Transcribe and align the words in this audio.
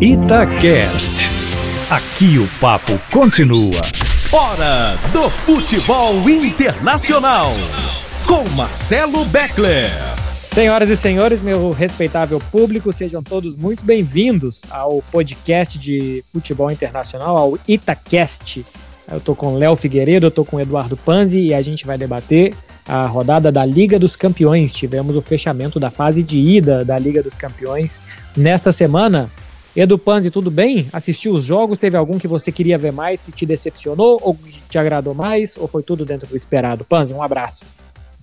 Itacast. 0.00 1.28
Aqui 1.90 2.38
o 2.38 2.46
papo 2.60 2.96
continua. 3.10 3.80
Hora 4.30 4.94
do 5.12 5.28
futebol 5.28 6.14
internacional. 6.30 7.48
Com 8.24 8.48
Marcelo 8.50 9.24
Beckler. 9.24 9.86
Senhoras 10.52 10.88
e 10.88 10.96
senhores, 10.96 11.42
meu 11.42 11.72
respeitável 11.72 12.38
público, 12.38 12.92
sejam 12.92 13.24
todos 13.24 13.56
muito 13.56 13.84
bem-vindos 13.84 14.62
ao 14.70 15.02
podcast 15.10 15.76
de 15.76 16.22
futebol 16.32 16.70
internacional, 16.70 17.36
ao 17.36 17.58
Itacast. 17.66 18.64
Eu 19.10 19.18
tô 19.18 19.34
com 19.34 19.56
Léo 19.56 19.74
Figueiredo, 19.74 20.26
eu 20.26 20.30
tô 20.30 20.44
com 20.44 20.60
Eduardo 20.60 20.96
Panzi 20.96 21.40
e 21.40 21.54
a 21.54 21.60
gente 21.60 21.84
vai 21.84 21.98
debater 21.98 22.54
a 22.86 23.04
rodada 23.06 23.50
da 23.50 23.64
Liga 23.64 23.98
dos 23.98 24.14
Campeões. 24.14 24.72
Tivemos 24.72 25.16
o 25.16 25.22
fechamento 25.22 25.80
da 25.80 25.90
fase 25.90 26.22
de 26.22 26.38
ida 26.38 26.84
da 26.84 26.96
Liga 26.96 27.20
dos 27.20 27.34
Campeões 27.34 27.98
nesta 28.36 28.70
semana. 28.70 29.28
Edu 29.76 29.98
Panzi, 29.98 30.30
tudo 30.30 30.50
bem? 30.50 30.88
Assistiu 30.92 31.34
os 31.34 31.44
jogos? 31.44 31.78
Teve 31.78 31.96
algum 31.96 32.18
que 32.18 32.26
você 32.26 32.50
queria 32.50 32.78
ver 32.78 32.92
mais, 32.92 33.22
que 33.22 33.30
te 33.30 33.46
decepcionou 33.46 34.18
ou 34.22 34.34
que 34.34 34.60
te 34.68 34.78
agradou 34.78 35.14
mais? 35.14 35.56
Ou 35.56 35.68
foi 35.68 35.82
tudo 35.82 36.04
dentro 36.04 36.26
do 36.26 36.36
esperado? 36.36 36.84
Panzi, 36.84 37.12
um 37.14 37.22
abraço. 37.22 37.64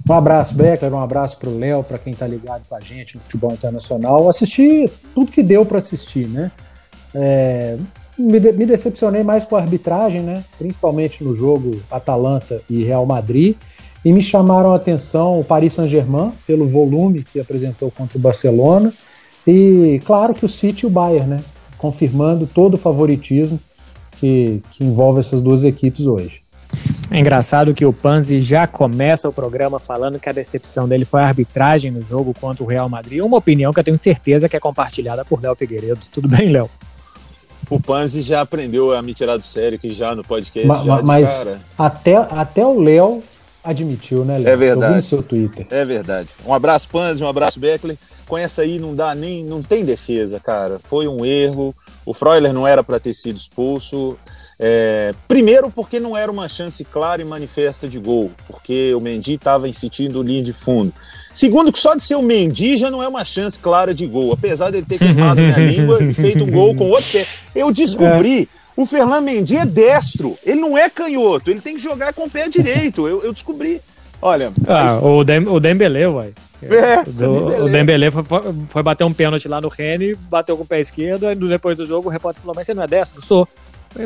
Um 0.07 0.13
abraço, 0.13 0.53
Beckler, 0.53 0.93
um 0.93 0.99
abraço 0.99 1.37
para 1.39 1.49
o 1.49 1.57
Léo, 1.57 1.83
para 1.83 1.97
quem 1.97 2.13
está 2.13 2.27
ligado 2.27 2.67
com 2.67 2.75
a 2.75 2.79
gente 2.79 3.15
no 3.15 3.21
futebol 3.21 3.51
internacional. 3.51 4.29
Assisti 4.29 4.89
tudo 5.15 5.31
que 5.31 5.41
deu 5.41 5.65
para 5.65 5.79
assistir, 5.79 6.27
né? 6.27 6.51
É, 7.13 7.77
me, 8.17 8.39
de, 8.39 8.51
me, 8.51 8.65
decepcionei 8.65 9.23
mais 9.23 9.45
com 9.45 9.55
a 9.55 9.61
arbitragem, 9.61 10.21
né? 10.21 10.43
Principalmente 10.59 11.23
no 11.23 11.35
jogo 11.35 11.71
Atalanta 11.89 12.61
e 12.69 12.83
Real 12.83 13.05
Madrid. 13.05 13.55
E 14.03 14.13
me 14.13 14.21
chamaram 14.21 14.73
a 14.73 14.75
atenção 14.75 15.39
o 15.39 15.43
Paris 15.43 15.73
Saint-Germain, 15.73 16.31
pelo 16.45 16.67
volume 16.67 17.23
que 17.23 17.39
apresentou 17.39 17.89
contra 17.89 18.17
o 18.17 18.21
Barcelona. 18.21 18.93
E 19.47 20.01
claro 20.05 20.33
que 20.33 20.45
o 20.45 20.49
City 20.49 20.85
e 20.85 20.87
o 20.87 20.89
Bayern, 20.89 21.29
né? 21.29 21.43
Confirmando 21.77 22.47
todo 22.47 22.75
o 22.75 22.77
favoritismo 22.77 23.59
que, 24.19 24.61
que 24.71 24.83
envolve 24.83 25.19
essas 25.19 25.41
duas 25.41 25.63
equipes 25.63 26.05
hoje. 26.05 26.45
É 27.11 27.19
engraçado 27.19 27.73
que 27.73 27.85
o 27.85 27.93
Panzi 27.93 28.41
já 28.41 28.65
começa 28.67 29.29
o 29.29 29.33
programa 29.33 29.79
falando 29.79 30.19
que 30.19 30.27
a 30.27 30.33
decepção 30.33 30.87
dele 30.87 31.05
foi 31.05 31.21
a 31.21 31.27
arbitragem 31.27 31.91
no 31.91 32.01
jogo 32.01 32.33
contra 32.39 32.63
o 32.63 32.67
Real 32.67 32.89
Madrid. 32.89 33.21
Uma 33.21 33.37
opinião 33.37 33.71
que 33.71 33.79
eu 33.79 33.83
tenho 33.83 33.97
certeza 33.97 34.49
que 34.49 34.55
é 34.55 34.59
compartilhada 34.59 35.23
por 35.23 35.41
Léo 35.41 35.55
Figueiredo. 35.55 36.01
Tudo 36.11 36.27
bem, 36.27 36.49
Léo? 36.49 36.69
O 37.69 37.79
Panzi 37.79 38.21
já 38.21 38.41
aprendeu 38.41 38.95
a 38.95 39.01
me 39.01 39.13
tirar 39.13 39.37
do 39.37 39.43
sério 39.43 39.79
que 39.79 39.89
já 39.91 40.15
no 40.15 40.23
podcast. 40.23 40.67
Ma, 40.67 40.77
já 40.83 41.01
mas 41.01 41.37
cara... 41.37 41.59
até, 41.77 42.15
até 42.15 42.65
o 42.65 42.79
Léo 42.79 43.23
admitiu, 43.65 44.23
né, 44.23 44.37
Léo? 44.37 44.47
É 44.47 44.55
verdade. 44.55 45.05
seu 45.05 45.21
Twitter. 45.21 45.65
É 45.69 45.83
verdade. 45.83 46.29
Um 46.45 46.53
abraço, 46.53 46.87
Panzi, 46.87 47.23
um 47.23 47.27
abraço, 47.27 47.59
Beckley. 47.59 47.97
Com 48.27 48.37
essa 48.37 48.61
aí 48.61 48.79
não 48.79 48.95
dá 48.95 49.13
nem. 49.13 49.43
não 49.43 49.61
tem 49.61 49.83
defesa, 49.83 50.39
cara. 50.39 50.79
Foi 50.83 51.07
um 51.07 51.25
erro. 51.25 51.75
O 52.05 52.13
Freuler 52.13 52.53
não 52.53 52.67
era 52.67 52.83
para 52.83 52.99
ter 52.99 53.13
sido 53.13 53.37
expulso. 53.37 54.17
É, 54.57 55.13
primeiro, 55.27 55.69
porque 55.69 55.99
não 55.99 56.15
era 56.15 56.31
uma 56.31 56.47
chance 56.47 56.83
clara 56.85 57.21
e 57.21 57.25
manifesta 57.25 57.89
de 57.89 57.99
gol, 57.99 58.31
porque 58.47 58.93
o 58.95 59.01
Mendy 59.01 59.33
estava 59.33 59.67
insistindo 59.67 60.23
linha 60.23 60.41
de 60.41 60.53
fundo. 60.53 60.93
Segundo, 61.33 61.71
que 61.73 61.79
só 61.79 61.93
de 61.93 62.03
ser 62.03 62.15
o 62.15 62.21
Mendy 62.21 62.77
já 62.77 62.89
não 62.89 63.03
é 63.03 63.07
uma 63.07 63.25
chance 63.25 63.59
clara 63.59 63.93
de 63.93 64.07
gol, 64.07 64.31
apesar 64.31 64.71
dele 64.71 64.85
ter 64.87 64.97
queimado 64.97 65.41
minha 65.41 65.57
língua 65.59 66.01
e 66.01 66.13
feito 66.13 66.45
um 66.45 66.49
gol 66.51 66.73
com 66.73 66.89
outro 66.89 67.11
pé. 67.11 67.27
Eu 67.53 67.73
descobri 67.73 68.43
é. 68.43 68.47
O 68.77 68.85
Fernando 68.85 69.23
Mendy 69.23 69.55
é 69.55 69.65
destro, 69.65 70.37
ele 70.45 70.59
não 70.59 70.77
é 70.77 70.89
canhoto, 70.89 71.49
ele 71.49 71.61
tem 71.61 71.75
que 71.75 71.81
jogar 71.81 72.13
com 72.13 72.23
o 72.23 72.29
pé 72.29 72.49
direito. 72.49 73.07
Eu, 73.07 73.23
eu 73.23 73.31
descobri. 73.31 73.81
Olha. 74.21 74.51
Ah, 74.67 74.83
mas... 74.85 75.03
o, 75.03 75.23
Dem, 75.23 75.47
o 75.47 75.59
Dembele, 75.59 76.05
uai. 76.07 76.33
É, 76.61 77.25
o, 77.25 77.65
o 77.65 77.69
Dembele 77.69 78.09
foi, 78.11 78.23
foi, 78.69 78.83
bater 78.83 79.03
um 79.03 79.11
pênalti 79.11 79.47
lá 79.47 79.61
no 79.61 79.67
Rene, 79.67 80.15
bateu 80.29 80.57
com 80.57 80.63
o 80.63 80.65
pé 80.65 80.79
esquerdo, 80.79 81.31
e 81.31 81.35
depois 81.35 81.77
do 81.77 81.85
jogo 81.85 82.09
o 82.09 82.11
repórter 82.11 82.41
falou: 82.41 82.55
Mas 82.55 82.65
você 82.65 82.73
não 82.73 82.83
é 82.83 82.87
destro? 82.87 83.21
Sou. 83.21 83.47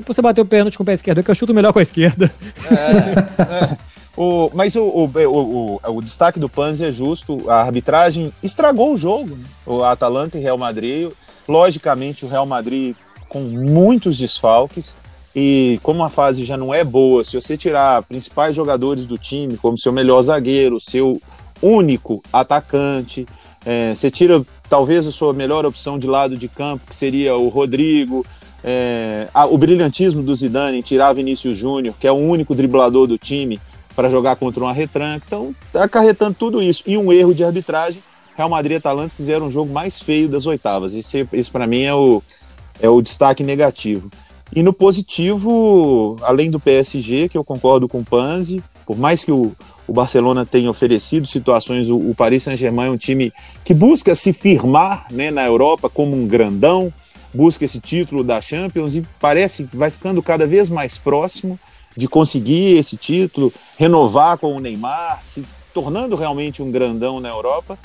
Você 0.06 0.22
bateu 0.22 0.44
o 0.44 0.48
pênalti 0.48 0.78
com 0.78 0.84
o 0.84 0.86
pé 0.86 0.94
esquerdo, 0.94 1.20
é 1.20 1.24
que 1.24 1.32
eu 1.32 1.36
chuto 1.36 1.54
melhor 1.54 1.74
com 1.74 1.80
a 1.80 1.82
esquerda. 1.82 2.32
É, 2.70 3.74
é. 3.74 3.90
O, 4.18 4.52
mas 4.54 4.76
o, 4.76 4.84
o, 4.84 5.06
o, 5.06 5.80
o, 5.82 6.02
destaque 6.02 6.42
do 6.42 6.50
Panzi 6.50 6.86
é 6.86 6.92
justo. 6.92 7.50
A 7.50 7.62
arbitragem 7.62 8.34
estragou 8.44 8.94
o 8.94 8.98
jogo. 8.98 9.34
Né? 9.34 9.44
O 9.66 9.82
Atalanta 9.82 10.38
e 10.38 10.42
Real 10.42 10.58
Madrid. 10.58 11.10
Logicamente, 11.48 12.26
o 12.26 12.28
Real 12.28 12.46
Madrid 12.46 12.98
com 13.30 13.40
muitos 13.40 14.18
desfalques. 14.18 14.98
E 15.36 15.80
como 15.84 16.04
a 16.04 16.10
fase 16.10 16.44
já 16.44 16.58
não 16.58 16.74
é 16.74 16.84
boa, 16.84 17.24
se 17.24 17.40
você 17.40 17.56
tirar 17.56 18.04
principais 18.04 18.56
jogadores 18.56 19.06
do 19.06 19.18
time, 19.18 19.56
como 19.58 19.78
seu 19.78 19.94
melhor 19.94 20.22
zagueiro, 20.24 20.80
seu 20.80 21.22
único 21.62 22.22
atacante, 22.34 23.26
é, 23.66 23.94
você 23.94 24.10
tira 24.10 24.44
talvez 24.68 25.06
a 25.06 25.12
sua 25.12 25.34
melhor 25.34 25.66
opção 25.66 26.00
de 26.00 26.08
lado 26.08 26.36
de 26.36 26.48
campo, 26.48 26.88
que 26.90 26.96
seria 26.96 27.36
o 27.38 27.48
Rodrigo, 27.48 28.26
é, 28.64 29.28
a, 29.34 29.46
o 29.46 29.58
brilhantismo 29.58 30.22
do 30.24 30.36
Zidane 30.36 30.80
em 30.80 30.82
tirar 30.82 31.14
Vinícius 31.14 31.58
Júnior, 31.58 31.96
que 32.00 32.08
é 32.08 32.12
o 32.12 32.16
único 32.16 32.56
driblador 32.56 33.08
do 33.08 33.18
time, 33.18 33.60
para 33.96 34.10
jogar 34.10 34.36
contra 34.36 34.64
uma 34.64 34.74
retranca. 34.74 35.26
Então, 35.28 35.54
tá 35.72 35.84
acarretando 35.84 36.36
tudo 36.38 36.62
isso. 36.62 36.84
E 36.86 36.98
um 36.98 37.12
erro 37.12 37.34
de 37.34 37.44
arbitragem. 37.44 38.02
Real 38.38 38.50
Madrid 38.50 38.74
e 38.74 38.76
Atalanta 38.76 39.14
fizeram 39.14 39.48
um 39.48 39.52
jogo 39.52 39.74
mais 39.74 40.00
feio 40.00 40.30
das 40.30 40.46
oitavas. 40.46 40.94
Esse, 40.94 41.28
esse 41.34 41.52
para 41.52 41.68
mim, 41.68 41.84
é 41.84 41.94
o, 41.94 42.24
é 42.80 42.90
o 42.90 43.02
destaque 43.02 43.44
negativo. 43.44 44.10
E 44.56 44.64
no 44.64 44.74
positivo, 44.74 46.16
além 46.22 46.50
do 46.50 46.60
PSG, 46.60 47.30
que 47.30 47.38
eu 47.38 47.44
concordo 47.44 47.88
com 47.88 48.00
o 48.00 48.06
Panzi, 48.06 48.64
por 48.86 48.98
mais 48.98 49.24
que 49.24 49.32
o, 49.32 49.52
o 49.88 49.94
Barcelona 49.94 50.46
tenha 50.46 50.70
oferecido 50.70 51.28
situações, 51.28 51.90
o, 51.90 51.96
o 51.96 52.16
Paris 52.16 52.44
Saint-Germain 52.44 52.88
é 52.88 52.92
um 52.92 52.98
time 52.98 53.32
que 53.64 53.74
busca 53.74 54.16
se 54.16 54.34
firmar 54.34 55.06
né, 55.12 55.30
na 55.30 55.46
Europa 55.46 55.90
como 55.90 56.16
um 56.16 56.28
grandão, 56.28 56.92
busca 57.32 57.66
esse 57.66 57.80
título 57.80 58.24
da 58.24 58.42
Champions 58.42 58.96
e 58.96 59.06
parece 59.20 59.66
que 59.66 59.78
vai 59.78 59.92
ficando 59.92 60.24
cada 60.24 60.48
vez 60.48 60.70
mais 60.70 60.98
próximo 60.98 61.60
de 61.96 62.08
conseguir 62.08 62.78
esse 62.78 62.98
título, 62.98 63.54
renovar 63.78 64.38
com 64.38 64.56
o 64.56 64.60
Neymar, 64.60 65.20
se 65.22 65.44
tornando 65.74 66.16
realmente 66.16 66.64
um 66.64 66.72
grandão 66.72 67.20
na 67.20 67.30
Europa. 67.30 67.78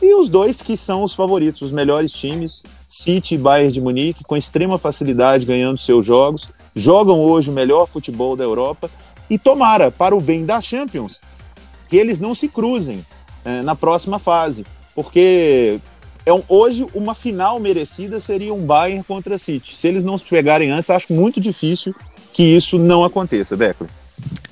E 0.00 0.14
os 0.14 0.28
dois 0.28 0.62
que 0.62 0.76
são 0.76 1.02
os 1.02 1.14
favoritos, 1.14 1.62
os 1.62 1.72
melhores 1.72 2.12
times, 2.12 2.62
City 2.92 3.36
e 3.36 3.38
Bayern 3.38 3.72
de 3.72 3.80
Munique, 3.80 4.22
com 4.22 4.36
extrema 4.36 4.76
facilidade 4.76 5.46
ganhando 5.46 5.78
seus 5.78 6.04
jogos, 6.04 6.50
jogam 6.76 7.20
hoje 7.20 7.48
o 7.48 7.52
melhor 7.52 7.86
futebol 7.88 8.36
da 8.36 8.44
Europa 8.44 8.90
e 9.30 9.38
tomara, 9.38 9.90
para 9.90 10.14
o 10.14 10.20
bem 10.20 10.44
da 10.44 10.60
Champions, 10.60 11.18
que 11.88 11.96
eles 11.96 12.20
não 12.20 12.34
se 12.34 12.48
cruzem 12.48 13.02
é, 13.46 13.62
na 13.62 13.74
próxima 13.74 14.18
fase, 14.18 14.66
porque 14.94 15.80
é 16.26 16.34
um, 16.34 16.42
hoje 16.46 16.86
uma 16.92 17.14
final 17.14 17.58
merecida 17.58 18.20
seria 18.20 18.52
um 18.52 18.66
Bayern 18.66 19.02
contra 19.02 19.38
City. 19.38 19.74
Se 19.74 19.88
eles 19.88 20.04
não 20.04 20.18
se 20.18 20.26
pegarem 20.26 20.70
antes, 20.70 20.90
acho 20.90 21.14
muito 21.14 21.40
difícil 21.40 21.94
que 22.30 22.42
isso 22.42 22.78
não 22.78 23.04
aconteça, 23.04 23.56
Beckley 23.56 23.88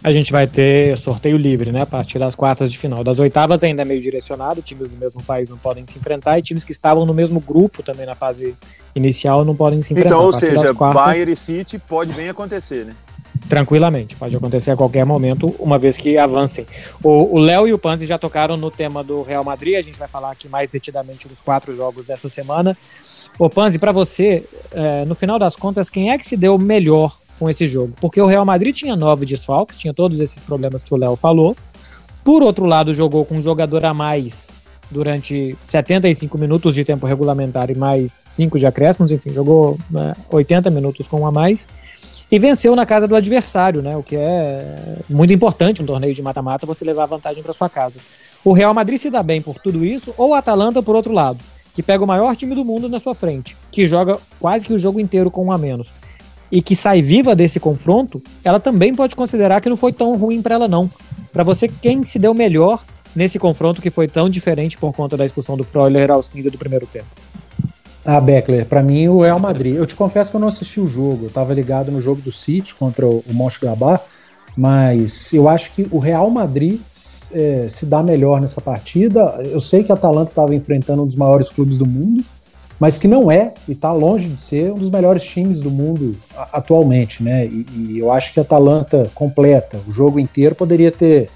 a 0.03 0.11
gente 0.13 0.33
vai 0.33 0.47
ter 0.47 0.97
sorteio 0.97 1.37
livre, 1.37 1.71
né? 1.71 1.83
A 1.83 1.87
partir 1.87 2.19
das 2.19 2.35
quartas 2.35 2.73
de 2.73 2.79
final. 2.79 3.05
Das 3.05 3.19
oitavas 3.19 3.63
ainda 3.63 3.83
é 3.83 3.85
meio 3.85 4.01
direcionado, 4.01 4.63
times 4.63 4.89
do 4.89 4.97
mesmo 4.97 5.23
país 5.23 5.49
não 5.49 5.59
podem 5.59 5.85
se 5.85 5.99
enfrentar 5.99 6.39
e 6.39 6.43
times 6.43 6.65
que 6.65 6.73
estavam 6.73 7.05
no 7.05 7.13
mesmo 7.13 7.41
grupo 7.41 7.83
também 7.83 8.07
na 8.07 8.15
fase 8.15 8.55
inicial 8.95 9.45
não 9.45 9.55
podem 9.55 9.83
se 9.83 9.93
enfrentar. 9.93 10.15
Então, 10.15 10.25
ou 10.25 10.33
seja, 10.33 10.75
quartas, 10.75 11.05
Bayern 11.05 11.33
e 11.33 11.37
City 11.37 11.79
pode 11.79 12.13
bem 12.15 12.29
acontecer, 12.29 12.87
né? 12.87 12.95
Tranquilamente, 13.49 14.17
pode 14.17 14.37
acontecer 14.37 14.71
a 14.71 14.77
qualquer 14.77 15.05
momento, 15.05 15.55
uma 15.59 15.79
vez 15.79 15.97
que 15.97 16.19
avancem. 16.19 16.67
O 17.03 17.39
Léo 17.39 17.67
e 17.67 17.73
o 17.73 17.79
Panzi 17.79 18.07
já 18.07 18.19
tocaram 18.19 18.57
no 18.57 18.71
tema 18.71 19.03
do 19.03 19.23
Real 19.23 19.43
Madrid, 19.43 19.77
a 19.77 19.83
gente 19.83 19.99
vai 19.99 20.09
falar 20.09 20.31
aqui 20.31 20.49
mais 20.49 20.71
detidamente 20.71 21.27
dos 21.27 21.41
quatro 21.41 21.75
jogos 21.75 22.07
dessa 22.07 22.29
semana. 22.29 22.77
Ô 23.39 23.49
Panzi, 23.49 23.79
para 23.79 23.93
você, 23.93 24.45
é, 24.73 25.05
no 25.05 25.15
final 25.15 25.39
das 25.39 25.57
contas, 25.57 25.89
quem 25.89 26.11
é 26.11 26.19
que 26.19 26.27
se 26.27 26.37
deu 26.37 26.59
melhor 26.59 27.19
com 27.41 27.49
esse 27.49 27.67
jogo, 27.67 27.95
porque 27.99 28.21
o 28.21 28.27
Real 28.27 28.45
Madrid 28.45 28.77
tinha 28.77 28.95
nove 28.95 29.25
desfalques, 29.25 29.79
tinha 29.79 29.95
todos 29.95 30.21
esses 30.21 30.43
problemas 30.43 30.85
que 30.85 30.93
o 30.93 30.97
Léo 30.99 31.17
falou. 31.17 31.57
Por 32.23 32.43
outro 32.43 32.67
lado, 32.67 32.93
jogou 32.93 33.25
com 33.25 33.39
um 33.39 33.41
jogador 33.41 33.83
a 33.87 33.95
mais 33.95 34.51
durante 34.91 35.57
75 35.65 36.37
minutos 36.37 36.75
de 36.75 36.85
tempo 36.85 37.07
regulamentar 37.07 37.71
e 37.71 37.75
mais 37.75 38.25
5 38.31 38.59
de 38.59 38.67
acréscimos, 38.67 39.11
enfim, 39.11 39.33
jogou 39.33 39.79
né, 39.91 40.15
80 40.31 40.69
minutos 40.69 41.09
com 41.09 41.23
um 41.23 41.27
a 41.27 41.33
mais 41.33 41.67
e 42.31 42.39
venceu 42.39 42.77
na 42.77 42.85
casa 42.85 43.09
do 43.09 43.17
adversário, 43.17 43.81
né? 43.81 43.97
O 43.97 44.03
que 44.03 44.17
é 44.17 44.99
muito 45.09 45.33
importante 45.33 45.83
um 45.83 45.87
torneio 45.87 46.15
de 46.15 46.23
mata-mata 46.23 46.67
você 46.67 46.85
levar 46.85 47.07
vantagem 47.07 47.43
para 47.43 47.55
sua 47.55 47.71
casa. 47.71 48.01
O 48.45 48.53
Real 48.53 48.75
Madrid 48.75 48.99
se 48.99 49.09
dá 49.09 49.23
bem 49.23 49.41
por 49.41 49.57
tudo 49.59 49.83
isso, 49.83 50.13
ou 50.19 50.31
o 50.31 50.35
Atalanta 50.35 50.83
por 50.83 50.95
outro 50.95 51.13
lado, 51.13 51.39
que 51.75 51.83
pega 51.83 52.05
o 52.05 52.07
maior 52.07 52.37
time 52.37 52.55
do 52.55 52.65
mundo 52.65 52.87
na 52.89 52.99
sua 52.99 53.15
frente, 53.15 53.57
que 53.73 53.87
joga 53.87 54.19
quase 54.39 54.67
que 54.67 54.75
o 54.75 54.79
jogo 54.79 55.01
inteiro 55.01 55.31
com 55.31 55.47
um 55.47 55.53
a 55.53 55.57
menos 55.57 55.91
e 56.51 56.61
que 56.61 56.75
sai 56.75 57.01
viva 57.01 57.35
desse 57.35 57.61
confronto, 57.61 58.23
ela 58.43 58.59
também 58.59 58.95
pode 58.95 59.15
considerar 59.15 59.61
que 59.61 59.69
não 59.69 59.77
foi 59.77 59.93
tão 59.93 60.17
ruim 60.17 60.43
para 60.43 60.55
ela 60.55 60.69
não. 60.69 60.91
Para 61.33 61.45
você, 61.45 61.69
quem 61.69 62.05
se 62.05 62.19
deu 62.19 62.35
melhor 62.35 62.83
nesse 63.15 63.39
confronto 63.39 63.81
que 63.81 63.91
foi 63.91 64.09
tão 64.09 64.29
diferente 64.29 64.77
por 64.77 64.93
conta 64.93 65.17
da 65.17 65.25
expulsão 65.25 65.57
do 65.57 65.65
Freuler 65.65 66.11
aos 66.11 66.29
15 66.29 66.51
do 66.51 66.59
primeiro 66.59 66.87
tempo? 66.87 67.07
Ah, 68.05 68.21
Beckler, 68.21 68.65
para 68.65 68.83
mim 68.83 69.09
o 69.09 69.21
Real 69.21 69.39
Madrid. 69.39 69.77
Eu 69.77 69.87
te 69.87 69.95
confesso 69.95 70.31
que 70.31 70.37
eu 70.37 70.41
não 70.41 70.49
assisti 70.49 70.81
o 70.81 70.89
jogo, 70.89 71.25
eu 71.25 71.29
estava 71.29 71.53
ligado 71.53 71.93
no 71.93 72.01
jogo 72.01 72.21
do 72.21 72.33
City 72.33 72.75
contra 72.75 73.07
o, 73.07 73.23
o 73.29 73.35
Mönchengladbach, 73.35 74.03
mas 74.57 75.33
eu 75.33 75.49
acho 75.49 75.73
que 75.73 75.87
o 75.91 75.99
Real 75.99 76.29
Madrid 76.31 76.81
é, 77.33 77.67
se 77.69 77.87
dá 77.87 78.03
melhor 78.03 78.41
nessa 78.41 78.61
partida. 78.61 79.41
Eu 79.45 79.61
sei 79.61 79.85
que 79.85 79.93
a 79.93 79.95
Atalanta 79.95 80.31
estava 80.31 80.55
enfrentando 80.55 81.03
um 81.03 81.07
dos 81.07 81.17
maiores 81.17 81.51
clubes 81.51 81.77
do 81.77 81.87
mundo, 81.87 82.25
mas 82.81 82.99
que 82.99 83.07
não 83.07 83.31
é 83.31 83.53
e 83.69 83.73
está 83.73 83.93
longe 83.93 84.27
de 84.27 84.41
ser 84.41 84.73
um 84.73 84.79
dos 84.79 84.89
melhores 84.89 85.23
times 85.23 85.61
do 85.61 85.71
mundo 85.71 86.17
atualmente, 86.51 87.23
né? 87.23 87.45
E, 87.47 87.67
e, 87.77 87.99
eu 87.99 88.11
acho 88.11 88.33
que 88.33 88.41
a 88.41 88.43
Atalanta 88.43 89.09
completa 89.15 89.79
o 89.87 89.93
jogo 89.93 90.19
inteiro 90.19 90.55
poderia 90.55 90.91
ter, 90.91 91.29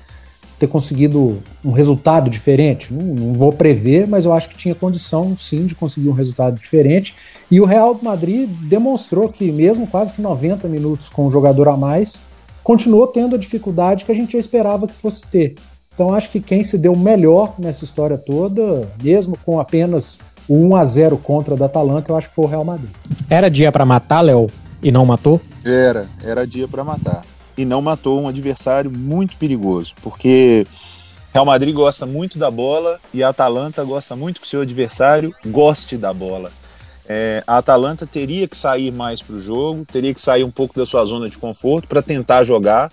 ter 0.58 0.66
conseguido 0.66 1.42
um 1.62 1.70
resultado 1.70 2.30
diferente. 2.30 2.90
Não, 2.90 3.02
não, 3.02 3.34
vou 3.34 3.52
prever, 3.52 4.08
mas 4.08 4.24
eu 4.24 4.32
acho 4.32 4.48
que 4.48 4.56
tinha 4.56 4.74
condição 4.74 5.36
sim 5.38 5.66
de 5.66 5.74
conseguir 5.74 6.08
um 6.08 6.12
resultado 6.12 6.58
diferente. 6.58 7.14
E 7.50 7.60
o 7.60 7.66
Real 7.66 7.98
Madrid 8.02 8.48
demonstrou 8.62 9.28
que, 9.28 9.52
mesmo 9.52 9.86
quase 9.86 10.14
que 10.14 10.22
90 10.22 10.66
minutos 10.66 11.10
com 11.10 11.26
um 11.26 11.30
jogador 11.30 11.68
a 11.68 11.76
mais, 11.76 12.22
continuou 12.62 13.06
tendo 13.06 13.36
a 13.36 13.38
dificuldade 13.38 14.06
que 14.06 14.12
a 14.12 14.14
gente 14.14 14.32
já 14.32 14.38
esperava 14.38 14.86
que 14.86 14.94
fosse 14.94 15.28
ter. 15.28 15.56
Então 15.92 16.14
acho 16.14 16.30
que 16.30 16.40
quem 16.40 16.64
se 16.64 16.78
deu 16.78 16.96
melhor 16.96 17.54
nessa 17.58 17.84
história 17.84 18.16
toda, 18.16 18.88
mesmo 19.02 19.38
com 19.44 19.60
apenas 19.60 20.18
o 20.48 20.56
1 20.68 20.76
a 20.76 20.84
0 20.84 21.16
contra 21.18 21.56
da 21.56 21.66
Atalanta, 21.66 22.10
eu 22.10 22.16
acho 22.16 22.28
que 22.28 22.34
foi 22.34 22.44
o 22.44 22.48
Real 22.48 22.64
Madrid. 22.64 22.90
Era 23.28 23.50
dia 23.50 23.72
para 23.72 23.84
matar, 23.84 24.20
Léo, 24.20 24.46
e 24.82 24.90
não 24.92 25.06
matou? 25.06 25.40
Era, 25.64 26.06
era 26.22 26.46
dia 26.46 26.68
para 26.68 26.84
matar. 26.84 27.22
E 27.56 27.64
não 27.64 27.80
matou 27.80 28.20
um 28.20 28.28
adversário 28.28 28.90
muito 28.90 29.36
perigoso, 29.36 29.94
porque 30.02 30.66
Real 31.32 31.44
Madrid 31.46 31.74
gosta 31.74 32.04
muito 32.04 32.38
da 32.38 32.50
bola 32.50 33.00
e 33.12 33.22
a 33.22 33.28
Atalanta 33.28 33.82
gosta 33.84 34.14
muito 34.14 34.40
que 34.40 34.46
o 34.46 34.50
seu 34.50 34.60
adversário 34.62 35.34
goste 35.46 35.96
da 35.96 36.12
bola. 36.12 36.50
É, 37.06 37.42
a 37.46 37.58
Atalanta 37.58 38.06
teria 38.06 38.48
que 38.48 38.56
sair 38.56 38.90
mais 38.90 39.20
para 39.20 39.36
o 39.36 39.40
jogo, 39.40 39.84
teria 39.84 40.14
que 40.14 40.20
sair 40.20 40.42
um 40.42 40.50
pouco 40.50 40.74
da 40.74 40.86
sua 40.86 41.04
zona 41.04 41.28
de 41.28 41.36
conforto 41.38 41.86
para 41.86 42.02
tentar 42.02 42.44
jogar. 42.44 42.90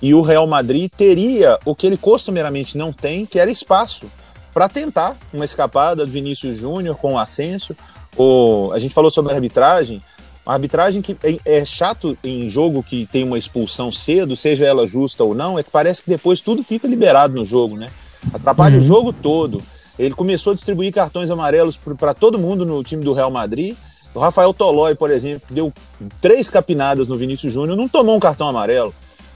E 0.00 0.14
o 0.14 0.20
Real 0.20 0.46
Madrid 0.46 0.90
teria 0.96 1.58
o 1.64 1.74
que 1.74 1.86
ele 1.86 1.96
costumeiramente 1.96 2.76
não 2.76 2.92
tem, 2.92 3.24
que 3.24 3.38
era 3.38 3.50
espaço 3.50 4.10
para 4.52 4.68
tentar 4.68 5.16
uma 5.32 5.44
escapada 5.44 6.04
do 6.04 6.12
Vinícius 6.12 6.56
Júnior 6.56 6.96
com 6.96 7.14
o 7.14 7.18
Ascenso. 7.18 7.76
O, 8.16 8.70
a 8.72 8.78
gente 8.78 8.94
falou 8.94 9.10
sobre 9.10 9.32
a 9.32 9.34
arbitragem. 9.34 10.02
A 10.44 10.54
arbitragem 10.54 11.00
que 11.00 11.16
é, 11.22 11.58
é, 11.58 11.64
chato 11.64 12.18
em 12.22 12.48
jogo 12.48 12.82
que 12.82 13.06
tem 13.06 13.24
uma 13.24 13.38
expulsão 13.38 13.92
cedo, 13.92 14.34
seja 14.34 14.64
ela 14.66 14.86
justa 14.86 15.22
ou 15.22 15.34
não, 15.34 15.58
é 15.58 15.62
que 15.62 15.70
parece 15.70 16.02
que 16.02 16.10
depois 16.10 16.40
tudo 16.40 16.64
fica 16.64 16.86
liberado 16.88 17.34
no 17.34 17.44
jogo, 17.44 17.76
né? 17.76 17.90
Atrapalha 18.32 18.74
uhum. 18.74 18.82
o 18.82 18.84
jogo 18.84 19.12
todo. 19.12 19.62
Ele 19.98 20.14
começou 20.14 20.52
a 20.52 20.54
distribuir 20.54 20.92
cartões 20.92 21.30
amarelos 21.30 21.76
para 21.76 22.12
todo 22.12 22.38
mundo 22.38 22.66
no 22.66 22.82
time 22.82 23.04
do 23.04 23.12
Real 23.12 23.30
Madrid. 23.30 23.76
O 24.14 24.18
Rafael 24.18 24.52
Tolói, 24.52 24.94
por 24.94 25.10
exemplo, 25.10 25.46
deu 25.50 25.72
três 26.20 26.50
capinadas 26.50 27.08
no 27.08 27.16
Vinícius 27.16 27.52
Júnior, 27.52 27.76
não 27.76 27.88
tomou 27.88 28.16
um 28.16 28.20
cartão 28.20 28.48
amarelo. 28.48 28.92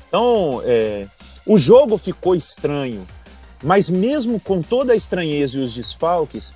Então, 0.09 0.61
é, 0.65 1.07
o 1.47 1.57
jogo 1.57 1.97
ficou 1.97 2.35
estranho. 2.35 3.07
Mas 3.63 3.89
mesmo 3.89 4.39
com 4.39 4.61
toda 4.61 4.93
a 4.93 4.97
estranheza 4.97 5.59
e 5.59 5.63
os 5.63 5.75
desfalques, 5.75 6.55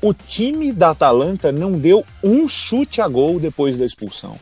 o 0.00 0.14
time 0.14 0.72
da 0.72 0.90
Atalanta 0.90 1.50
não 1.50 1.72
deu 1.72 2.04
um 2.22 2.46
chute 2.48 3.00
a 3.00 3.08
gol 3.08 3.40
depois 3.40 3.78
da 3.78 3.84
expulsão. 3.84 4.38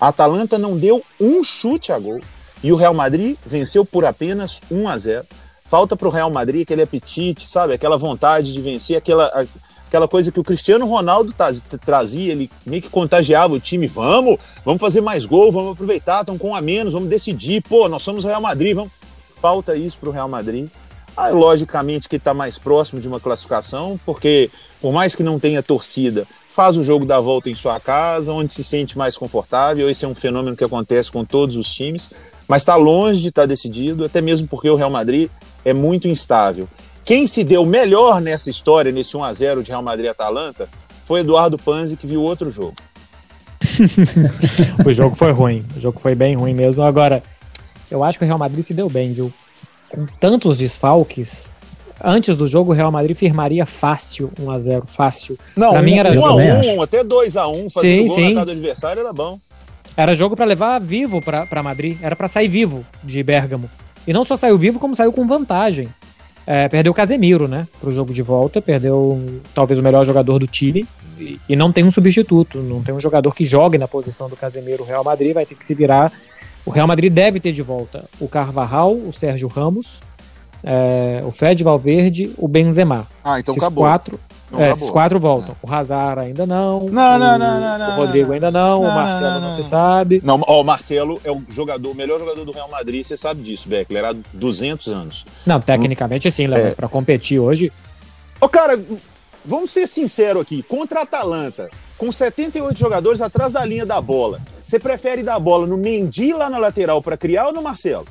A 0.00 0.08
Atalanta 0.08 0.58
não 0.58 0.76
deu 0.76 1.02
um 1.20 1.44
chute 1.44 1.92
a 1.92 1.98
gol. 1.98 2.20
E 2.62 2.72
o 2.72 2.76
Real 2.76 2.94
Madrid 2.94 3.36
venceu 3.44 3.84
por 3.84 4.06
apenas 4.06 4.60
1 4.70 4.88
a 4.88 4.96
0. 4.96 5.26
Falta 5.64 5.96
para 5.96 6.08
o 6.08 6.10
Real 6.10 6.30
Madrid 6.30 6.62
aquele 6.62 6.82
apetite, 6.82 7.46
sabe? 7.46 7.74
Aquela 7.74 7.98
vontade 7.98 8.52
de 8.52 8.60
vencer, 8.62 8.96
aquela, 8.96 9.46
aquela 9.86 10.08
coisa 10.08 10.32
que 10.32 10.40
o 10.40 10.44
Cristiano 10.44 10.86
Ronaldo 10.86 11.34
trazia, 11.84 12.32
ele 12.32 12.50
meio 12.64 12.80
que 12.80 12.88
contagiava 12.88 13.52
o 13.52 13.60
time. 13.60 13.86
Vamos, 13.86 14.38
vamos 14.64 14.80
fazer 14.80 15.02
mais 15.02 15.26
gol, 15.26 15.52
vamos 15.52 15.72
aproveitar, 15.72 16.20
estão 16.20 16.38
com 16.38 16.50
um 16.50 16.54
a 16.54 16.62
menos, 16.62 16.94
vamos 16.94 17.08
decidir. 17.08 17.62
Pô, 17.62 17.88
nós 17.88 18.02
somos 18.02 18.24
Real 18.24 18.40
Madrid, 18.40 18.74
vamos. 18.74 18.92
Falta 19.42 19.76
isso 19.76 19.98
para 19.98 20.08
o 20.08 20.12
Real 20.12 20.28
Madrid. 20.28 20.68
Ah, 21.16 21.28
logicamente 21.28 22.08
que 22.08 22.16
está 22.16 22.34
mais 22.34 22.58
próximo 22.58 23.00
de 23.00 23.06
uma 23.06 23.20
classificação, 23.20 23.98
porque 24.04 24.50
por 24.80 24.92
mais 24.92 25.14
que 25.14 25.22
não 25.22 25.38
tenha 25.38 25.62
torcida, 25.62 26.26
faz 26.54 26.76
o 26.76 26.84
jogo 26.84 27.04
da 27.04 27.20
volta 27.20 27.50
em 27.50 27.54
sua 27.54 27.78
casa, 27.80 28.32
onde 28.32 28.52
se 28.52 28.62
sente 28.62 28.96
mais 28.98 29.16
confortável. 29.16 29.88
Esse 29.88 30.04
é 30.04 30.08
um 30.08 30.14
fenômeno 30.14 30.56
que 30.56 30.64
acontece 30.64 31.10
com 31.10 31.24
todos 31.24 31.56
os 31.56 31.72
times, 31.72 32.10
mas 32.48 32.62
está 32.62 32.76
longe 32.76 33.20
de 33.20 33.28
estar 33.28 33.42
tá 33.42 33.46
decidido, 33.46 34.04
até 34.04 34.20
mesmo 34.20 34.48
porque 34.48 34.68
o 34.68 34.76
Real 34.76 34.90
Madrid 34.90 35.28
é 35.64 35.72
muito 35.72 36.08
instável. 36.08 36.68
Quem 37.04 37.26
se 37.26 37.44
deu 37.44 37.66
melhor 37.66 38.20
nessa 38.20 38.50
história, 38.50 38.90
nesse 38.90 39.16
1 39.16 39.24
a 39.24 39.32
0 39.32 39.62
de 39.62 39.70
Real 39.70 39.82
Madrid 39.82 40.08
Atalanta, 40.08 40.68
foi 41.04 41.20
Eduardo 41.20 41.58
Panzi, 41.58 41.96
que 41.96 42.06
viu 42.06 42.22
outro 42.22 42.50
jogo. 42.50 42.74
o 44.86 44.92
jogo 44.92 45.14
foi 45.16 45.32
ruim, 45.32 45.64
o 45.76 45.80
jogo 45.80 46.00
foi 46.00 46.14
bem 46.14 46.34
ruim 46.34 46.54
mesmo. 46.54 46.82
Agora, 46.82 47.22
eu 47.90 48.02
acho 48.02 48.18
que 48.18 48.24
o 48.24 48.26
Real 48.26 48.38
Madrid 48.38 48.64
se 48.64 48.72
deu 48.72 48.88
bem, 48.88 49.12
viu? 49.12 49.32
Com 49.94 50.06
tantos 50.18 50.58
desfalques, 50.58 51.50
antes 52.02 52.36
do 52.36 52.46
jogo 52.46 52.72
o 52.72 52.74
Real 52.74 52.90
Madrid 52.90 53.16
firmaria 53.16 53.64
fácil 53.64 54.30
1 54.40 54.50
a 54.50 54.58
0 54.58 54.84
fácil. 54.86 55.38
Não, 55.56 55.70
pra 55.70 55.80
um, 55.80 55.84
mim 55.84 55.98
era 55.98 56.12
1 56.12 56.26
a 56.26 56.34
1, 56.34 56.82
até 56.82 57.04
2 57.04 57.36
a 57.36 57.48
1, 57.48 57.70
fazendo 57.70 58.00
sim, 58.00 58.06
gol 58.06 58.16
sim. 58.16 58.28
na 58.28 58.34
casa 58.34 58.46
do 58.46 58.52
adversário 58.52 59.00
era 59.00 59.12
bom. 59.12 59.38
Era 59.96 60.14
jogo 60.14 60.34
para 60.34 60.44
levar 60.44 60.80
vivo 60.80 61.22
para 61.22 61.62
Madrid, 61.62 61.96
era 62.02 62.16
para 62.16 62.26
sair 62.26 62.48
vivo 62.48 62.84
de 63.02 63.22
Bergamo. 63.22 63.70
E 64.06 64.12
não 64.12 64.24
só 64.24 64.36
saiu 64.36 64.58
vivo, 64.58 64.78
como 64.78 64.96
saiu 64.96 65.12
com 65.12 65.26
vantagem. 65.26 65.88
É, 66.46 66.68
perdeu 66.68 66.92
o 66.92 66.94
Casemiro, 66.94 67.48
né, 67.48 67.66
pro 67.80 67.92
jogo 67.92 68.12
de 68.12 68.20
volta, 68.20 68.60
perdeu 68.60 69.40
talvez 69.54 69.80
o 69.80 69.82
melhor 69.82 70.04
jogador 70.04 70.38
do 70.38 70.46
time 70.46 70.86
e, 71.18 71.40
e 71.48 71.56
não 71.56 71.72
tem 71.72 71.84
um 71.84 71.90
substituto, 71.90 72.58
não 72.58 72.82
tem 72.82 72.94
um 72.94 73.00
jogador 73.00 73.34
que 73.34 73.46
jogue 73.46 73.78
na 73.78 73.88
posição 73.88 74.28
do 74.28 74.36
Casemiro. 74.36 74.82
O 74.82 74.86
Real 74.86 75.02
Madrid 75.02 75.32
vai 75.32 75.46
ter 75.46 75.54
que 75.54 75.64
se 75.64 75.72
virar 75.74 76.12
o 76.64 76.70
Real 76.70 76.86
Madrid 76.86 77.12
deve 77.12 77.40
ter 77.40 77.52
de 77.52 77.62
volta 77.62 78.04
o 78.20 78.28
Carvajal, 78.28 78.92
o 78.92 79.12
Sérgio 79.12 79.48
Ramos, 79.48 80.00
é, 80.62 81.22
o 81.24 81.30
Fred 81.30 81.62
Valverde, 81.62 82.32
o 82.38 82.48
Benzema. 82.48 83.06
Ah, 83.22 83.38
então 83.38 83.52
esses 83.52 83.62
acabou. 83.62 83.84
Quatro, 83.84 84.18
é, 84.56 84.70
esses 84.70 84.90
quatro 84.90 85.20
voltam. 85.20 85.54
É. 85.62 85.66
O 85.66 85.74
Hazard 85.74 86.20
ainda 86.20 86.46
não. 86.46 86.80
Não, 86.80 87.16
o, 87.16 87.18
não, 87.18 87.38
não, 87.38 87.60
não, 87.60 87.78
não. 87.78 87.90
O 87.90 87.96
Rodrigo 87.96 88.32
ainda 88.32 88.50
não. 88.50 88.82
não 88.82 88.90
o 88.90 88.94
Marcelo 88.94 89.40
não, 89.40 89.48
não, 89.48 89.54
se 89.54 89.62
sabe. 89.62 90.20
Não, 90.24 90.40
ó, 90.46 90.60
o 90.60 90.64
Marcelo 90.64 91.20
é 91.24 91.30
o 91.30 91.42
jogador, 91.50 91.90
o 91.90 91.94
melhor 91.94 92.18
jogador 92.18 92.44
do 92.44 92.52
Real 92.52 92.68
Madrid, 92.70 93.04
você 93.04 93.16
sabe 93.16 93.42
disso, 93.42 93.68
Beckler. 93.68 94.04
Há 94.04 94.14
200 94.32 94.88
anos. 94.88 95.26
Não, 95.44 95.60
tecnicamente 95.60 96.30
sim, 96.30 96.46
Léo, 96.46 96.58
é. 96.58 96.64
mas 96.64 96.74
pra 96.74 96.88
competir 96.88 97.38
hoje. 97.38 97.72
Ô, 98.40 98.48
cara, 98.48 98.78
vamos 99.44 99.70
ser 99.70 99.86
sinceros 99.86 100.42
aqui. 100.42 100.62
Contra 100.62 101.00
a 101.00 101.02
Atalanta, 101.02 101.70
com 101.98 102.10
78 102.10 102.78
jogadores 102.78 103.20
atrás 103.20 103.52
da 103.52 103.64
linha 103.64 103.84
da 103.84 104.00
bola. 104.00 104.40
Você 104.62 104.78
prefere 104.78 105.22
dar 105.22 105.36
a 105.36 105.40
bola 105.40 105.66
no 105.66 105.76
Mendy 105.76 106.32
lá 106.32 106.48
na 106.48 106.58
lateral 106.58 107.02
para 107.02 107.16
criar 107.16 107.48
ou 107.48 107.52
no 107.52 107.62
Marcelo? 107.62 108.06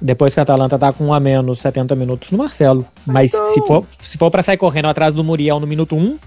Depois 0.00 0.34
que 0.34 0.40
a 0.40 0.42
Atalanta 0.42 0.78
tá 0.78 0.92
com 0.92 1.06
um 1.06 1.14
a 1.14 1.20
menos 1.20 1.60
70 1.60 1.94
minutos 1.94 2.30
no 2.30 2.38
Marcelo. 2.38 2.86
Mas 3.06 3.32
então... 3.32 3.46
se 3.46 3.60
for, 3.60 3.86
se 4.00 4.18
for 4.18 4.30
para 4.30 4.42
sair 4.42 4.56
correndo 4.56 4.88
atrás 4.88 5.14
do 5.14 5.22
Muriel 5.22 5.60
no 5.60 5.66
minuto 5.66 5.96
1, 5.96 6.18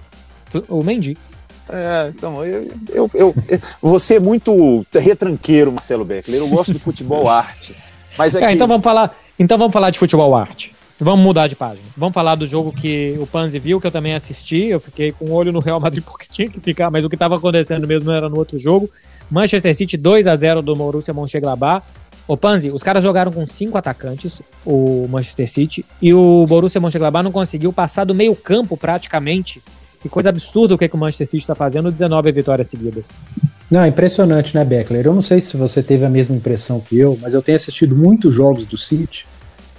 o 0.69 0.83
Mendy. 0.83 1.17
É, 1.69 2.13
então, 2.15 2.45
eu, 2.45 2.71
eu, 2.89 3.11
eu, 3.13 3.35
eu 3.50 3.61
vou 3.81 4.00
ser 4.00 4.21
muito 4.21 4.85
retranqueiro, 4.93 5.72
Marcelo 5.72 6.05
Beckler. 6.05 6.39
Eu 6.39 6.48
gosto 6.48 6.72
de 6.72 6.79
futebol 6.79 7.27
arte. 7.29 7.75
Mas 8.17 8.36
é, 8.36 8.43
é 8.45 8.53
então 8.53 8.67
vamos 8.67 8.83
falar, 8.83 9.15
então 9.38 9.57
vamos 9.57 9.74
falar 9.74 9.89
de 9.89 10.00
futebol 10.00 10.33
arte. 10.33 10.74
Vamos 11.00 11.24
mudar 11.24 11.48
de 11.48 11.56
página. 11.56 11.86
Vamos 11.96 12.13
falar 12.13 12.34
do 12.34 12.46
jogo 12.46 12.72
que 12.72 13.16
o 13.20 13.27
Panzi 13.27 13.60
viu, 13.60 13.80
que 13.80 13.86
eu 13.86 13.92
também 13.92 14.16
assisti. 14.16 14.66
Eu 14.66 14.80
fiquei 14.80 15.12
com 15.12 15.25
o 15.25 15.32
olho 15.32 15.51
no 15.51 15.60
Real 15.60 15.80
Madrid 15.80 16.01
porque 16.06 16.25
tinha 16.30 16.50
que 16.50 16.60
ficar, 16.60 16.89
mas 16.89 17.06
o 17.06 17.10
que 17.10 17.16
estava 17.16 17.36
acontecendo 17.36 17.88
mesmo 17.88 18.10
era 18.12 18.27
no 18.27 18.38
outro 18.38 18.58
jogo. 18.58 18.89
Manchester 19.30 19.75
City 19.75 19.96
2 19.96 20.25
a 20.25 20.36
0 20.36 20.62
do 20.62 20.74
Borussia 20.74 21.13
Mönchengladbach. 21.13 21.86
O 22.27 22.36
Panzi, 22.36 22.72
os 22.72 22.84
caras 22.84 23.04
jogaram 23.04 23.32
com 23.32 23.46
cinco 23.46 23.77
atacantes, 23.77 24.42
o 24.66 25.08
Manchester 25.10 25.50
City, 25.50 25.86
e 26.01 26.13
o 26.13 26.46
Borussia 26.46 26.82
Mönchengladbach 26.82 27.24
não 27.24 27.32
conseguiu 27.32 27.72
passar 27.72 28.04
do 28.04 28.13
meio 28.13 28.36
campo 28.36 28.75
praticamente. 28.75 29.62
Que 30.01 30.10
coisa 30.10 30.30
absurda 30.30 30.75
o 30.75 30.77
que, 30.77 30.89
que 30.89 30.96
o 30.96 30.98
Manchester 30.98 31.27
City 31.27 31.44
está 31.44 31.56
fazendo, 31.56 31.89
19 31.89 32.32
vitórias 32.32 32.68
seguidas. 32.68 33.16
Não, 33.72 33.82
é 33.82 33.88
impressionante, 33.88 34.54
né, 34.56 34.66
Beckler? 34.66 35.06
Eu 35.06 35.13
não 35.13 35.22
sei 35.22 35.39
se 35.39 35.56
você 35.56 35.82
teve 35.82 36.06
a 36.06 36.10
mesma 36.10 36.36
impressão 36.36 36.82
que 36.82 36.98
eu, 36.98 37.18
mas 37.22 37.34
eu 37.34 37.42
tenho 37.42 37.56
assistido 37.56 37.96
muitos 37.96 38.34
jogos 38.34 38.66
do 38.66 38.77
City 38.77 39.25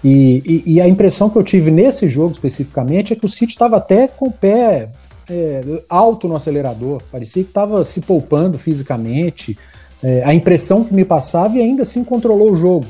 e, 0.03 0.43
e, 0.67 0.75
e, 0.75 0.81
a 0.81 0.89
impressão 0.89 1.29
que 1.29 1.37
eu 1.37 1.43
tive 1.43 1.71
nesse 1.71 2.09
jogo 2.09 2.33
especificamente 2.33 3.13
é 3.13 3.17
que 3.17 3.27
o 3.27 3.29
City 3.29 3.53
estava 3.53 3.79
até 3.79 4.07
com 4.07 4.29
o 4.29 4.33
pé 4.33 4.89
é, 5.29 5.61
alto 5.89 6.29
no 6.29 6.37
acelerador, 6.37 7.03
parecia 7.11 7.43
que 7.43 7.51
estava 7.51 7.83
se 7.85 8.01
poupando 8.01 8.59
fisicamente. 8.59 9.59
É, 10.03 10.23
a 10.25 10.33
impressão 10.33 10.85
que 10.85 10.95
me 10.95 11.05
passava 11.05 11.57
e 11.57 11.61
ainda 11.61 11.83
assim 11.83 12.05
controlou 12.05 12.53
o 12.53 12.57
jogo. 12.57 12.87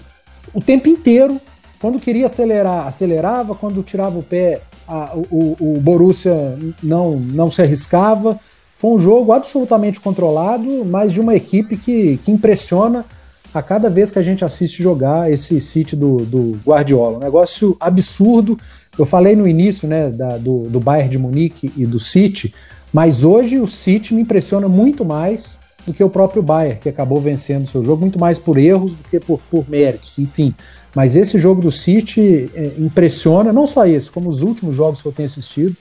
O 0.53 0.61
tempo 0.61 0.88
inteiro, 0.88 1.41
quando 1.81 1.99
queria 1.99 2.27
acelerar, 2.27 2.87
acelerava, 2.87 3.55
quando 3.55 3.83
tirava 3.83 4.19
o 4.19 4.23
pé, 4.23 4.61
a, 4.87 5.15
o, 5.15 5.57
o 5.59 5.81
Borussia 5.81 6.59
não, 6.83 7.17
não 7.17 7.50
se 7.50 7.62
arriscava. 7.62 8.38
Foi 8.77 8.91
um 8.91 8.99
jogo 8.99 9.33
absolutamente 9.33 9.99
controlado, 9.99 10.85
mas 10.85 11.12
de 11.12 11.21
uma 11.21 11.35
equipe 11.35 11.77
que, 11.77 12.19
que 12.19 12.31
impressiona 12.31 13.05
a 13.52 13.62
cada 13.62 13.88
vez 13.88 14.11
que 14.11 14.19
a 14.19 14.23
gente 14.23 14.45
assiste 14.45 14.83
jogar 14.83 15.31
esse 15.31 15.61
City 15.61 15.97
do, 15.97 16.19
do 16.19 16.59
Guardiola. 16.64 17.17
Um 17.17 17.21
negócio 17.21 17.76
absurdo. 17.81 18.59
Eu 18.99 19.07
falei 19.07 19.35
no 19.35 19.47
início 19.47 19.88
né, 19.88 20.11
da, 20.11 20.37
do, 20.37 20.64
do 20.64 20.81
Bayern 20.81 21.11
de 21.11 21.19
Munique 21.19 21.73
e 21.76 21.87
do 21.87 22.00
City, 22.00 22.55
mas 22.93 23.25
hoje 23.25 23.59
o 23.59 23.67
City 23.67 24.14
me 24.14 24.23
impressiona 24.23 24.69
muito 24.69 25.05
mais 25.05 25.59
do 25.87 25.95
que 25.95 26.05
o 26.05 26.11
próprio 26.11 26.43
Bayern, 26.43 26.81
que 26.81 26.88
acabou 26.88 27.21
vencendo 27.21 27.64
o 27.64 27.69
seu 27.69 27.83
jogo, 27.83 28.02
muito 28.02 28.19
mais 28.19 28.38
por 28.38 28.59
erros 28.59 28.95
do 28.95 29.09
que 29.09 29.19
por, 29.19 29.40
por 29.50 29.69
méritos, 29.69 30.19
enfim. 30.19 30.55
Mas 30.95 31.17
esse 31.17 31.38
jogo 31.38 31.62
do 31.62 31.73
City 31.73 32.50
é, 32.55 32.73
impressiona, 32.78 33.52
não 33.52 33.67
só 33.67 33.87
esse, 33.87 34.11
como 34.11 34.28
os 34.28 34.43
últimos 34.43 34.75
jogos 34.75 35.00
que 35.00 35.09
eu 35.09 35.12
tenho 35.12 35.26
assistido, 35.26 35.76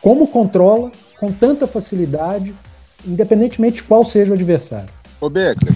como 0.00 0.26
controla, 0.26 0.90
com 1.18 1.30
tanta 1.30 1.66
facilidade, 1.66 2.54
independentemente 3.06 3.76
de 3.76 3.82
qual 3.82 4.04
seja 4.04 4.30
o 4.30 4.34
adversário. 4.34 4.88
Ô 5.20 5.28
Beckler, 5.28 5.74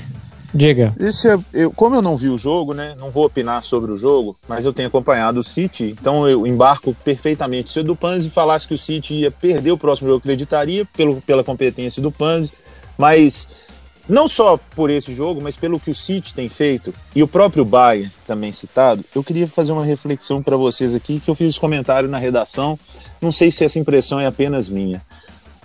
Diga. 0.54 0.94
É, 1.00 1.62
eu, 1.64 1.72
como 1.72 1.96
eu 1.96 2.02
não 2.02 2.16
vi 2.16 2.28
o 2.28 2.38
jogo, 2.38 2.72
né? 2.72 2.94
Não 2.96 3.10
vou 3.10 3.26
opinar 3.26 3.64
sobre 3.64 3.90
o 3.90 3.96
jogo, 3.96 4.36
mas 4.46 4.64
eu 4.64 4.72
tenho 4.72 4.86
acompanhado 4.86 5.40
o 5.40 5.44
City, 5.44 5.96
então 6.00 6.28
eu 6.28 6.46
embarco 6.46 6.94
perfeitamente. 7.04 7.72
Se 7.72 7.80
o 7.80 7.84
do 7.84 7.96
Panzi 7.96 8.30
falasse 8.30 8.68
que 8.68 8.74
o 8.74 8.78
City 8.78 9.14
ia 9.14 9.32
perder 9.32 9.72
o 9.72 9.78
próximo 9.78 10.08
jogo, 10.08 10.20
acreditaria 10.20 10.84
pelo, 10.84 11.20
pela 11.22 11.42
competência 11.42 12.00
do 12.00 12.12
Panzi, 12.12 12.52
mas 12.96 13.48
não 14.08 14.28
só 14.28 14.56
por 14.76 14.90
esse 14.90 15.12
jogo, 15.12 15.40
mas 15.40 15.56
pelo 15.56 15.80
que 15.80 15.90
o 15.90 15.94
City 15.94 16.32
tem 16.32 16.48
feito 16.48 16.94
e 17.16 17.22
o 17.22 17.26
próprio 17.26 17.64
Bayern 17.64 18.12
também 18.24 18.52
citado, 18.52 19.04
eu 19.12 19.24
queria 19.24 19.48
fazer 19.48 19.72
uma 19.72 19.84
reflexão 19.84 20.40
para 20.40 20.56
vocês 20.56 20.94
aqui 20.94 21.18
que 21.18 21.28
eu 21.28 21.34
fiz 21.34 21.58
comentário 21.58 22.08
na 22.08 22.18
redação. 22.18 22.78
Não 23.20 23.32
sei 23.32 23.50
se 23.50 23.64
essa 23.64 23.78
impressão 23.80 24.20
é 24.20 24.26
apenas 24.26 24.68
minha. 24.68 25.02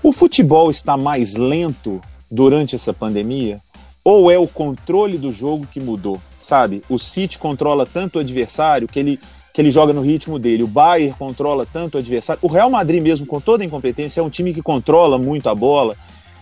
O 0.02 0.12
futebol 0.12 0.72
está 0.72 0.98
mais 0.98 1.36
lento 1.36 2.02
durante 2.32 2.76
essa 2.76 2.92
pandemia? 2.92 3.60
Ou 4.04 4.32
é 4.32 4.38
o 4.38 4.48
controle 4.48 5.18
do 5.18 5.32
jogo 5.32 5.68
que 5.72 5.80
mudou, 5.80 6.20
sabe? 6.42 6.82
O 6.90 6.98
City 6.98 7.38
controla 7.38 7.86
tanto 7.86 8.18
o 8.18 8.20
adversário 8.20 8.88
que 8.88 9.00
ele, 9.00 9.20
que 9.54 9.62
ele 9.62 9.70
joga 9.70 9.94
no 9.94 10.02
ritmo 10.02 10.40
dele, 10.40 10.64
o 10.64 10.68
Bayern 10.68 11.16
controla 11.18 11.66
tanto 11.66 11.96
o 11.96 11.98
adversário, 11.98 12.40
o 12.42 12.48
Real 12.48 12.70
Madrid 12.70 13.02
mesmo 13.02 13.26
com 13.26 13.40
toda 13.40 13.64
a 13.64 13.66
incompetência 13.66 14.22
é 14.22 14.24
um 14.24 14.30
time 14.30 14.54
que 14.54 14.62
controla 14.62 15.18
muito 15.18 15.50
a 15.50 15.56
bola. 15.56 15.96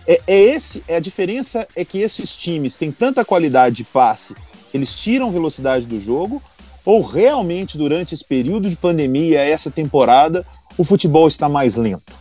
É, 0.06 0.20
é 0.26 0.40
esse, 0.40 0.82
é 0.88 0.96
a 0.96 1.00
diferença 1.00 1.66
é 1.76 1.84
que 1.84 1.98
esses 1.98 2.36
times 2.36 2.76
têm 2.76 2.90
tanta 2.90 3.24
qualidade 3.24 3.76
de 3.76 3.84
passe, 3.84 4.34
eles 4.72 4.98
tiram 4.98 5.30
velocidade 5.30 5.86
do 5.86 6.00
jogo, 6.00 6.42
ou 6.84 7.02
realmente 7.02 7.76
durante 7.76 8.14
esse 8.14 8.24
período 8.24 8.70
de 8.70 8.76
pandemia, 8.76 9.40
essa 9.40 9.70
temporada, 9.70 10.46
o 10.78 10.84
futebol 10.84 11.28
está 11.28 11.46
mais 11.48 11.76
lento? 11.76 12.14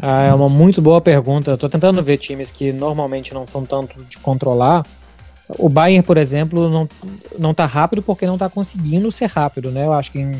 Ah, 0.00 0.22
é 0.22 0.34
uma 0.34 0.48
muito 0.48 0.80
boa 0.80 1.00
pergunta. 1.00 1.54
Estou 1.54 1.68
tentando 1.68 2.02
ver 2.02 2.18
times 2.18 2.50
que 2.50 2.72
normalmente 2.72 3.34
não 3.34 3.44
são 3.44 3.64
tanto 3.64 4.02
de 4.04 4.16
controlar. 4.18 4.84
O 5.58 5.68
Bayern, 5.68 6.02
por 6.06 6.16
exemplo, 6.16 6.68
não, 6.68 6.88
não 7.38 7.54
tá 7.54 7.66
rápido 7.66 8.02
porque 8.02 8.26
não 8.26 8.34
está 8.34 8.48
conseguindo 8.48 9.10
ser 9.10 9.26
rápido, 9.26 9.70
né? 9.70 9.86
Eu 9.86 9.92
acho 9.92 10.12
que 10.12 10.20
em, 10.20 10.32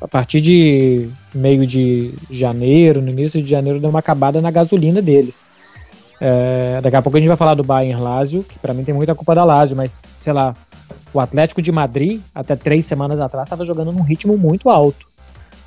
a 0.00 0.08
partir 0.08 0.40
de 0.40 1.08
meio 1.34 1.66
de 1.66 2.12
janeiro, 2.30 3.00
no 3.00 3.08
início 3.08 3.42
de 3.42 3.48
janeiro, 3.48 3.80
deu 3.80 3.88
uma 3.88 4.00
acabada 4.00 4.40
na 4.40 4.50
gasolina 4.50 5.00
deles. 5.00 5.46
É, 6.20 6.80
daqui 6.82 6.96
a 6.96 7.02
pouco 7.02 7.16
a 7.16 7.20
gente 7.20 7.28
vai 7.28 7.36
falar 7.36 7.54
do 7.54 7.62
Bayern 7.62 8.02
Lazio, 8.02 8.42
que 8.42 8.58
para 8.58 8.74
mim 8.74 8.84
tem 8.84 8.94
muita 8.94 9.14
culpa 9.14 9.34
da 9.34 9.44
Lazio, 9.44 9.76
mas 9.76 10.00
sei 10.18 10.32
lá, 10.32 10.52
o 11.14 11.20
Atlético 11.20 11.62
de 11.62 11.72
Madrid, 11.72 12.20
até 12.34 12.56
três 12.56 12.84
semanas 12.84 13.20
atrás, 13.20 13.46
estava 13.46 13.64
jogando 13.64 13.92
num 13.92 14.02
ritmo 14.02 14.36
muito 14.36 14.68
alto. 14.68 15.07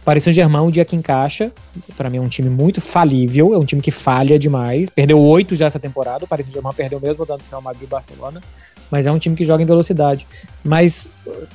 Paris 0.03 0.23
Saint-Germain, 0.23 0.61
um 0.61 0.71
dia 0.71 0.83
que 0.83 0.95
encaixa. 0.95 1.51
Para 1.95 2.09
mim 2.09 2.17
é 2.17 2.21
um 2.21 2.27
time 2.27 2.49
muito 2.49 2.81
falível, 2.81 3.53
é 3.53 3.57
um 3.57 3.65
time 3.65 3.81
que 3.81 3.91
falha 3.91 4.37
demais. 4.39 4.89
Perdeu 4.89 5.19
oito 5.19 5.55
já 5.55 5.67
essa 5.67 5.79
temporada. 5.79 6.25
O 6.25 6.27
Paris 6.27 6.45
Saint-Germain 6.45 6.73
perdeu 6.73 6.99
mesmo, 6.99 7.25
dando 7.25 7.43
Real 7.49 7.61
Madrid 7.61 7.83
e 7.83 7.87
Barcelona. 7.87 8.41
Mas 8.89 9.05
é 9.05 9.11
um 9.11 9.19
time 9.19 9.35
que 9.35 9.45
joga 9.45 9.61
em 9.63 9.65
velocidade. 9.65 10.27
Mas 10.63 11.09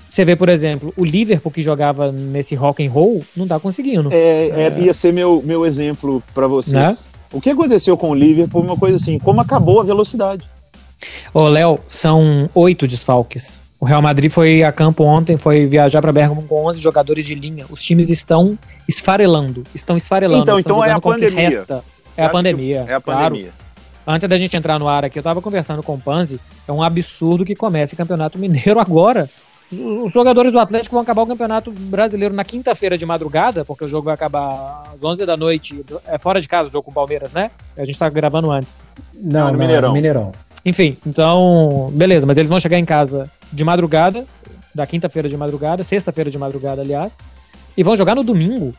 você 0.09 0.25
vê, 0.25 0.37
por 0.37 0.49
exemplo, 0.49 0.95
o 0.97 1.05
Liverpool 1.05 1.53
que 1.53 1.61
jogava 1.61 2.11
nesse 2.13 2.55
rock 2.55 2.87
and 2.87 2.91
roll, 2.91 3.25
não 3.37 3.47
tá 3.47 3.59
conseguindo. 3.59 4.11
É, 4.13 4.49
é, 4.49 4.81
ia 4.81 4.95
ser 4.95 5.13
meu, 5.13 5.43
meu 5.45 5.67
exemplo 5.67 6.23
para 6.33 6.47
vocês. 6.47 6.73
Né? 6.73 6.97
O 7.33 7.41
que 7.41 7.51
aconteceu 7.51 7.97
com 7.97 8.11
o 8.11 8.15
Liverpool? 8.15 8.63
Uma 8.63 8.77
coisa 8.77 8.97
assim, 8.97 9.19
como 9.19 9.41
acabou 9.41 9.81
a 9.81 9.85
velocidade. 9.85 10.49
Ô, 11.35 11.49
Léo, 11.49 11.79
são 11.89 12.49
oito 12.55 12.87
desfalques. 12.87 13.61
O 13.79 13.85
Real 13.85 14.01
Madrid 14.01 14.31
foi 14.31 14.63
a 14.63 14.73
campo 14.73 15.05
ontem, 15.05 15.37
foi 15.37 15.67
viajar 15.67 16.01
para 16.01 16.11
Bergamo 16.11 16.43
com 16.43 16.65
11 16.67 16.81
jogadores 16.81 17.27
de 17.27 17.35
linha. 17.35 17.67
Os 17.69 17.83
times 17.83 18.09
estão 18.09 18.59
esfarelando, 18.89 19.65
estão 19.75 19.97
esfarelando. 19.97 20.43
Então, 20.43 20.59
então 20.59 20.85
é 20.85 20.93
a 20.93 21.01
pandemia. 21.01 21.65
É 22.17 22.25
a 22.25 22.29
pandemia. 22.31 22.85
É 22.89 22.95
a 22.95 23.01
pandemia. 23.01 23.51
Claro. 23.53 23.67
Antes 24.07 24.29
da 24.29 24.39
gente 24.39 24.57
entrar 24.57 24.79
no 24.79 24.89
ar 24.89 25.05
aqui, 25.05 25.19
eu 25.19 25.23
tava 25.23 25.43
conversando 25.43 25.83
com 25.83 25.95
o 25.95 26.01
Panzi, 26.01 26.41
é 26.67 26.73
um 26.73 26.83
absurdo 26.83 27.45
que 27.45 27.55
comece 27.55 27.95
o 27.95 27.97
Campeonato 27.97 28.39
Mineiro 28.39 28.79
agora. 28.81 29.29
Os 29.71 30.13
jogadores 30.13 30.53
do 30.53 30.61
Atlético 30.61 30.95
vão 30.95 31.03
acabar 31.03 31.23
o 31.23 31.27
Campeonato 31.27 31.73
Brasileiro 31.73 32.33
na 32.33 32.45
quinta-feira 32.45 32.97
de 32.97 33.05
madrugada, 33.05 33.65
porque 33.65 33.85
o 33.85 33.89
jogo 33.89 34.05
vai 34.05 34.15
acabar 34.15 34.85
às 34.95 35.03
11 35.03 35.27
da 35.27 35.37
noite. 35.37 35.85
É 36.07 36.19
fora 36.19 36.41
de 36.41 36.47
casa 36.47 36.69
o 36.69 36.73
jogo 36.73 36.85
com 36.85 36.93
o 36.93 36.95
Palmeiras, 36.95 37.33
né? 37.33 37.51
A 37.77 37.85
gente 37.85 37.99
tá 37.99 38.09
gravando 38.09 38.51
antes. 38.51 38.83
Não, 39.13 39.47
não 39.47 39.53
no 39.53 39.59
Mineirão. 39.59 39.93
Mineirão. 39.93 40.33
Enfim, 40.65 40.97
então, 41.05 41.91
beleza, 41.93 42.27
mas 42.27 42.39
eles 42.39 42.49
vão 42.49 42.61
chegar 42.61 42.79
em 42.79 42.85
casa 42.85 43.29
de 43.53 43.65
madrugada, 43.65 44.25
da 44.75 44.87
quinta-feira 44.87 45.29
de 45.29 45.37
madrugada, 45.37 45.83
sexta-feira 45.83 46.31
de 46.31 46.39
madrugada, 46.39 46.83
aliás, 46.83 47.19
e 47.77 47.83
vão 47.83 47.97
jogar 47.97 48.15
no 48.15 48.23
domingo. 48.23 48.73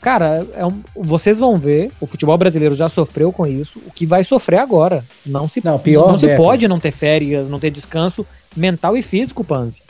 Cara, 0.00 0.44
é 0.54 0.66
um, 0.66 0.82
vocês 0.96 1.38
vão 1.38 1.56
ver, 1.56 1.92
o 2.00 2.06
futebol 2.06 2.36
brasileiro 2.36 2.74
já 2.74 2.88
sofreu 2.88 3.32
com 3.32 3.46
isso, 3.46 3.80
o 3.86 3.90
que 3.92 4.04
vai 4.04 4.24
sofrer 4.24 4.58
agora. 4.58 5.04
Não 5.24 5.46
se, 5.46 5.64
não, 5.64 5.78
pior, 5.78 6.08
não 6.08 6.18
se 6.18 6.34
pode 6.36 6.66
não 6.66 6.80
ter 6.80 6.90
férias, 6.90 7.48
não 7.48 7.60
ter 7.60 7.70
descanso 7.70 8.26
mental 8.56 8.96
e 8.96 9.02
físico, 9.02 9.44
Panzi. 9.44 9.80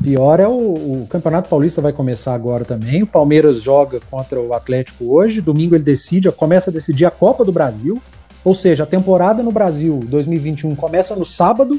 Pior 0.00 0.40
é 0.40 0.48
o, 0.48 0.52
o, 0.52 1.06
Campeonato 1.10 1.50
Paulista 1.50 1.82
vai 1.82 1.92
começar 1.92 2.32
agora 2.32 2.64
também. 2.64 3.02
O 3.02 3.06
Palmeiras 3.06 3.60
joga 3.60 4.00
contra 4.10 4.40
o 4.40 4.54
Atlético 4.54 5.12
hoje. 5.12 5.42
Domingo 5.42 5.74
ele 5.74 5.84
decide, 5.84 6.32
começa 6.32 6.70
a 6.70 6.72
decidir 6.72 7.04
a 7.04 7.10
Copa 7.10 7.44
do 7.44 7.52
Brasil. 7.52 8.00
Ou 8.42 8.54
seja, 8.54 8.84
a 8.84 8.86
temporada 8.86 9.42
no 9.42 9.52
Brasil 9.52 10.00
2021 10.08 10.74
começa 10.74 11.14
no 11.14 11.26
sábado, 11.26 11.78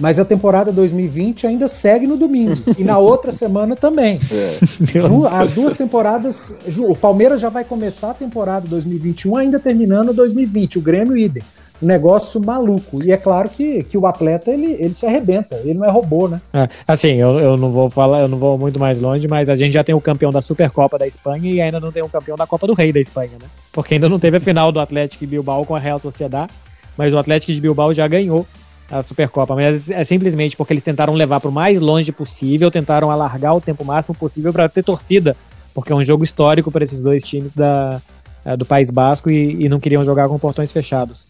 mas 0.00 0.18
a 0.18 0.24
temporada 0.24 0.72
2020 0.72 1.46
ainda 1.46 1.68
segue 1.68 2.06
no 2.06 2.16
domingo. 2.16 2.56
e 2.78 2.82
na 2.82 2.98
outra 2.98 3.30
semana 3.30 3.76
também. 3.76 4.18
É. 4.30 5.36
As 5.36 5.52
duas 5.52 5.76
temporadas. 5.76 6.54
O 6.78 6.96
Palmeiras 6.96 7.40
já 7.40 7.48
vai 7.48 7.64
começar 7.64 8.10
a 8.10 8.14
temporada 8.14 8.66
2021, 8.68 9.36
ainda 9.36 9.60
terminando 9.60 10.12
2020. 10.12 10.78
O 10.78 10.80
Grêmio 10.80 11.16
idem 11.16 11.42
um 11.82 11.86
negócio 11.86 12.40
maluco. 12.40 13.02
E 13.04 13.12
é 13.12 13.16
claro 13.16 13.48
que, 13.48 13.82
que 13.84 13.96
o 13.96 14.06
atleta 14.06 14.50
ele, 14.50 14.76
ele 14.78 14.94
se 14.94 15.06
arrebenta, 15.06 15.56
ele 15.64 15.74
não 15.74 15.84
é 15.84 15.90
robô, 15.90 16.28
né? 16.28 16.40
É, 16.52 16.68
assim, 16.86 17.12
eu, 17.12 17.38
eu 17.38 17.56
não 17.56 17.70
vou 17.70 17.88
falar, 17.88 18.20
eu 18.20 18.28
não 18.28 18.38
vou 18.38 18.58
muito 18.58 18.78
mais 18.78 19.00
longe, 19.00 19.26
mas 19.26 19.48
a 19.48 19.54
gente 19.54 19.72
já 19.72 19.82
tem 19.82 19.94
o 19.94 20.00
campeão 20.00 20.30
da 20.30 20.40
Supercopa 20.40 20.98
da 20.98 21.06
Espanha 21.06 21.50
e 21.50 21.60
ainda 21.60 21.80
não 21.80 21.90
tem 21.90 22.02
o 22.02 22.08
campeão 22.08 22.36
da 22.36 22.46
Copa 22.46 22.66
do 22.66 22.74
Rei 22.74 22.92
da 22.92 23.00
Espanha, 23.00 23.32
né? 23.40 23.48
Porque 23.72 23.94
ainda 23.94 24.08
não 24.08 24.18
teve 24.18 24.36
a 24.36 24.40
final 24.40 24.70
do 24.70 24.80
Atlético 24.80 25.24
de 25.24 25.30
Bilbao 25.30 25.64
com 25.64 25.74
a 25.74 25.78
Real 25.78 25.98
Sociedad, 25.98 26.48
mas 26.96 27.14
o 27.14 27.18
Atlético 27.18 27.52
de 27.52 27.60
Bilbao 27.60 27.94
já 27.94 28.06
ganhou 28.06 28.46
a 28.90 29.02
Supercopa, 29.02 29.54
mas 29.54 29.88
é 29.88 30.02
simplesmente 30.02 30.56
porque 30.56 30.72
eles 30.72 30.82
tentaram 30.82 31.14
levar 31.14 31.40
para 31.40 31.48
o 31.48 31.52
mais 31.52 31.80
longe 31.80 32.10
possível, 32.10 32.70
tentaram 32.70 33.10
alargar 33.10 33.54
o 33.54 33.60
tempo 33.60 33.84
máximo 33.84 34.14
possível 34.14 34.52
para 34.52 34.68
ter 34.68 34.82
torcida, 34.82 35.36
porque 35.72 35.92
é 35.92 35.94
um 35.94 36.02
jogo 36.02 36.24
histórico 36.24 36.70
para 36.72 36.82
esses 36.82 37.00
dois 37.00 37.22
times 37.22 37.52
da, 37.52 38.00
é, 38.44 38.56
do 38.56 38.64
País 38.64 38.90
Basco 38.90 39.30
e, 39.30 39.64
e, 39.64 39.68
não 39.68 39.78
queriam 39.78 40.04
jogar 40.04 40.28
com 40.28 40.38
portões 40.38 40.72
fechados. 40.72 41.28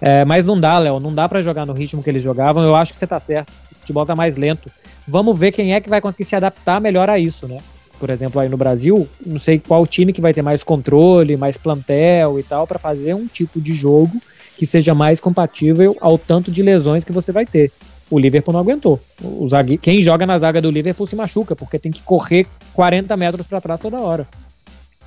É, 0.00 0.24
mas 0.24 0.44
não 0.44 0.60
dá, 0.60 0.78
Léo, 0.78 1.00
não 1.00 1.14
dá 1.14 1.28
para 1.28 1.40
jogar 1.40 1.64
no 1.64 1.72
ritmo 1.72 2.02
que 2.02 2.10
eles 2.10 2.22
jogavam. 2.22 2.62
Eu 2.62 2.76
acho 2.76 2.92
que 2.92 2.98
você 2.98 3.06
tá 3.06 3.18
certo. 3.18 3.50
O 3.74 3.80
futebol 3.80 4.04
tá 4.04 4.14
mais 4.14 4.36
lento. 4.36 4.70
Vamos 5.08 5.36
ver 5.36 5.50
quem 5.50 5.74
é 5.74 5.80
que 5.80 5.88
vai 5.88 6.00
conseguir 6.00 6.24
se 6.24 6.36
adaptar 6.36 6.80
melhor 6.80 7.08
a 7.08 7.18
isso, 7.18 7.48
né? 7.48 7.58
Por 7.98 8.10
exemplo, 8.10 8.40
aí 8.40 8.48
no 8.48 8.56
Brasil, 8.56 9.08
não 9.24 9.38
sei 9.38 9.60
qual 9.60 9.86
time 9.86 10.12
que 10.12 10.20
vai 10.20 10.34
ter 10.34 10.42
mais 10.42 10.62
controle, 10.62 11.36
mais 11.36 11.56
plantel 11.56 12.38
e 12.38 12.42
tal, 12.42 12.66
para 12.66 12.78
fazer 12.78 13.14
um 13.14 13.26
tipo 13.26 13.60
de 13.60 13.72
jogo 13.72 14.20
que 14.56 14.66
seja 14.66 14.94
mais 14.94 15.20
compatível 15.20 15.96
ao 16.00 16.18
tanto 16.18 16.50
de 16.50 16.62
lesões 16.62 17.04
que 17.04 17.12
você 17.12 17.32
vai 17.32 17.46
ter. 17.46 17.72
O 18.10 18.18
Liverpool 18.18 18.52
não 18.52 18.60
aguentou. 18.60 19.00
O 19.22 19.48
zague... 19.48 19.78
Quem 19.78 20.00
joga 20.00 20.26
na 20.26 20.36
zaga 20.38 20.60
do 20.60 20.70
Liverpool 20.70 21.06
se 21.06 21.16
machuca, 21.16 21.56
porque 21.56 21.78
tem 21.78 21.90
que 21.90 22.02
correr 22.02 22.46
40 22.74 23.16
metros 23.16 23.46
para 23.46 23.60
trás 23.60 23.80
toda 23.80 24.00
hora. 24.00 24.26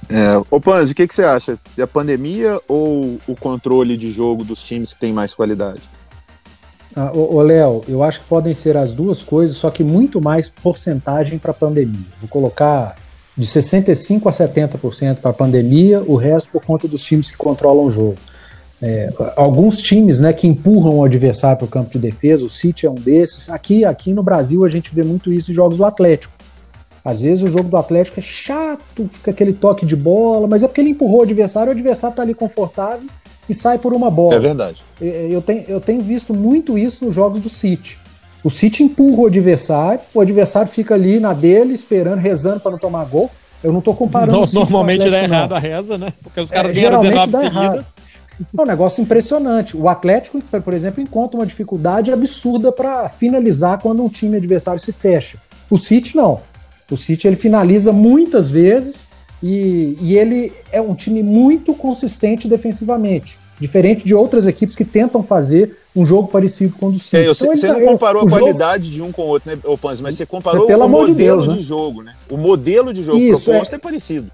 É, 0.09 0.37
ô 0.51 0.59
Panzi, 0.59 0.91
o 0.91 0.95
que, 0.95 1.07
que 1.07 1.15
você 1.15 1.23
acha? 1.23 1.57
É 1.77 1.81
a 1.81 1.87
pandemia 1.87 2.59
ou 2.67 3.19
o 3.27 3.35
controle 3.35 3.97
de 3.97 4.11
jogo 4.11 4.43
dos 4.43 4.61
times 4.61 4.93
que 4.93 4.99
tem 4.99 5.13
mais 5.13 5.33
qualidade? 5.33 5.81
Ah, 6.95 7.11
ô, 7.13 7.41
Léo, 7.41 7.81
eu 7.89 8.01
acho 8.03 8.21
que 8.21 8.27
podem 8.27 8.53
ser 8.53 8.77
as 8.77 8.93
duas 8.93 9.21
coisas, 9.21 9.57
só 9.57 9.69
que 9.69 9.83
muito 9.83 10.21
mais 10.21 10.47
porcentagem 10.47 11.37
para 11.37 11.51
a 11.51 11.53
pandemia. 11.53 12.05
Vou 12.21 12.29
colocar 12.29 12.95
de 13.37 13.45
65% 13.45 14.27
a 14.27 14.31
70% 14.31 15.17
para 15.17 15.31
a 15.31 15.33
pandemia, 15.33 16.01
o 16.07 16.15
resto 16.15 16.51
por 16.51 16.63
conta 16.63 16.87
dos 16.87 17.03
times 17.03 17.31
que 17.31 17.37
controlam 17.37 17.85
o 17.85 17.91
jogo. 17.91 18.15
É, 18.87 19.11
alguns 19.35 19.81
times 19.81 20.19
né, 20.19 20.31
que 20.31 20.45
empurram 20.45 20.99
o 20.99 21.03
adversário 21.03 21.57
para 21.57 21.65
o 21.65 21.67
campo 21.67 21.89
de 21.93 21.97
defesa, 21.97 22.45
o 22.45 22.51
City 22.51 22.85
é 22.85 22.89
um 22.89 22.93
desses. 22.93 23.49
Aqui, 23.49 23.83
aqui 23.83 24.13
no 24.13 24.21
Brasil 24.21 24.63
a 24.63 24.69
gente 24.69 24.93
vê 24.93 25.01
muito 25.01 25.33
isso 25.33 25.51
em 25.51 25.55
jogos 25.55 25.79
do 25.79 25.85
Atlético. 25.85 26.31
Às 27.03 27.21
vezes 27.23 27.43
o 27.43 27.47
jogo 27.47 27.67
do 27.67 27.77
Atlético 27.77 28.19
é 28.19 28.23
chato, 28.23 29.09
fica 29.11 29.31
aquele 29.31 29.53
toque 29.53 29.87
de 29.87 29.95
bola, 29.95 30.47
mas 30.47 30.61
é 30.61 30.67
porque 30.67 30.81
ele 30.81 30.91
empurrou 30.91 31.21
o 31.21 31.23
adversário, 31.23 31.69
o 31.69 31.71
adversário 31.71 32.15
tá 32.15 32.21
ali 32.21 32.35
confortável 32.35 33.09
e 33.49 33.55
sai 33.55 33.79
por 33.79 33.91
uma 33.91 34.11
bola. 34.11 34.35
É 34.35 34.39
verdade. 34.39 34.83
Eu 35.01 35.41
tenho, 35.41 35.63
eu 35.67 35.81
tenho 35.81 36.01
visto 36.01 36.31
muito 36.31 36.77
isso 36.77 37.05
nos 37.05 37.15
jogos 37.15 37.39
do 37.39 37.49
City. 37.49 37.97
O 38.43 38.51
City 38.51 38.83
empurra 38.83 39.23
o 39.23 39.25
adversário, 39.25 40.01
o 40.13 40.21
adversário 40.21 40.71
fica 40.71 40.93
ali 40.93 41.19
na 41.19 41.33
dele, 41.33 41.73
esperando, 41.73 42.19
rezando 42.19 42.59
para 42.59 42.69
não 42.69 42.77
tomar 42.77 43.03
gol. 43.05 43.31
Eu 43.63 43.73
não 43.73 43.81
tô 43.81 43.95
comparando. 43.95 44.39
No, 44.39 44.45
normalmente 44.53 45.09
dá 45.09 45.23
errado 45.23 45.49
não. 45.49 45.57
a 45.57 45.59
reza, 45.59 45.97
né? 45.97 46.13
Porque 46.21 46.39
os 46.39 46.51
caras 46.51 46.69
é, 46.69 46.73
ganharam 46.75 47.01
19 47.01 47.31
seguidas. 47.31 47.95
É 48.57 48.61
um 48.61 48.65
negócio 48.65 49.01
impressionante. 49.01 49.75
O 49.77 49.87
Atlético, 49.87 50.41
por 50.41 50.73
exemplo, 50.73 51.01
encontra 51.01 51.37
uma 51.39 51.45
dificuldade 51.45 52.11
absurda 52.11 52.71
para 52.71 53.07
finalizar 53.09 53.79
quando 53.81 54.03
um 54.03 54.09
time 54.09 54.37
adversário 54.37 54.79
se 54.79 54.91
fecha. 54.91 55.37
O 55.69 55.77
City 55.77 56.15
não. 56.15 56.41
O 56.91 56.97
City 56.97 57.27
ele 57.27 57.35
finaliza 57.35 57.91
muitas 57.91 58.49
vezes 58.49 59.07
E, 59.43 59.97
e 60.01 60.17
ele 60.17 60.51
é 60.71 60.81
um 60.81 60.95
time 60.95 61.21
muito 61.21 61.73
consistente 61.73 62.47
defensivamente. 62.47 63.37
Diferente 63.59 64.03
de 64.03 64.13
outras 64.13 64.47
equipes 64.47 64.75
que 64.75 64.83
tentam 64.83 65.21
fazer 65.23 65.77
um 65.95 66.05
jogo 66.05 66.27
parecido 66.27 66.75
com 66.77 66.87
o 66.87 66.91
do 66.93 66.99
City. 66.99 67.17
É, 67.17 67.27
você, 67.27 67.45
então, 67.45 67.55
você 67.55 67.67
não 67.67 67.85
comparou 67.85 68.23
a 68.23 68.29
qualidade 68.29 68.85
jogo... 68.85 68.95
de 68.95 69.01
um 69.01 69.11
com 69.11 69.21
o 69.21 69.27
outro, 69.27 69.49
né, 69.49 69.57
Panzi? 69.81 70.03
Mas 70.03 70.15
você 70.15 70.25
comparou 70.25 70.65
Pelo 70.65 70.85
o 70.85 70.89
modelo 70.89 71.15
de, 71.15 71.23
Deus, 71.23 71.47
né? 71.47 71.53
de, 71.53 71.61
jogo, 71.61 72.01
né? 72.01 72.13
O 72.29 72.37
modelo 72.37 72.93
de 72.93 73.03
jogo 73.03 73.17
Isso, 73.17 73.45
proposto 73.45 73.73
é, 73.73 73.75
é 73.75 73.79
parecido. 73.79 74.31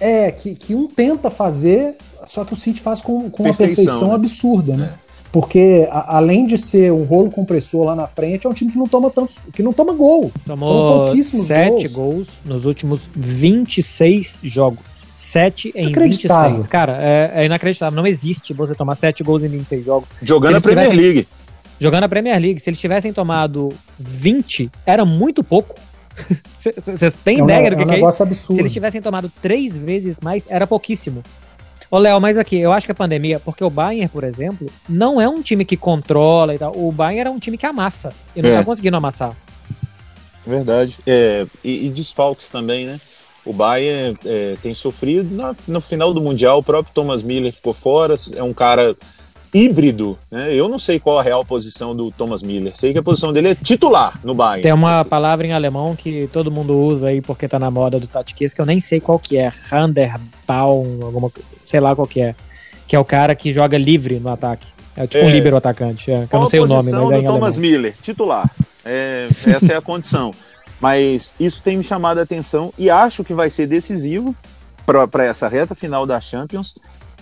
É, 0.00 0.30
que, 0.30 0.54
que 0.54 0.74
um 0.74 0.86
tenta 0.86 1.30
fazer, 1.30 1.96
só 2.26 2.44
que 2.44 2.52
o 2.52 2.56
City 2.56 2.80
faz 2.80 3.00
com, 3.00 3.30
com 3.30 3.44
perfeição, 3.44 3.44
uma 3.44 3.54
perfeição 3.56 4.08
né? 4.08 4.14
absurda, 4.14 4.76
né? 4.76 4.90
É. 5.04 5.08
Porque 5.30 5.86
a, 5.90 6.16
além 6.16 6.46
de 6.46 6.56
ser 6.56 6.92
um 6.92 7.04
rolo 7.04 7.30
compressor 7.30 7.84
lá 7.84 7.94
na 7.94 8.06
frente, 8.06 8.46
é 8.46 8.50
um 8.50 8.52
time 8.52 8.72
que 8.72 8.78
não 8.78 8.86
toma 8.86 9.10
tantos, 9.10 9.38
que 9.52 9.62
não 9.62 9.72
toma 9.72 9.92
gol. 9.92 10.32
Tomou 10.46 11.14
sete 11.22 11.88
gols. 11.88 11.92
gols 11.92 12.28
nos 12.44 12.64
últimos 12.64 13.08
26 13.14 14.38
jogos. 14.42 14.98
7 15.10 15.72
em 15.74 15.92
26. 15.92 16.66
Cara, 16.68 16.96
é, 17.00 17.32
é, 17.34 17.46
inacreditável. 17.46 17.96
Não 17.96 18.06
existe 18.06 18.52
você 18.52 18.74
tomar 18.74 18.94
7 18.94 19.24
gols 19.24 19.42
em 19.42 19.48
26 19.48 19.84
jogos. 19.84 20.08
Jogando 20.22 20.56
a 20.56 20.60
Premier 20.60 20.90
tivessem, 20.90 21.12
League. 21.12 21.28
Jogando 21.80 22.04
a 22.04 22.08
Premier 22.08 22.40
League. 22.40 22.60
Se 22.60 22.70
eles 22.70 22.78
tivessem 22.78 23.12
tomado 23.12 23.70
20, 23.98 24.70
era 24.86 25.04
muito 25.04 25.42
pouco. 25.42 25.74
Vocês 26.58 27.14
têm 27.24 27.38
é 27.38 27.42
um, 27.42 27.44
ideia 27.44 27.70
do 27.70 27.76
que 27.76 27.82
é, 27.82 27.84
um 27.84 27.88
que 27.88 27.94
é 27.94 28.08
isso? 28.08 28.22
Absurdo. 28.22 28.56
Se 28.56 28.60
eles 28.60 28.72
tivessem 28.72 29.00
tomado 29.00 29.30
três 29.40 29.76
vezes 29.76 30.18
mais, 30.20 30.46
era 30.50 30.66
pouquíssimo. 30.66 31.22
Ô, 31.90 31.98
Léo, 31.98 32.20
mas 32.20 32.36
aqui, 32.36 32.58
eu 32.58 32.70
acho 32.72 32.84
que 32.84 32.92
a 32.92 32.94
pandemia, 32.94 33.40
porque 33.40 33.64
o 33.64 33.70
Bayern, 33.70 34.08
por 34.08 34.22
exemplo, 34.22 34.70
não 34.88 35.20
é 35.20 35.28
um 35.28 35.40
time 35.40 35.64
que 35.64 35.76
controla 35.76 36.54
e 36.54 36.58
tal. 36.58 36.72
O 36.76 36.92
Bayern 36.92 37.20
era 37.20 37.30
um 37.30 37.38
time 37.38 37.56
que 37.56 37.64
amassa. 37.64 38.12
E 38.36 38.42
não 38.42 38.50
é. 38.50 38.58
tá 38.58 38.64
conseguindo 38.64 38.96
amassar. 38.96 39.34
Verdade. 40.46 40.98
É, 41.06 41.46
e, 41.64 41.86
e 41.86 41.90
desfalques 41.90 42.50
também, 42.50 42.84
né? 42.84 43.00
O 43.44 43.52
Bayern 43.54 44.18
é, 44.26 44.56
tem 44.62 44.74
sofrido. 44.74 45.34
No, 45.34 45.56
no 45.66 45.80
final 45.80 46.12
do 46.12 46.20
Mundial, 46.20 46.58
o 46.58 46.62
próprio 46.62 46.92
Thomas 46.92 47.22
Miller 47.22 47.52
ficou 47.54 47.72
fora. 47.72 48.14
É 48.36 48.42
um 48.42 48.52
cara 48.52 48.94
híbrido, 49.52 50.18
né? 50.30 50.54
Eu 50.54 50.68
não 50.68 50.78
sei 50.78 50.98
qual 50.98 51.18
a 51.18 51.22
real 51.22 51.44
posição 51.44 51.94
do 51.94 52.10
Thomas 52.10 52.42
Miller. 52.42 52.76
Sei 52.76 52.92
que 52.92 52.98
a 52.98 53.02
posição 53.02 53.32
dele 53.32 53.50
é 53.50 53.54
titular 53.54 54.18
no 54.22 54.34
Bayern. 54.34 54.62
Tem 54.62 54.72
uma 54.72 55.04
palavra 55.04 55.46
em 55.46 55.52
alemão 55.52 55.96
que 55.96 56.28
todo 56.32 56.50
mundo 56.50 56.78
usa 56.78 57.08
aí 57.08 57.20
porque 57.20 57.48
tá 57.48 57.58
na 57.58 57.70
moda 57.70 57.98
do 57.98 58.06
Tatiquês, 58.06 58.52
que 58.52 58.60
eu 58.60 58.66
nem 58.66 58.80
sei 58.80 59.00
qual 59.00 59.18
que 59.18 59.36
é. 59.36 59.52
Handerbaum, 59.72 61.00
alguma 61.02 61.30
coisa, 61.30 61.56
sei 61.60 61.80
lá 61.80 61.94
qual 61.94 62.06
que 62.06 62.20
é. 62.20 62.34
Que 62.86 62.96
é 62.96 62.98
o 62.98 63.04
cara 63.04 63.34
que 63.34 63.52
joga 63.52 63.76
livre 63.76 64.18
no 64.18 64.30
ataque. 64.30 64.66
É 64.96 65.06
tipo 65.06 65.24
é. 65.24 65.26
um 65.26 65.30
líbero 65.30 65.56
atacante. 65.56 66.10
É, 66.10 66.26
que 66.26 66.34
eu 66.34 66.40
não 66.40 66.46
sei 66.46 66.60
o 66.60 66.66
nome, 66.66 66.90
mas 66.90 67.10
é 67.10 67.18
em 67.18 67.24
Thomas 67.24 67.56
alemão. 67.56 67.60
Miller, 67.60 67.94
titular. 68.02 68.50
É, 68.84 69.28
essa 69.46 69.72
é 69.72 69.76
a 69.76 69.82
condição. 69.82 70.32
Mas 70.80 71.34
isso 71.38 71.62
tem 71.62 71.76
me 71.76 71.84
chamado 71.84 72.18
a 72.18 72.22
atenção 72.22 72.72
e 72.78 72.88
acho 72.88 73.24
que 73.24 73.34
vai 73.34 73.50
ser 73.50 73.66
decisivo 73.66 74.34
para 74.86 75.24
essa 75.24 75.48
reta 75.48 75.74
final 75.74 76.06
da 76.06 76.20
Champions. 76.20 76.76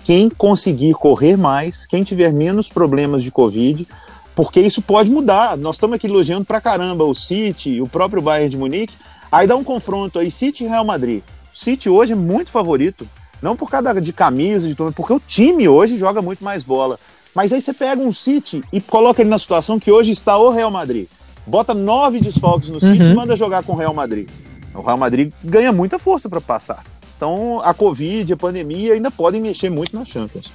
Quem 0.07 0.31
conseguir 0.31 0.95
correr 0.95 1.37
mais, 1.37 1.85
quem 1.85 2.05
tiver 2.05 2.33
menos 2.33 2.69
problemas 2.69 3.25
de 3.25 3.33
Covid, 3.33 3.89
porque 4.37 4.61
isso 4.61 4.81
pode 4.81 5.11
mudar. 5.11 5.57
Nós 5.57 5.75
estamos 5.75 5.97
aqui 5.97 6.07
elogiando 6.07 6.45
pra 6.45 6.61
caramba 6.61 7.03
o 7.03 7.13
City, 7.13 7.81
o 7.81 7.89
próprio 7.89 8.23
Bayern 8.23 8.49
de 8.49 8.57
Munique. 8.57 8.95
Aí 9.33 9.49
dá 9.49 9.57
um 9.57 9.65
confronto 9.65 10.21
aí, 10.21 10.31
City 10.31 10.63
e 10.63 10.69
Real 10.69 10.85
Madrid. 10.85 11.23
O 11.53 11.59
City 11.59 11.91
hoje 11.91 12.13
é 12.13 12.17
muito 12.17 12.53
favorito. 12.53 13.05
Não 13.43 13.57
por 13.57 13.69
causa 13.69 14.01
de 14.01 14.13
camisa, 14.13 14.69
de 14.69 14.77
tudo, 14.77 14.93
porque 14.93 15.13
o 15.13 15.21
time 15.21 15.69
hoje 15.69 15.99
joga 15.99 16.23
muito 16.23 16.45
mais 16.45 16.63
bola. 16.63 17.01
Mas 17.35 17.53
aí 17.53 17.61
você 17.61 17.73
pega 17.73 18.01
um 18.01 18.13
City 18.13 18.63
e 18.73 18.81
coloca 18.81 19.21
ele 19.21 19.29
na 19.29 19.39
situação 19.41 19.81
que 19.81 19.91
hoje 19.91 20.13
está 20.13 20.39
o 20.39 20.51
Real 20.51 20.71
Madrid 20.71 21.09
bota 21.47 21.73
nove 21.73 22.21
desfalques 22.21 22.69
no 22.69 22.81
City 22.81 23.03
uhum. 23.03 23.11
e 23.11 23.15
manda 23.15 23.37
jogar 23.37 23.63
com 23.63 23.73
o 23.73 23.77
Real 23.77 23.95
Madrid. 23.95 24.29
O 24.75 24.83
Real 24.83 24.99
Madrid 24.99 25.33
ganha 25.43 25.73
muita 25.73 25.99
força 25.99 26.29
para 26.29 26.41
passar. 26.41 26.83
Então 27.17 27.61
a 27.65 27.73
Covid, 27.73 28.33
a 28.33 28.37
pandemia 28.37 28.95
ainda 28.95 29.11
podem 29.11 29.41
mexer 29.41 29.71
muito 29.71 29.97
na 29.97 30.05
Champions. 30.05 30.53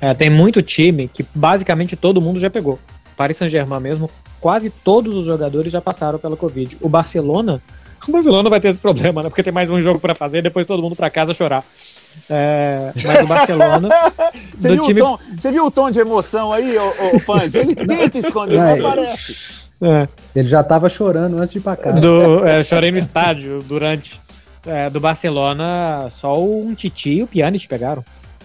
É, 0.00 0.14
tem 0.14 0.30
muito 0.30 0.62
time 0.62 1.08
que 1.08 1.24
basicamente 1.34 1.96
todo 1.96 2.20
mundo 2.20 2.40
já 2.40 2.50
pegou. 2.50 2.78
Paris 3.16 3.36
Saint-Germain 3.36 3.80
mesmo, 3.80 4.10
quase 4.40 4.70
todos 4.70 5.14
os 5.14 5.24
jogadores 5.24 5.72
já 5.72 5.80
passaram 5.80 6.18
pela 6.18 6.36
Covid. 6.36 6.76
O 6.80 6.88
Barcelona, 6.88 7.62
o 8.08 8.10
Barcelona 8.10 8.50
vai 8.50 8.60
ter 8.60 8.68
esse 8.68 8.78
problema, 8.78 9.22
né? 9.22 9.28
Porque 9.28 9.42
tem 9.42 9.52
mais 9.52 9.70
um 9.70 9.80
jogo 9.80 10.00
para 10.00 10.14
fazer 10.14 10.38
e 10.38 10.42
depois 10.42 10.66
todo 10.66 10.82
mundo 10.82 10.96
para 10.96 11.08
casa 11.08 11.32
chorar. 11.32 11.64
É, 12.28 12.92
mas 13.04 13.22
o 13.22 13.26
Barcelona. 13.26 13.88
você, 14.56 14.74
viu 14.74 14.84
time... 14.84 15.02
o 15.02 15.04
tom, 15.04 15.18
você 15.38 15.52
viu 15.52 15.66
o 15.66 15.70
tom 15.70 15.90
de 15.90 16.00
emoção 16.00 16.52
aí, 16.52 16.76
ô, 16.76 17.16
ô 17.16 17.20
Panz? 17.20 17.54
Ele 17.54 17.74
tenta 17.74 18.18
esconder, 18.18 18.58
não, 18.58 18.76
não 18.76 18.86
aparece. 18.90 19.36
É. 19.80 20.08
Ele 20.34 20.48
já 20.48 20.60
estava 20.60 20.88
chorando 20.88 21.38
antes 21.38 21.52
de 21.52 21.58
ir 21.58 21.62
pra 21.62 21.76
casa. 21.76 22.00
Do, 22.00 22.46
é, 22.46 22.62
chorei 22.62 22.90
no 22.90 22.98
estádio 22.98 23.60
durante. 23.62 24.20
É, 24.66 24.88
do 24.88 25.00
Barcelona, 25.00 26.08
só 26.10 26.40
um 26.40 26.72
Titi 26.74 27.10
e 27.10 27.22
o 27.22 27.26
Pjanic 27.26 27.66
pegaram. 27.66 28.04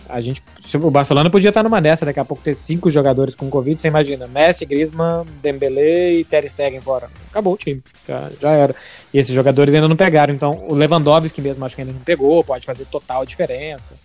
A 0.10 0.21
gente, 0.21 0.41
o 0.75 0.89
Barcelona 0.89 1.30
podia 1.30 1.49
estar 1.49 1.63
numa 1.63 1.82
dessa, 1.82 2.06
daqui 2.06 2.19
a 2.19 2.25
pouco 2.25 2.41
ter 2.41 2.56
cinco 2.56 2.89
jogadores 2.89 3.36
com 3.36 3.49
Covid, 3.49 3.82
você 3.82 3.89
imagina, 3.89 4.25
Messi, 4.25 4.65
Griezmann, 4.65 5.25
Dembélé 5.41 6.13
e 6.13 6.23
Ter 6.23 6.47
Stegen 6.47 6.80
fora. 6.80 7.10
Acabou 7.30 7.53
o 7.53 7.58
time, 7.58 7.84
já, 8.39 8.51
era. 8.53 8.73
E 9.13 9.19
esses 9.19 9.34
jogadores 9.34 9.73
ainda 9.73 9.88
não 9.88 9.97
pegaram, 9.97 10.34
então 10.34 10.65
o 10.69 10.73
Lewandowski 10.73 11.41
mesmo 11.41 11.65
acho 11.65 11.75
que 11.75 11.82
ainda 11.82 11.93
não 11.93 11.99
pegou, 11.99 12.41
pode 12.43 12.65
fazer 12.65 12.86
total 12.86 13.25
diferença. 13.25 13.95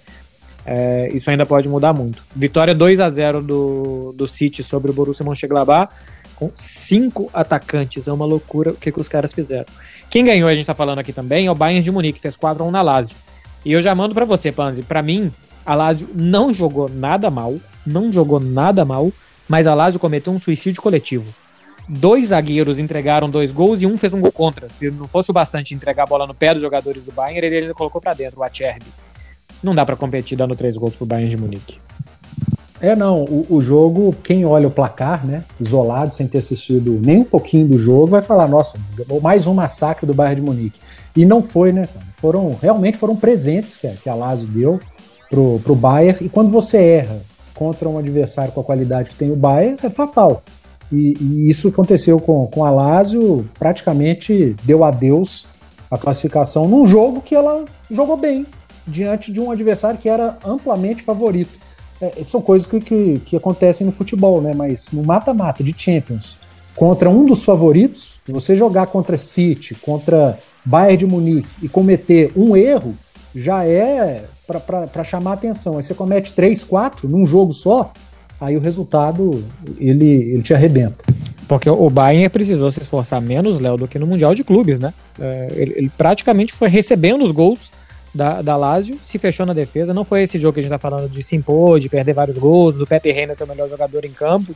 É, 0.66 1.08
isso 1.12 1.30
ainda 1.30 1.46
pode 1.46 1.68
mudar 1.68 1.92
muito. 1.92 2.22
Vitória 2.34 2.74
2 2.74 3.00
a 3.00 3.08
0 3.08 3.40
do, 3.42 4.12
do 4.12 4.26
City 4.26 4.62
sobre 4.62 4.90
o 4.90 4.94
Borussia 4.94 5.24
Mönchengladbach 5.24 5.92
com 6.34 6.50
cinco 6.56 7.30
atacantes. 7.32 8.08
É 8.08 8.12
uma 8.12 8.24
loucura 8.24 8.72
o 8.72 8.76
que, 8.76 8.90
que 8.90 9.00
os 9.00 9.08
caras 9.08 9.32
fizeram. 9.32 9.66
Quem 10.12 10.26
ganhou, 10.26 10.46
a 10.46 10.54
gente 10.54 10.66
tá 10.66 10.74
falando 10.74 10.98
aqui 10.98 11.10
também, 11.10 11.46
é 11.46 11.50
o 11.50 11.54
Bayern 11.54 11.82
de 11.82 11.90
Munique, 11.90 12.20
fez 12.20 12.36
4 12.36 12.62
a 12.62 12.66
1 12.66 12.70
na 12.70 12.82
Lazio. 12.82 13.16
E 13.64 13.72
eu 13.72 13.80
já 13.80 13.94
mando 13.94 14.12
para 14.12 14.26
você, 14.26 14.52
Panzi. 14.52 14.82
Para 14.82 15.00
mim, 15.00 15.32
a 15.64 15.74
Lazio 15.74 16.06
não 16.14 16.52
jogou 16.52 16.86
nada 16.86 17.30
mal, 17.30 17.58
não 17.86 18.12
jogou 18.12 18.38
nada 18.38 18.84
mal, 18.84 19.10
mas 19.48 19.66
a 19.66 19.74
Lazio 19.74 19.98
cometeu 19.98 20.30
um 20.30 20.38
suicídio 20.38 20.82
coletivo. 20.82 21.24
Dois 21.88 22.26
zagueiros 22.26 22.78
entregaram 22.78 23.30
dois 23.30 23.52
gols 23.52 23.80
e 23.80 23.86
um 23.86 23.96
fez 23.96 24.12
um 24.12 24.20
gol 24.20 24.30
contra. 24.30 24.68
Se 24.68 24.90
não 24.90 25.08
fosse 25.08 25.30
o 25.30 25.32
bastante 25.32 25.74
entregar 25.74 26.02
a 26.02 26.06
bola 26.06 26.26
no 26.26 26.34
pé 26.34 26.52
dos 26.52 26.62
jogadores 26.62 27.02
do 27.04 27.10
Bayern, 27.10 27.46
ele 27.46 27.56
ainda 27.56 27.72
colocou 27.72 27.98
para 27.98 28.12
dentro 28.12 28.40
o 28.40 28.42
Acerbi. 28.42 28.84
Não 29.62 29.74
dá 29.74 29.86
para 29.86 29.96
competir 29.96 30.36
dando 30.36 30.54
três 30.54 30.76
gols 30.76 30.94
pro 30.94 31.06
Bayern 31.06 31.30
de 31.30 31.38
Munique. 31.38 31.80
É, 32.82 32.96
não. 32.96 33.22
O, 33.22 33.46
o, 33.48 33.62
jogo, 33.62 34.12
quem 34.24 34.44
olha 34.44 34.66
o 34.66 34.70
placar, 34.70 35.24
né, 35.24 35.44
isolado, 35.60 36.16
sem 36.16 36.26
ter 36.26 36.38
assistido 36.38 37.00
nem 37.00 37.20
um 37.20 37.24
pouquinho 37.24 37.68
do 37.68 37.78
jogo, 37.78 38.08
vai 38.08 38.20
falar: 38.20 38.48
nossa, 38.48 38.76
mais 39.22 39.46
um 39.46 39.54
massacre 39.54 40.04
do 40.04 40.12
Bayern 40.12 40.40
de 40.40 40.46
Munique. 40.46 40.80
E 41.16 41.24
não 41.24 41.42
foi, 41.42 41.72
né, 41.72 41.84
Foram, 42.16 42.56
realmente 42.60 42.98
foram 42.98 43.14
presentes 43.14 43.76
que, 43.76 43.88
que 43.88 44.08
a 44.08 44.14
Lazio 44.14 44.48
deu 44.48 44.80
pro, 45.30 45.60
pro 45.60 45.76
Bayern. 45.76 46.26
E 46.26 46.28
quando 46.28 46.50
você 46.50 46.78
erra 46.78 47.20
contra 47.54 47.88
um 47.88 47.98
adversário 47.98 48.52
com 48.52 48.60
a 48.60 48.64
qualidade 48.64 49.10
que 49.10 49.14
tem 49.14 49.30
o 49.30 49.36
Bayern, 49.36 49.78
é 49.80 49.88
fatal. 49.88 50.42
E, 50.90 51.14
e 51.20 51.48
isso 51.48 51.68
aconteceu 51.68 52.18
com, 52.18 52.46
com 52.48 52.64
a 52.64 52.70
Lazio, 52.70 53.48
praticamente 53.58 54.56
deu 54.64 54.82
adeus 54.82 55.46
a 55.88 55.96
classificação 55.96 56.66
num 56.66 56.84
jogo 56.84 57.20
que 57.20 57.34
ela 57.34 57.64
jogou 57.90 58.16
bem, 58.16 58.44
diante 58.86 59.32
de 59.32 59.38
um 59.38 59.52
adversário 59.52 59.98
que 59.98 60.08
era 60.08 60.36
amplamente 60.44 61.02
favorito. 61.02 61.61
É, 62.02 62.24
são 62.24 62.42
coisas 62.42 62.66
que, 62.66 62.80
que, 62.80 63.22
que, 63.24 63.36
acontecem 63.36 63.86
no 63.86 63.92
futebol, 63.92 64.42
né? 64.42 64.52
Mas 64.52 64.90
no 64.92 65.04
mata-mata 65.04 65.62
de 65.62 65.72
Champions, 65.76 66.36
contra 66.74 67.08
um 67.08 67.24
dos 67.24 67.44
favoritos, 67.44 68.16
você 68.26 68.56
jogar 68.56 68.86
contra 68.86 69.16
City, 69.16 69.76
contra 69.76 70.36
Bayern 70.64 70.96
de 70.96 71.06
Munique 71.06 71.48
e 71.62 71.68
cometer 71.68 72.32
um 72.34 72.56
erro, 72.56 72.96
já 73.36 73.64
é 73.64 74.24
para 74.44 75.04
chamar 75.04 75.34
atenção. 75.34 75.76
Aí 75.76 75.82
você 75.84 75.94
comete 75.94 76.32
3, 76.32 76.64
4 76.64 77.08
num 77.08 77.24
jogo 77.24 77.52
só, 77.52 77.92
aí 78.40 78.56
o 78.56 78.60
resultado 78.60 79.44
ele, 79.78 80.32
ele 80.32 80.42
te 80.42 80.52
arrebenta. 80.52 81.04
Porque 81.46 81.70
o 81.70 81.88
Bayern 81.88 82.28
precisou 82.30 82.70
se 82.72 82.82
esforçar 82.82 83.20
menos, 83.20 83.60
Léo, 83.60 83.76
do 83.76 83.86
que 83.86 83.98
no 83.98 84.08
Mundial 84.08 84.34
de 84.34 84.42
Clubes, 84.42 84.80
né? 84.80 84.92
É, 85.20 85.48
ele, 85.52 85.72
ele 85.76 85.92
praticamente 85.96 86.52
foi 86.52 86.68
recebendo 86.68 87.24
os 87.24 87.30
gols 87.30 87.70
da, 88.14 88.42
da 88.42 88.56
Lazio, 88.56 88.98
se 89.02 89.18
fechou 89.18 89.46
na 89.46 89.52
defesa. 89.52 89.94
Não 89.94 90.04
foi 90.04 90.22
esse 90.22 90.38
jogo 90.38 90.54
que 90.54 90.60
a 90.60 90.62
gente 90.62 90.70
tá 90.72 90.78
falando 90.78 91.08
de 91.08 91.22
se 91.22 91.36
impor, 91.36 91.80
de 91.80 91.88
perder 91.88 92.12
vários 92.12 92.36
gols, 92.36 92.74
do 92.74 92.86
Pepe 92.86 93.10
Reina 93.10 93.34
ser 93.34 93.44
o 93.44 93.48
melhor 93.48 93.68
jogador 93.68 94.04
em 94.04 94.12
campo. 94.12 94.54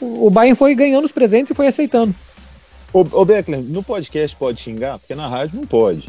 O, 0.00 0.26
o 0.26 0.30
Bayern 0.30 0.56
foi 0.56 0.74
ganhando 0.74 1.04
os 1.04 1.12
presentes 1.12 1.50
e 1.50 1.54
foi 1.54 1.66
aceitando. 1.66 2.14
Ô, 2.92 3.00
ô 3.12 3.24
Beckler, 3.24 3.60
no 3.60 3.82
podcast 3.82 4.36
pode 4.36 4.60
xingar? 4.60 4.98
Porque 4.98 5.14
na 5.14 5.26
rádio 5.26 5.56
não 5.56 5.66
pode. 5.66 6.08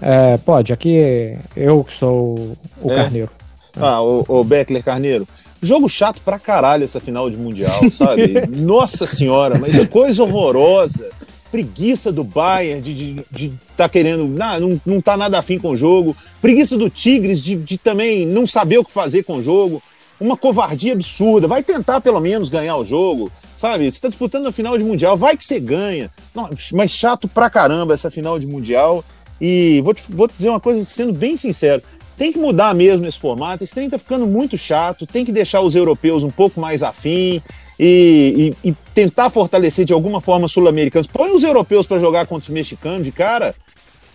É, 0.00 0.36
pode. 0.38 0.72
Aqui 0.72 1.36
eu 1.56 1.82
que 1.82 1.92
sou 1.92 2.56
o 2.80 2.92
é? 2.92 2.94
Carneiro. 2.94 3.30
Ah, 3.78 4.00
o, 4.00 4.24
o 4.28 4.44
Beckler 4.44 4.82
Carneiro. 4.82 5.26
Jogo 5.60 5.88
chato 5.88 6.20
pra 6.24 6.38
caralho 6.38 6.84
essa 6.84 7.00
final 7.00 7.28
de 7.28 7.36
Mundial, 7.36 7.90
sabe? 7.90 8.46
Nossa 8.56 9.06
senhora, 9.06 9.58
mas 9.58 9.86
coisa 9.88 10.22
horrorosa 10.22 11.10
preguiça 11.50 12.12
do 12.12 12.24
Bayern 12.24 12.80
de 12.80 13.24
estar 13.30 13.54
tá 13.76 13.88
querendo, 13.88 14.26
não, 14.26 14.60
não, 14.60 14.80
não 14.84 15.00
tá 15.00 15.16
nada 15.16 15.38
afim 15.38 15.58
com 15.58 15.70
o 15.70 15.76
jogo, 15.76 16.16
preguiça 16.40 16.76
do 16.76 16.90
Tigres 16.90 17.42
de, 17.42 17.56
de 17.56 17.78
também 17.78 18.26
não 18.26 18.46
saber 18.46 18.78
o 18.78 18.84
que 18.84 18.92
fazer 18.92 19.22
com 19.22 19.36
o 19.36 19.42
jogo, 19.42 19.82
uma 20.20 20.36
covardia 20.36 20.92
absurda, 20.92 21.46
vai 21.46 21.62
tentar 21.62 22.00
pelo 22.00 22.20
menos 22.20 22.48
ganhar 22.48 22.76
o 22.76 22.84
jogo, 22.84 23.30
sabe? 23.56 23.84
Você 23.84 23.96
está 23.96 24.08
disputando 24.08 24.46
a 24.46 24.52
final 24.52 24.76
de 24.76 24.84
Mundial, 24.84 25.16
vai 25.16 25.36
que 25.36 25.44
você 25.44 25.60
ganha. 25.60 26.10
Não, 26.34 26.48
mas 26.72 26.90
chato 26.90 27.28
pra 27.28 27.50
caramba 27.50 27.94
essa 27.94 28.10
final 28.10 28.38
de 28.38 28.46
Mundial. 28.46 29.04
E 29.38 29.82
vou 29.82 29.92
te, 29.92 30.02
vou 30.10 30.26
te 30.26 30.34
dizer 30.36 30.48
uma 30.48 30.60
coisa, 30.60 30.82
sendo 30.84 31.12
bem 31.12 31.36
sincero, 31.36 31.82
tem 32.16 32.32
que 32.32 32.38
mudar 32.38 32.74
mesmo 32.74 33.06
esse 33.06 33.18
formato. 33.18 33.62
Esse 33.62 33.74
trem 33.74 33.90
tá 33.90 33.98
ficando 33.98 34.26
muito 34.26 34.56
chato. 34.56 35.06
Tem 35.06 35.24
que 35.24 35.32
deixar 35.32 35.60
os 35.60 35.74
europeus 35.74 36.24
um 36.24 36.30
pouco 36.30 36.58
mais 36.58 36.82
afim 36.82 37.42
e, 37.78 38.52
e, 38.64 38.70
e 38.70 38.76
tentar 38.94 39.30
fortalecer 39.30 39.84
de 39.84 39.92
alguma 39.92 40.20
forma 40.20 40.48
sul-americanos. 40.48 41.06
Põe 41.06 41.32
os 41.32 41.42
europeus 41.42 41.86
para 41.86 41.98
jogar 41.98 42.26
contra 42.26 42.44
os 42.44 42.48
mexicanos 42.48 43.04
de 43.04 43.12
cara. 43.12 43.54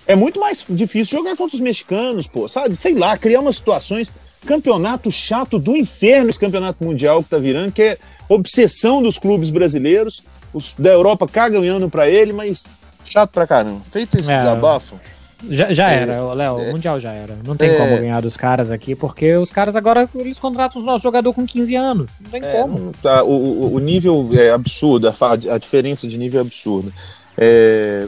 É 0.07 0.15
muito 0.15 0.39
mais 0.39 0.65
difícil 0.69 1.19
jogar 1.19 1.35
contra 1.35 1.55
os 1.55 1.61
mexicanos, 1.61 2.27
pô, 2.27 2.47
sabe? 2.47 2.75
Sei 2.79 2.93
lá, 2.93 3.17
criar 3.17 3.39
umas 3.39 3.57
situações. 3.57 4.11
Campeonato 4.45 5.11
chato 5.11 5.59
do 5.59 5.77
inferno, 5.77 6.29
esse 6.29 6.39
campeonato 6.39 6.83
mundial 6.83 7.21
que 7.21 7.29
tá 7.29 7.37
virando, 7.37 7.71
que 7.71 7.83
é 7.83 7.97
obsessão 8.27 9.01
dos 9.01 9.19
clubes 9.19 9.51
brasileiros. 9.51 10.23
Os 10.51 10.73
da 10.77 10.89
Europa 10.89 11.27
cagam 11.27 11.89
para 11.89 12.09
ele, 12.09 12.33
mas 12.33 12.69
chato 13.05 13.29
pra 13.29 13.45
caramba. 13.45 13.81
Feito 13.91 14.17
esse 14.17 14.31
é, 14.31 14.37
desabafo. 14.37 14.99
Já, 15.49 15.71
já 15.73 15.91
é, 15.91 16.01
era, 16.01 16.33
Léo, 16.33 16.59
é, 16.59 16.69
o 16.69 16.71
Mundial 16.71 16.99
já 16.99 17.11
era. 17.11 17.35
Não 17.45 17.55
tem 17.55 17.69
é, 17.69 17.77
como 17.77 17.97
ganhar 17.97 18.21
dos 18.21 18.37
caras 18.37 18.71
aqui, 18.71 18.95
porque 18.95 19.35
os 19.35 19.51
caras 19.51 19.75
agora 19.75 20.07
eles 20.15 20.39
contratam 20.39 20.81
o 20.81 20.85
nosso 20.85 21.03
jogador 21.03 21.33
com 21.33 21.45
15 21.45 21.75
anos. 21.75 22.11
Não 22.21 22.31
tem 22.31 22.43
é, 22.43 22.51
como. 22.51 22.91
Tá, 23.01 23.23
o, 23.23 23.73
o 23.73 23.79
nível 23.79 24.29
é 24.33 24.51
absurdo, 24.51 25.07
a, 25.07 25.13
a 25.53 25.57
diferença 25.57 26.07
de 26.07 26.17
nível 26.17 26.39
é 26.39 26.41
absurda. 26.41 26.91
É, 27.37 28.07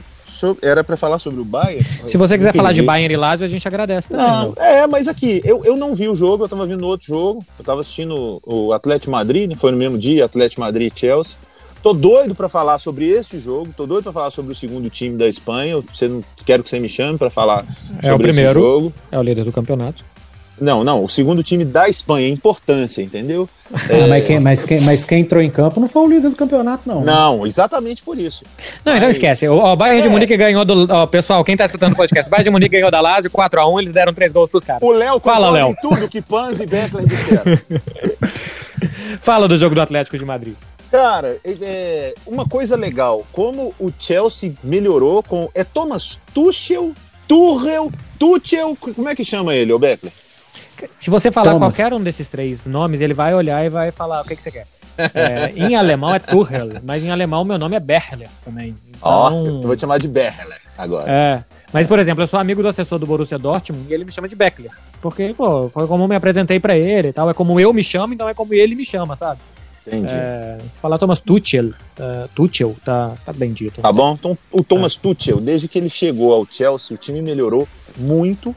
era 0.61 0.83
para 0.83 0.97
falar 0.97 1.19
sobre 1.19 1.39
o 1.39 1.45
Bayern? 1.45 1.85
Se 2.07 2.17
você 2.17 2.37
quiser 2.37 2.53
falar 2.53 2.73
de 2.73 2.81
Bayern 2.81 3.13
e 3.13 3.17
Lazio, 3.17 3.45
a 3.45 3.49
gente 3.49 3.65
agradece 3.67 4.09
também. 4.09 4.25
Não, 4.25 4.53
é, 4.57 4.85
mas 4.87 5.07
aqui, 5.07 5.41
eu, 5.45 5.63
eu 5.63 5.77
não 5.77 5.95
vi 5.95 6.09
o 6.09 6.15
jogo, 6.15 6.43
eu 6.43 6.49
tava 6.49 6.65
vendo 6.65 6.85
outro 6.85 7.07
jogo. 7.07 7.45
Eu 7.57 7.63
tava 7.63 7.81
assistindo 7.81 8.41
o 8.45 8.73
Atlético 8.73 9.11
Madrid, 9.11 9.49
né, 9.49 9.55
foi 9.57 9.71
no 9.71 9.77
mesmo 9.77 9.97
dia, 9.97 10.25
Atlético 10.25 10.61
Madrid 10.61 10.91
e 10.93 10.99
Chelsea. 10.99 11.37
Tô 11.83 11.93
doido 11.93 12.33
para 12.33 12.47
falar 12.47 12.77
sobre 12.77 13.09
esse 13.09 13.37
jogo, 13.37 13.73
tô 13.75 13.85
doido 13.85 14.03
para 14.03 14.13
falar 14.13 14.31
sobre 14.31 14.53
o 14.53 14.55
segundo 14.55 14.89
time 14.89 15.17
da 15.17 15.27
Espanha. 15.27 15.83
Você 15.93 16.07
não 16.07 16.23
quero 16.45 16.63
que 16.63 16.69
você 16.69 16.79
me 16.79 16.87
chame 16.87 17.17
para 17.17 17.29
falar 17.29 17.65
é 18.01 18.07
sobre 18.07 18.29
o 18.29 18.33
primeiro, 18.33 18.51
esse 18.51 18.59
jogo. 18.59 18.93
É 19.11 19.19
o 19.19 19.21
líder 19.21 19.43
do 19.43 19.51
campeonato. 19.51 20.05
Não, 20.61 20.81
não, 20.81 21.03
o 21.03 21.09
segundo 21.09 21.43
time 21.43 21.65
da 21.65 21.89
Espanha, 21.89 22.29
importância, 22.29 23.01
entendeu? 23.01 23.49
Ah, 23.73 23.79
é... 23.89 24.07
mas, 24.07 24.25
quem, 24.25 24.39
mas, 24.39 24.65
quem, 24.65 24.79
mas 24.79 25.03
quem 25.03 25.19
entrou 25.19 25.41
em 25.41 25.49
campo 25.49 25.81
não 25.81 25.89
foi 25.89 26.03
o 26.03 26.07
líder 26.07 26.29
do 26.29 26.37
campeonato, 26.37 26.87
não. 26.87 27.01
Né? 27.01 27.11
Não, 27.11 27.45
exatamente 27.45 28.01
por 28.01 28.17
isso. 28.17 28.45
Não, 28.85 28.93
então 28.93 28.93
mas... 28.93 28.97
então 28.97 29.09
esquece. 29.09 29.49
O, 29.49 29.57
o 29.57 29.75
Bayern 29.75 29.99
é... 29.99 30.03
de 30.03 30.09
Munique 30.09 30.37
ganhou 30.37 30.63
do. 30.63 30.87
Ó, 30.89 31.05
pessoal, 31.07 31.43
quem 31.43 31.57
tá 31.57 31.65
escutando 31.65 31.91
o 31.91 31.95
podcast, 31.97 32.29
o 32.29 32.31
Bayern 32.31 32.45
de 32.45 32.49
Munique 32.49 32.71
ganhou 32.71 32.91
da 32.91 33.01
Lazio 33.01 33.29
4x1, 33.29 33.79
eles 33.79 33.91
deram 33.91 34.13
3 34.13 34.31
gols 34.31 34.49
pros 34.49 34.63
caras. 34.63 34.81
O 34.81 34.93
Léo 34.93 35.19
fala, 35.19 35.49
Léo. 35.49 35.75
tudo 35.81 36.07
que 36.07 36.21
Pans 36.21 36.61
e 36.61 36.65
Beckler 36.65 37.05
disseram. 37.05 37.59
fala 39.21 39.49
do 39.49 39.57
jogo 39.57 39.75
do 39.75 39.81
Atlético 39.81 40.17
de 40.17 40.23
Madrid. 40.23 40.55
Cara, 40.93 41.39
é, 41.43 41.57
é, 41.59 42.13
uma 42.23 42.45
coisa 42.45 42.75
legal, 42.75 43.25
como 43.33 43.73
o 43.79 43.91
Chelsea 43.97 44.53
melhorou 44.63 45.23
com. 45.23 45.49
É 45.55 45.63
Thomas 45.63 46.21
Tuchel, 46.35 46.91
Tuchel, 47.27 47.91
Tuchel, 48.19 48.77
como 48.79 49.09
é 49.09 49.15
que 49.15 49.25
chama 49.25 49.55
ele, 49.55 49.73
o 49.73 49.79
Beckler? 49.79 50.13
Se 50.95 51.09
você 51.09 51.31
falar 51.31 51.53
Thomas. 51.53 51.75
qualquer 51.75 51.91
um 51.95 51.99
desses 51.99 52.29
três 52.29 52.67
nomes, 52.67 53.01
ele 53.01 53.15
vai 53.15 53.33
olhar 53.33 53.65
e 53.65 53.69
vai 53.69 53.89
falar 53.91 54.21
o 54.21 54.23
que, 54.23 54.35
que 54.35 54.43
você 54.43 54.51
quer. 54.51 54.67
É, 55.15 55.49
em 55.55 55.75
alemão 55.75 56.13
é 56.13 56.19
Tuchel, 56.19 56.69
mas 56.83 57.03
em 57.03 57.09
alemão 57.09 57.43
meu 57.43 57.57
nome 57.57 57.75
é 57.75 57.79
Berler 57.79 58.29
também. 58.45 58.75
Ó, 59.01 59.29
então... 59.29 59.43
oh, 59.45 59.47
eu 59.47 59.61
vou 59.63 59.75
te 59.75 59.81
chamar 59.81 59.97
de 59.97 60.07
Berler 60.07 60.61
agora. 60.77 61.11
É. 61.11 61.43
Mas, 61.73 61.87
por 61.87 61.97
exemplo, 61.97 62.21
eu 62.21 62.27
sou 62.27 62.39
amigo 62.39 62.61
do 62.61 62.67
assessor 62.67 62.99
do 62.99 63.07
Borussia 63.07 63.39
Dortmund 63.39 63.89
e 63.89 63.93
ele 63.95 64.05
me 64.05 64.11
chama 64.11 64.27
de 64.27 64.35
Beckler. 64.35 64.69
Porque, 65.01 65.33
pô, 65.33 65.69
foi 65.69 65.87
como 65.87 66.03
eu 66.03 66.07
me 66.07 66.15
apresentei 66.15 66.59
para 66.59 66.77
ele 66.77 67.07
e 67.07 67.13
tal. 67.13 67.27
É 67.31 67.33
como 67.33 67.59
eu 67.59 67.73
me 67.73 67.81
chamo, 67.83 68.13
então 68.13 68.29
é 68.29 68.33
como 68.35 68.53
ele 68.53 68.75
me 68.75 68.85
chama, 68.85 69.15
sabe? 69.15 69.39
Entendi. 69.85 70.13
É, 70.13 70.57
se 70.71 70.79
falar 70.79 70.97
Thomas 70.97 71.19
Tuchel, 71.19 71.67
uh, 71.67 72.29
Tuchel, 72.33 72.75
tá, 72.85 73.13
tá 73.25 73.33
bem 73.33 73.51
dito. 73.51 73.81
Tá 73.81 73.91
bom? 73.91 74.13
Então, 74.13 74.37
o 74.51 74.63
Thomas 74.63 74.95
é. 74.95 74.99
Tuchel, 75.01 75.41
desde 75.41 75.67
que 75.67 75.77
ele 75.77 75.89
chegou 75.89 76.33
ao 76.33 76.47
Chelsea, 76.49 76.95
o 76.95 76.97
time 76.97 77.21
melhorou 77.21 77.67
muito, 77.97 78.55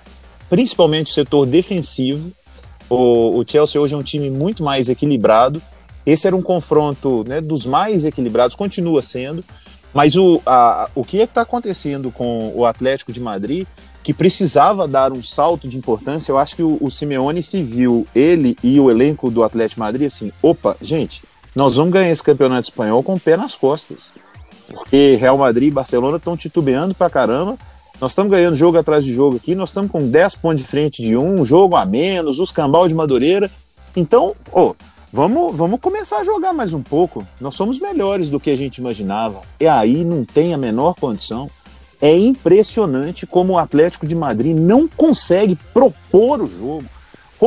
principalmente 0.49 1.11
o 1.11 1.15
setor 1.15 1.47
defensivo. 1.47 2.31
O, 2.89 3.39
o 3.39 3.45
Chelsea 3.47 3.81
hoje 3.81 3.95
é 3.95 3.97
um 3.97 4.03
time 4.03 4.31
muito 4.31 4.63
mais 4.63 4.89
equilibrado. 4.89 5.61
Esse 6.05 6.29
era 6.29 6.37
um 6.37 6.43
confronto 6.43 7.25
né, 7.27 7.41
dos 7.41 7.67
mais 7.67 8.05
equilibrados, 8.05 8.55
continua 8.55 9.03
sendo. 9.03 9.45
Mas 9.93 10.15
o, 10.15 10.41
a, 10.47 10.89
o 10.95 11.03
que 11.03 11.17
está 11.17 11.41
acontecendo 11.41 12.11
com 12.11 12.53
o 12.55 12.65
Atlético 12.65 13.13
de 13.13 13.21
Madrid 13.21 13.67
que 14.07 14.15
precisava 14.15 14.87
dar 14.87 15.13
um 15.13 15.21
salto 15.21 15.67
de 15.67 15.77
importância, 15.77 16.31
eu 16.31 16.39
acho 16.39 16.55
que 16.55 16.63
o, 16.63 16.79
o 16.81 16.93
Simeone 16.93 17.43
se 17.43 17.61
viu, 17.61 18.07
ele 18.15 18.57
e 18.63 18.79
o 18.79 18.89
elenco 18.89 19.33
do 19.33 19.43
Atlético 19.43 19.81
Madrid, 19.81 20.07
assim, 20.07 20.31
opa, 20.41 20.77
gente, 20.81 21.25
nós 21.57 21.75
vamos 21.75 21.93
ganhar 21.93 22.13
esse 22.13 22.23
campeonato 22.23 22.69
espanhol 22.69 23.03
com 23.03 23.15
o 23.15 23.21
pé 23.21 23.37
nas 23.37 23.57
costas. 23.57 24.13
Porque 24.69 25.17
Real 25.17 25.37
Madrid 25.37 25.71
e 25.71 25.73
Barcelona 25.73 26.19
estão 26.19 26.37
titubeando 26.37 26.95
pra 26.95 27.11
caramba. 27.11 27.59
Nós 28.01 28.13
estamos 28.13 28.31
ganhando 28.31 28.55
jogo 28.55 28.79
atrás 28.79 29.05
de 29.05 29.13
jogo 29.13 29.39
aqui, 29.39 29.57
nós 29.57 29.71
estamos 29.71 29.91
com 29.91 29.99
10 29.99 30.37
pontos 30.37 30.59
de 30.59 30.69
frente 30.69 31.03
de 31.03 31.17
um, 31.17 31.45
jogo 31.45 31.75
a 31.75 31.85
menos, 31.85 32.39
os 32.39 32.53
cambal 32.53 32.87
de 32.87 32.95
Madureira. 32.95 33.51
Então, 33.97 34.37
oh, 34.53 34.77
vamos, 35.13 35.53
vamos 35.57 35.81
começar 35.81 36.19
a 36.19 36.25
jogar 36.25 36.53
mais 36.53 36.73
um 36.73 36.81
pouco. 36.81 37.27
Nós 37.41 37.57
somos 37.57 37.81
melhores 37.81 38.31
do 38.31 38.39
que 38.39 38.51
a 38.51 38.57
gente 38.57 38.77
imaginava. 38.77 39.43
E 39.59 39.67
aí 39.67 40.05
não 40.05 40.25
tem 40.25 40.55
a 40.55 40.57
menor 40.57 40.95
condição. 40.95 41.51
É 42.01 42.17
impressionante 42.17 43.27
como 43.27 43.55
o 43.55 43.59
Atlético 43.59 44.07
de 44.07 44.15
Madrid 44.15 44.55
não 44.57 44.87
consegue 44.87 45.57
propor 45.73 46.43
o 46.43 46.47
jogo. 46.47 46.85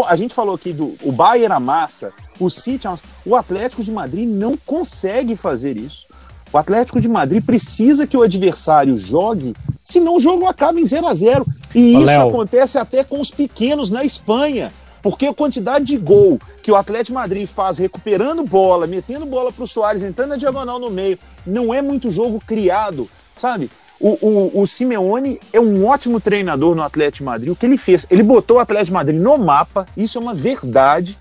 A 0.08 0.16
gente 0.16 0.34
falou 0.34 0.56
aqui 0.56 0.72
do 0.72 0.96
o 1.04 1.12
Bayern 1.12 1.54
amassa, 1.54 2.12
o 2.40 2.50
City 2.50 2.88
amassa. 2.88 3.04
O 3.26 3.36
Atlético 3.36 3.84
de 3.84 3.92
Madrid 3.92 4.28
não 4.28 4.56
consegue 4.58 5.36
fazer 5.36 5.78
isso. 5.78 6.08
O 6.52 6.58
Atlético 6.58 7.00
de 7.00 7.08
Madrid 7.08 7.44
precisa 7.44 8.08
que 8.08 8.18
o 8.18 8.24
adversário 8.24 8.98
jogue, 8.98 9.56
senão 9.84 10.16
o 10.16 10.20
jogo 10.20 10.48
acaba 10.48 10.80
em 10.80 10.86
0 10.86 11.06
a 11.06 11.14
0 11.14 11.46
E 11.76 11.96
Ô, 11.96 12.00
isso 12.00 12.06
Léo. 12.06 12.30
acontece 12.30 12.78
até 12.78 13.04
com 13.04 13.20
os 13.20 13.30
pequenos 13.30 13.92
na 13.92 14.04
Espanha. 14.04 14.72
Porque 15.02 15.28
a 15.28 15.34
quantidade 15.34 15.86
de 15.86 15.98
gol 15.98 16.40
que 16.62 16.72
o 16.72 16.76
Atlético 16.76 17.08
de 17.08 17.14
Madrid 17.14 17.48
faz 17.48 17.78
recuperando 17.78 18.44
bola, 18.44 18.86
metendo 18.86 19.26
bola 19.26 19.52
para 19.52 19.64
o 19.64 19.68
Soares, 19.68 20.04
entrando 20.04 20.32
na 20.32 20.36
diagonal 20.36 20.78
no 20.78 20.90
meio, 20.90 21.18
não 21.46 21.74
é 21.74 21.82
muito 21.82 22.12
jogo 22.12 22.42
criado, 22.46 23.08
sabe? 23.36 23.70
O, 24.00 24.18
o, 24.22 24.62
o 24.62 24.68
Simeone 24.68 25.40
é 25.52 25.60
um 25.60 25.86
ótimo 25.86 26.22
treinador 26.22 26.74
no 26.74 26.82
Atlético 26.82 27.26
Madrid. 27.26 27.52
O 27.52 27.56
que 27.56 27.66
ele 27.66 27.78
fez? 27.78 28.08
Ele 28.10 28.24
botou 28.24 28.58
o 28.58 28.60
Atlético 28.60 28.94
Madrid 28.94 29.20
no 29.20 29.38
mapa, 29.38 29.86
isso 29.98 30.18
é 30.18 30.22
uma 30.22 30.34
verdade. 30.34 31.18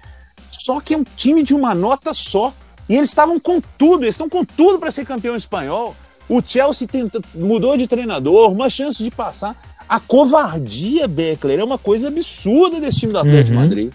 Só 0.50 0.80
que 0.80 0.94
é 0.94 0.96
um 0.96 1.04
time 1.16 1.42
de 1.42 1.54
uma 1.54 1.74
nota 1.74 2.14
só. 2.14 2.52
E 2.88 2.96
eles 2.96 3.10
estavam 3.10 3.38
com 3.38 3.60
tudo, 3.76 4.04
eles 4.04 4.14
estão 4.14 4.28
com 4.28 4.44
tudo 4.44 4.78
para 4.78 4.90
ser 4.90 5.04
campeão 5.04 5.36
espanhol. 5.36 5.94
O 6.28 6.40
Chelsea 6.44 6.86
tenta, 6.86 7.20
mudou 7.34 7.76
de 7.76 7.86
treinador, 7.86 8.50
uma 8.50 8.70
chance 8.70 9.02
de 9.02 9.10
passar. 9.10 9.56
A 9.88 9.98
covardia, 9.98 11.08
Beckler, 11.08 11.58
é 11.60 11.64
uma 11.64 11.78
coisa 11.78 12.08
absurda 12.08 12.80
desse 12.80 13.00
time 13.00 13.12
do 13.12 13.18
Atlético 13.18 13.56
uhum. 13.56 13.62
Madrid. 13.62 13.92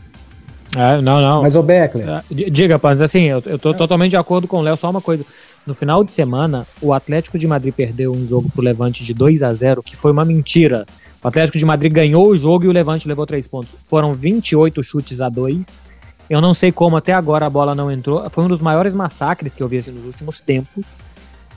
É, 0.75 0.99
não, 1.01 1.21
não. 1.21 1.43
Mas 1.43 1.55
o 1.55 1.61
Beckler. 1.61 2.09
É, 2.09 2.23
diga, 2.31 2.79
Pans, 2.79 3.01
assim, 3.01 3.23
eu, 3.25 3.41
eu 3.45 3.59
tô 3.59 3.71
é. 3.71 3.73
totalmente 3.73 4.11
de 4.11 4.17
acordo 4.17 4.47
com 4.47 4.57
o 4.57 4.61
Léo, 4.61 4.75
só 4.75 4.89
uma 4.89 5.01
coisa. 5.01 5.23
No 5.65 5.73
final 5.73 6.03
de 6.03 6.11
semana, 6.11 6.67
o 6.81 6.93
Atlético 6.93 7.39
de 7.39 7.47
Madrid 7.47 7.73
perdeu 7.73 8.11
um 8.11 8.27
jogo 8.27 8.49
pro 8.49 8.61
Levante 8.61 9.03
de 9.03 9.13
2 9.13 9.43
a 9.43 9.51
0 9.51 9.81
que 9.81 9.95
foi 9.95 10.11
uma 10.11 10.25
mentira. 10.25 10.85
O 11.23 11.27
Atlético 11.27 11.57
de 11.57 11.65
Madrid 11.65 11.91
ganhou 11.91 12.27
o 12.27 12.35
jogo 12.35 12.65
e 12.65 12.67
o 12.67 12.71
Levante 12.71 13.07
levou 13.07 13.25
3 13.25 13.47
pontos. 13.47 13.69
Foram 13.85 14.13
28 14.13 14.83
chutes 14.83 15.21
a 15.21 15.29
2. 15.29 15.81
Eu 16.29 16.41
não 16.41 16.53
sei 16.53 16.71
como 16.71 16.97
até 16.97 17.13
agora 17.13 17.45
a 17.45 17.49
bola 17.49 17.73
não 17.73 17.89
entrou. 17.89 18.29
Foi 18.29 18.43
um 18.43 18.47
dos 18.49 18.59
maiores 18.59 18.93
massacres 18.93 19.53
que 19.55 19.63
eu 19.63 19.67
vi 19.69 19.77
assim, 19.77 19.91
nos 19.91 20.05
últimos 20.05 20.41
tempos. 20.41 20.85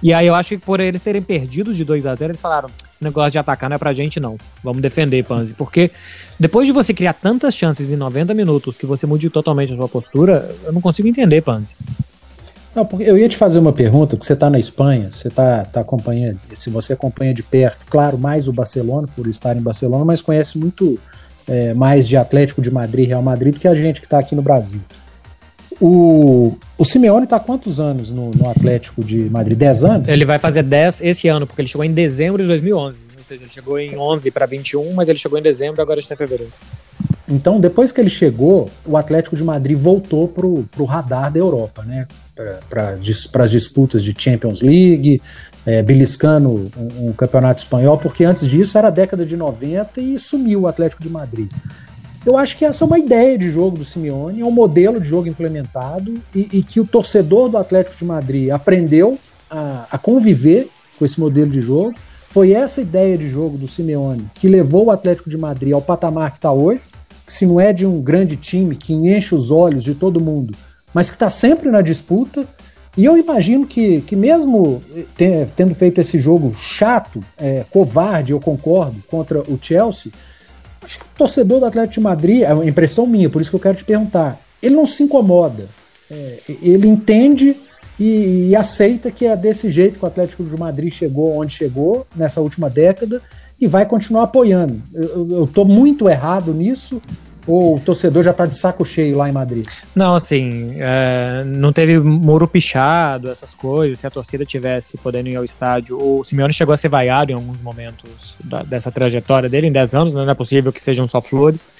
E 0.01 0.13
aí 0.13 0.27
eu 0.27 0.35
acho 0.35 0.51
que 0.51 0.59
por 0.59 0.79
eles 0.79 1.01
terem 1.01 1.23
perdido 1.23 1.75
de 1.75 1.83
2 1.83 2.07
a 2.07 2.15
0 2.15 2.33
eles 2.33 2.41
falaram: 2.41 2.71
esse 2.95 3.03
negócio 3.03 3.33
de 3.33 3.39
atacar 3.39 3.69
não 3.69 3.75
é 3.75 3.79
pra 3.79 3.93
gente, 3.93 4.21
não. 4.21 4.37
Vamos 4.63 4.81
defender, 4.81 5.25
Panzi. 5.25 5.55
Porque 5.55 5.91
depois 6.39 6.67
de 6.67 6.73
você 6.73 6.95
criar 6.95 7.15
tantas 7.15 7.55
chances 7.55 7.91
em 7.91 7.97
90 7.97 8.35
minutos 8.35 8.77
que 8.77 8.87
você 8.87 9.07
mude 9.07 9.31
totalmente 9.31 9.73
a 9.73 9.77
sua 9.77 9.89
postura, 9.89 10.55
eu 10.65 10.73
não 10.73 10.81
consigo 10.81 11.09
entender, 11.09 11.41
Panzi. 11.43 11.75
Não, 12.77 12.85
porque 12.85 13.05
eu 13.05 13.17
ia 13.17 13.27
te 13.27 13.39
fazer 13.39 13.59
uma 13.59 13.73
pergunta, 13.73 14.17
porque 14.17 14.27
você 14.27 14.35
está 14.35 14.51
na 14.51 14.59
Espanha, 14.59 15.09
você 15.11 15.29
está 15.29 15.65
tá 15.65 15.81
acompanhando, 15.81 16.39
se 16.55 16.69
você 16.69 16.93
acompanha 16.93 17.33
de 17.33 17.43
perto, 17.43 17.87
claro, 17.89 18.19
mais 18.19 18.49
o 18.49 18.53
Barcelona, 18.53 19.09
por 19.17 19.27
estar 19.29 19.57
em 19.57 19.63
Barcelona, 19.63 20.05
mas 20.05 20.21
conhece 20.21 20.59
muito 20.59 21.01
é, 21.49 21.73
mais 21.73 22.07
de 22.07 22.19
Atlético 22.19 22.61
de 22.61 22.71
Madrid, 22.71 23.09
Real 23.09 23.23
Madrid, 23.23 23.55
do 23.55 23.61
que 23.61 23.67
a 23.67 23.75
gente 23.75 23.99
que 23.99 24.07
está 24.07 24.19
aqui 24.19 24.35
no 24.35 24.43
Brasil. 24.43 24.79
O, 25.81 26.55
o 26.77 26.85
Simeone 26.85 27.25
está 27.25 27.41
quantos 27.41 27.81
anos 27.81 28.11
no, 28.11 28.31
no, 28.31 28.49
Atlético 28.49 29.03
de 29.03 29.31
Madrid? 29.31 29.57
10 29.57 29.85
anos? 29.85 30.09
Ele 30.09 30.27
vai 30.27 30.39
fazer 30.39 30.63
10 30.63 31.01
esse 31.01 31.29
ano, 31.29 31.47
porque 31.47 31.63
ele 31.63 31.69
chegou 31.69 31.85
em 31.85 31.93
dezembro 31.93 32.43
de 32.43 32.49
2011. 32.49 33.07
Ou 33.17 33.25
seja, 33.25 33.43
ele 33.43 33.51
chegou 33.51 33.79
em 33.79 33.97
11 33.97 34.31
para 34.31 34.45
21, 34.45 34.93
mas 34.93 35.09
ele 35.09 35.19
chegou 35.19 35.39
em 35.39 35.43
dezembro, 35.43 35.81
agora 35.81 35.99
está 35.99 36.15
em 36.15 36.19
fevereiro. 36.19 36.53
Então, 37.29 37.59
depois 37.59 37.91
que 37.91 38.01
ele 38.01 38.11
chegou, 38.11 38.69
o 38.85 38.97
Atlético 38.97 39.35
de 39.35 39.43
Madrid 39.43 39.77
voltou 39.77 40.29
para 40.29 40.47
o 40.47 40.85
radar 40.85 41.33
da 41.33 41.39
Europa, 41.39 41.83
né? 41.83 42.07
para 42.69 43.45
as 43.45 43.51
disputas 43.51 44.05
de 44.05 44.15
Champions 44.17 44.61
League, 44.61 45.23
é, 45.65 45.83
beliscando 45.83 46.51
um, 46.51 47.09
um, 47.09 47.13
campeonato 47.13 47.63
espanhol, 47.63 47.99
porque 47.99 48.25
antes 48.25 48.49
disso 48.49 48.77
era 48.77 48.89
a 48.89 48.91
década 48.91 49.25
de 49.25 49.37
90 49.37 50.01
e 50.01 50.19
sumiu 50.19 50.63
o 50.63 50.67
Atlético 50.67 51.03
de 51.03 51.09
Madrid. 51.09 51.51
Eu 52.25 52.37
acho 52.37 52.57
que 52.57 52.65
essa 52.65 52.85
é 52.85 52.87
uma 52.87 52.99
ideia 52.99 53.39
de 53.39 53.51
jogo 53.51 53.79
do 53.79 53.85
Simeone, 53.85 54.41
é 54.41 54.45
um 54.45 54.51
modelo 54.51 55.01
de 55.01 55.09
jogo 55.09 55.29
implementado 55.29 56.15
e, 56.35 56.49
e 56.53 56.63
que 56.63 56.81
o 56.81 56.87
torcedor 56.87 57.49
do 57.49 57.57
Atlético 57.57 57.97
de 57.97 58.05
Madrid 58.05 58.51
aprendeu 58.51 59.19
a, 59.51 59.87
a 59.93 59.99
conviver 59.99 60.69
com 60.99 61.05
esse 61.05 61.19
modelo 61.19 61.51
de 61.51 61.61
jogo 61.61 61.95
foi 62.31 62.53
essa 62.53 62.81
ideia 62.81 63.17
de 63.17 63.29
jogo 63.29 63.57
do 63.57 63.69
Simeone 63.69 64.27
que 64.35 64.49
levou 64.49 64.87
o 64.87 64.91
Atlético 64.91 65.31
de 65.31 65.39
Madrid 65.39 65.73
ao 65.73 65.81
patamar 65.81 66.33
que 66.33 66.39
está 66.39 66.53
hoje, 66.53 66.83
que 67.27 67.33
se 67.33 67.45
não 67.45 67.61
é 67.61 67.73
de 67.73 67.85
um 67.85 68.01
grande 68.01 68.37
time 68.37 68.77
que 68.77 68.95
enche 68.95 69.35
os 69.35 69.51
olhos 69.51 69.83
de 69.83 69.95
todo 69.95 70.21
mundo, 70.21 70.55
mas 70.95 71.11
que 71.11 71.17
está 71.17 71.29
sempre 71.29 71.71
na 71.71 71.83
disputa. 71.83 72.47
E 72.97 73.05
eu 73.05 73.19
imagino 73.19 73.67
que, 73.67 74.01
que 74.03 74.17
mesmo 74.17 74.83
tendo 75.55 75.75
feito 75.75 76.01
esse 76.01 76.19
jogo 76.19 76.55
chato, 76.57 77.21
é, 77.37 77.65
covarde, 77.71 78.33
eu 78.33 78.41
concordo, 78.41 79.03
contra 79.09 79.41
o 79.41 79.59
Chelsea, 79.61 80.11
acho 80.83 81.01
que 81.01 81.05
o 81.05 81.09
torcedor 81.19 81.61
do 81.61 81.67
Atlético 81.67 81.95
de 81.95 82.01
Madrid, 82.01 82.43
é 82.43 82.55
uma 82.55 82.65
impressão 82.65 83.07
minha, 83.07 83.29
por 83.29 83.43
isso 83.43 83.51
que 83.51 83.57
eu 83.57 83.61
quero 83.61 83.77
te 83.77 83.85
perguntar, 83.85 84.41
ele 84.63 84.77
não 84.77 84.87
se 84.87 85.03
incomoda. 85.03 85.69
É, 86.11 86.39
ele 86.63 86.87
entende 86.87 87.57
e, 87.99 88.51
e, 88.51 88.57
aceita 88.57 89.11
que 89.11 89.27
é 89.27 89.37
desse 89.37 89.71
jeito 89.71 89.99
que 89.99 90.05
o 90.05 90.09
Atlético 90.09 90.45
de 90.45 90.57
Madrid 90.57 90.93
chegou 90.93 91.37
onde 91.37 91.55
chegou 91.55 92.07
nessa 92.15 92.41
última 92.41 92.71
década 92.71 93.21
e 93.61 93.67
vai 93.67 93.87
continuar 93.87 94.25
apoiando. 94.25 94.83
Eu 94.93 95.45
estou 95.45 95.65
muito 95.65 96.09
errado 96.09 96.53
nisso 96.53 97.01
ou 97.47 97.77
o 97.77 97.81
torcedor 97.81 98.25
já 98.25 98.33
está 98.33 98.45
de 98.45 98.59
saco 98.59 98.85
cheio 98.85 99.17
lá 99.17 99.29
em 99.29 99.33
Madrid? 99.33 99.67
Não, 99.95 100.17
assim, 100.17 100.75
é, 100.79 101.45
não 101.45 101.73
teve 101.73 101.99
muro 101.99 102.49
pichado, 102.49 103.31
essas 103.31 103.55
coisas. 103.55 104.01
Se 104.01 104.07
a 104.07 104.11
torcida 104.11 104.45
tivesse 104.45 104.99
podendo 104.99 105.29
ir 105.29 105.37
ao 105.37 105.45
estádio, 105.45 105.97
o 105.97 106.25
Simeone 106.25 106.53
chegou 106.53 106.75
a 106.75 106.77
ser 106.77 106.89
vaiado 106.89 107.31
em 107.31 107.35
alguns 107.35 107.61
momentos 107.61 108.37
da, 108.43 108.63
dessa 108.63 108.91
trajetória 108.91 109.49
dele, 109.49 109.69
em 109.69 109.73
10 109.73 109.95
anos, 109.95 110.15
né? 110.15 110.23
não 110.23 110.31
é 110.31 110.35
possível 110.35 110.73
que 110.73 110.83
sejam 110.83 111.07
só 111.07 111.23
flores. 111.23 111.71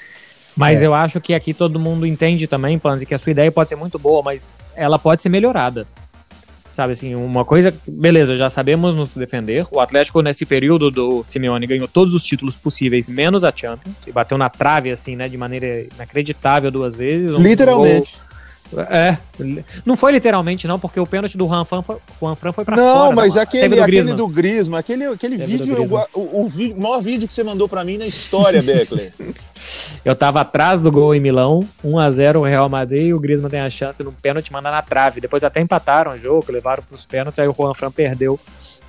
Mas 0.55 0.83
é. 0.83 0.87
eu 0.87 0.95
acho 0.95 1.21
que 1.21 1.35
aqui 1.35 1.53
todo 1.53 1.79
mundo 1.79 2.07
entende 2.07 2.47
também, 2.47 2.79
Panzi, 2.79 3.05
que 3.05 3.15
a 3.15 3.19
sua 3.19 3.31
ideia 3.33 3.53
pode 3.53 3.69
ser 3.69 3.77
muito 3.77 3.99
boa, 3.99 4.23
mas 4.23 4.53
ela 4.75 4.99
pode 4.99 5.21
ser 5.21 5.29
melhorada. 5.29 5.87
Sabe 6.77 6.93
assim, 6.93 7.15
uma 7.15 7.43
coisa, 7.43 7.73
beleza, 7.89 8.37
já 8.37 8.51
sabemos 8.51 8.95
nos 8.95 9.09
defender. 9.15 9.67
O 9.71 9.81
Atlético, 9.81 10.21
nesse 10.21 10.45
período 10.45 10.91
do 10.91 11.25
Simeone, 11.27 11.67
ganhou 11.67 11.89
todos 11.89 12.13
os 12.13 12.23
títulos 12.23 12.55
possíveis, 12.55 13.09
menos 13.09 13.45
a 13.45 13.51
Champions, 13.51 13.97
e 14.07 14.13
bateu 14.13 14.37
na 14.37 14.51
trave, 14.51 14.91
assim, 14.91 15.17
né, 15.17 15.27
de 15.27 15.39
maneira 15.39 15.87
inacreditável 15.95 16.71
duas 16.71 16.95
vezes. 16.95 17.31
Um 17.33 17.39
Literalmente. 17.39 18.19
Gol, 18.19 18.36
é, 18.91 19.17
não 19.85 19.97
foi 19.97 20.13
literalmente 20.13 20.67
não, 20.67 20.79
porque 20.79 20.99
o 20.99 21.07
pênalti 21.07 21.37
do 21.37 21.47
Juan 21.47 21.65
Fran 21.65 21.83
foi, 21.83 21.97
Juan 22.21 22.35
Fran 22.35 22.53
foi 22.53 22.65
pra 22.65 22.77
não, 22.77 22.95
fora. 22.95 23.05
Não, 23.07 23.13
mas 23.13 23.37
aquele, 23.37 23.77
do 23.77 23.83
aquele 23.83 24.15
do 24.15 24.27
Griezmann, 24.27 24.81
aquele, 24.81 25.05
aquele 25.07 25.37
vídeo, 25.37 25.77
eu, 25.77 26.07
o, 26.15 26.21
o, 26.21 26.47
o, 26.47 26.81
maior 26.81 27.01
vídeo 27.01 27.29
que 27.29 27.35
você 27.35 27.45
mandou 27.45 27.69
pra 27.69 27.85
mim 27.85 27.97
na 27.97 28.07
história, 28.07 28.63
Beckler. 28.63 29.13
eu 30.05 30.17
tava 30.17 30.41
atrás 30.41 30.81
do 30.81 30.91
gol 30.91 31.15
em 31.15 31.21
Milão, 31.21 31.61
1x0 31.85 32.37
o 32.37 32.43
Real 32.43 32.69
Madrid, 32.69 33.09
e 33.09 33.15
o 33.15 33.21
Griezmann 33.21 33.51
tem 33.51 33.61
a 33.61 33.71
chance 33.71 34.03
no 34.03 34.13
pênalti 34.13 34.53
mandar 34.53 34.73
na 34.73 34.83
trave. 34.83 35.21
Depois 35.21 35.45
até 35.45 35.61
empataram 35.61 36.13
o 36.13 36.19
jogo, 36.19 36.51
levaram 36.51 36.83
pros 36.83 37.05
pênaltis, 37.05 37.39
aí 37.39 37.49
o 37.49 37.55
Juan 37.57 37.75
Fran 37.75 37.91
perdeu 37.91 38.39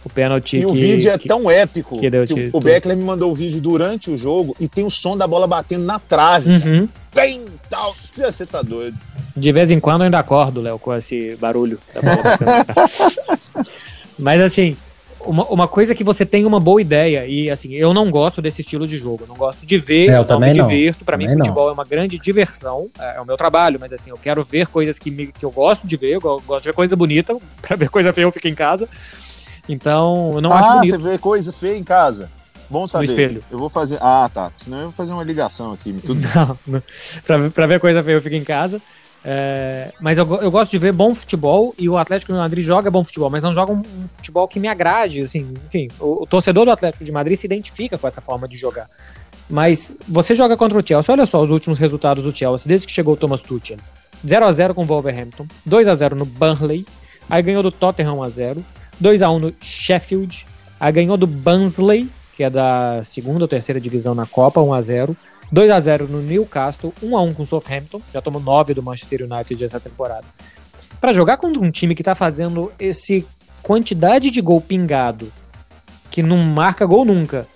o 0.03 0.09
pênalti. 0.09 0.57
E 0.57 0.59
que, 0.61 0.65
o 0.65 0.73
vídeo 0.73 1.11
é 1.11 1.17
que, 1.17 1.27
tão 1.27 1.49
épico 1.49 1.99
que, 1.99 2.09
que 2.09 2.49
o, 2.53 2.57
o 2.57 2.59
Beckler 2.59 2.97
me 2.97 3.03
mandou 3.03 3.31
o 3.31 3.35
vídeo 3.35 3.61
durante 3.61 4.09
o 4.09 4.17
jogo 4.17 4.55
e 4.59 4.67
tem 4.67 4.85
o 4.85 4.91
som 4.91 5.15
da 5.15 5.27
bola 5.27 5.45
batendo 5.45 5.85
na 5.85 5.99
trave. 5.99 6.49
Uhum. 6.49 6.89
Bem 7.13 7.45
tal. 7.69 7.95
Você 8.13 8.45
tá 8.45 8.61
doido. 8.61 8.97
De 9.37 9.51
vez 9.51 9.71
em 9.71 9.79
quando 9.79 10.01
eu 10.01 10.05
ainda 10.05 10.19
acordo, 10.19 10.61
Léo, 10.61 10.79
com 10.79 10.93
esse 10.93 11.35
barulho 11.35 11.79
da 11.93 12.01
bola 12.01 13.65
Mas 14.17 14.41
assim, 14.41 14.75
uma, 15.27 15.45
uma 15.45 15.67
coisa 15.67 15.93
que 15.93 16.03
você 16.03 16.25
tem 16.25 16.45
uma 16.45 16.59
boa 16.59 16.81
ideia, 16.81 17.27
e 17.27 17.49
assim, 17.49 17.73
eu 17.73 17.93
não 17.93 18.09
gosto 18.09 18.41
desse 18.41 18.61
estilo 18.61 18.87
de 18.87 18.97
jogo, 18.97 19.23
eu 19.23 19.27
não 19.27 19.35
gosto 19.35 19.65
de 19.65 19.77
ver, 19.77 20.09
é, 20.09 20.13
eu, 20.13 20.17
eu 20.17 20.25
também 20.25 20.53
não 20.55 20.65
me 20.65 20.71
divirto. 20.71 21.05
Para 21.05 21.17
mim, 21.17 21.27
futebol 21.27 21.65
não. 21.65 21.69
é 21.69 21.73
uma 21.73 21.85
grande 21.85 22.17
diversão, 22.17 22.89
é, 22.99 23.17
é, 23.17 23.21
o 23.21 23.25
meu 23.25 23.37
trabalho, 23.37 23.79
mas 23.79 23.93
assim, 23.93 24.09
eu 24.09 24.17
quero 24.17 24.43
ver 24.43 24.67
coisas 24.67 24.97
que, 24.97 25.11
me, 25.11 25.27
que 25.27 25.45
eu 25.45 25.51
gosto 25.51 25.85
de 25.85 25.95
ver, 25.97 26.15
eu 26.15 26.21
gosto 26.21 26.63
de 26.63 26.69
ver 26.69 26.73
coisa 26.73 26.95
bonita, 26.95 27.37
para 27.61 27.75
ver 27.75 27.89
coisa 27.89 28.11
feia 28.11 28.25
eu 28.25 28.31
fico 28.31 28.47
em 28.47 28.55
casa. 28.55 28.87
Então, 29.69 30.31
eu 30.35 30.41
não 30.41 30.51
ah, 30.51 30.59
acho 30.59 30.73
bonito. 30.79 30.91
você 30.91 31.09
vê 31.09 31.17
coisa 31.17 31.51
feia 31.51 31.77
em 31.77 31.83
casa. 31.83 32.29
Bom 32.69 32.87
saber. 32.87 33.05
No 33.05 33.11
espelho. 33.11 33.43
Eu 33.51 33.57
vou 33.57 33.69
fazer. 33.69 33.97
Ah, 34.01 34.29
tá. 34.33 34.51
Senão 34.57 34.79
eu 34.79 34.83
vou 34.85 34.93
fazer 34.93 35.13
uma 35.13 35.23
ligação 35.23 35.71
aqui. 35.71 35.93
Tudo... 35.93 36.19
Não, 36.35 36.59
não. 36.67 36.83
Pra, 37.25 37.49
pra 37.49 37.65
ver 37.65 37.79
coisa 37.79 38.03
feia 38.03 38.15
eu 38.15 38.21
fico 38.21 38.35
em 38.35 38.43
casa. 38.43 38.81
É, 39.25 39.91
mas 39.99 40.17
eu, 40.17 40.25
eu 40.35 40.49
gosto 40.49 40.71
de 40.71 40.77
ver 40.77 40.91
bom 40.91 41.13
futebol 41.13 41.73
e 41.77 41.89
o 41.89 41.97
Atlético 41.97 42.31
de 42.31 42.37
Madrid 42.37 42.63
joga 42.63 42.89
bom 42.89 43.03
futebol, 43.03 43.29
mas 43.29 43.43
não 43.43 43.53
joga 43.53 43.71
um, 43.71 43.79
um 43.79 44.07
futebol 44.07 44.47
que 44.47 44.59
me 44.59 44.67
agrade. 44.67 45.21
Assim, 45.21 45.53
enfim, 45.67 45.87
o, 45.99 46.23
o, 46.23 46.25
torcedor 46.25 46.65
do 46.65 46.71
Atlético 46.71 47.03
de 47.03 47.11
Madrid 47.11 47.37
se 47.37 47.45
identifica 47.45 47.97
com 47.97 48.07
essa 48.07 48.21
forma 48.21 48.47
de 48.47 48.57
jogar. 48.57 48.87
Mas 49.49 49.93
você 50.07 50.35
joga 50.35 50.57
contra 50.57 50.77
o 50.77 50.85
Chelsea, 50.85 51.13
olha 51.13 51.25
só 51.25 51.41
os 51.41 51.51
últimos 51.51 51.77
resultados 51.77 52.23
do 52.23 52.35
Chelsea, 52.35 52.67
desde 52.67 52.87
que 52.87 52.93
chegou 52.93 53.13
o 53.13 53.17
Thomas 53.17 53.41
Tuchel. 53.41 53.77
0 54.25 54.45
a 54.45 54.51
0 54.51 54.73
com 54.73 54.81
o 54.81 54.85
Wolverhampton, 54.85 55.45
2 55.65 55.87
a 55.87 55.95
0 55.95 56.15
no 56.15 56.25
Burnley, 56.25 56.85
aí 57.29 57.41
ganhou 57.41 57.61
do 57.61 57.71
Tottenham 57.71 58.17
1 58.17 58.23
a 58.23 58.29
0 58.29 58.65
2 58.99 59.21
a 59.21 59.29
1 59.29 59.39
no 59.39 59.53
Sheffield, 59.61 60.45
aí 60.79 60.91
ganhou 60.91 61.17
do 61.17 61.27
Barnsley, 61.27 62.09
que 62.37 62.43
é 62.43 62.51
da 62.51 63.03
segunda 63.03 63.45
ou 63.45 63.47
terceira 63.47 63.81
divisão 63.81 64.13
na 64.13 64.27
Copa, 64.27 64.61
1 64.61 64.71
a 64.71 64.81
0 64.81 65.17
2 65.51 65.71
a 65.71 65.79
0 65.79 66.07
no 66.07 66.21
Newcastle, 66.21 66.93
1 67.01 67.17
a 67.17 67.21
1 67.23 67.33
com 67.33 67.41
o 67.41 67.47
Southampton, 67.47 67.99
já 68.13 68.21
tomou 68.21 68.39
9 68.39 68.75
do 68.75 68.83
Manchester 68.83 69.23
United 69.23 69.65
essa 69.65 69.79
temporada. 69.79 70.25
Para 71.01 71.13
jogar 71.13 71.37
contra 71.37 71.59
um 71.59 71.71
time 71.71 71.95
que 71.95 72.03
tá 72.03 72.13
fazendo 72.13 72.71
esse 72.77 73.25
quantidade 73.63 74.29
de 74.29 74.39
gol 74.39 74.61
pingado, 74.61 75.31
que 76.11 76.21
não 76.21 76.37
marca 76.37 76.85
gol 76.85 77.03
nunca, 77.03 77.47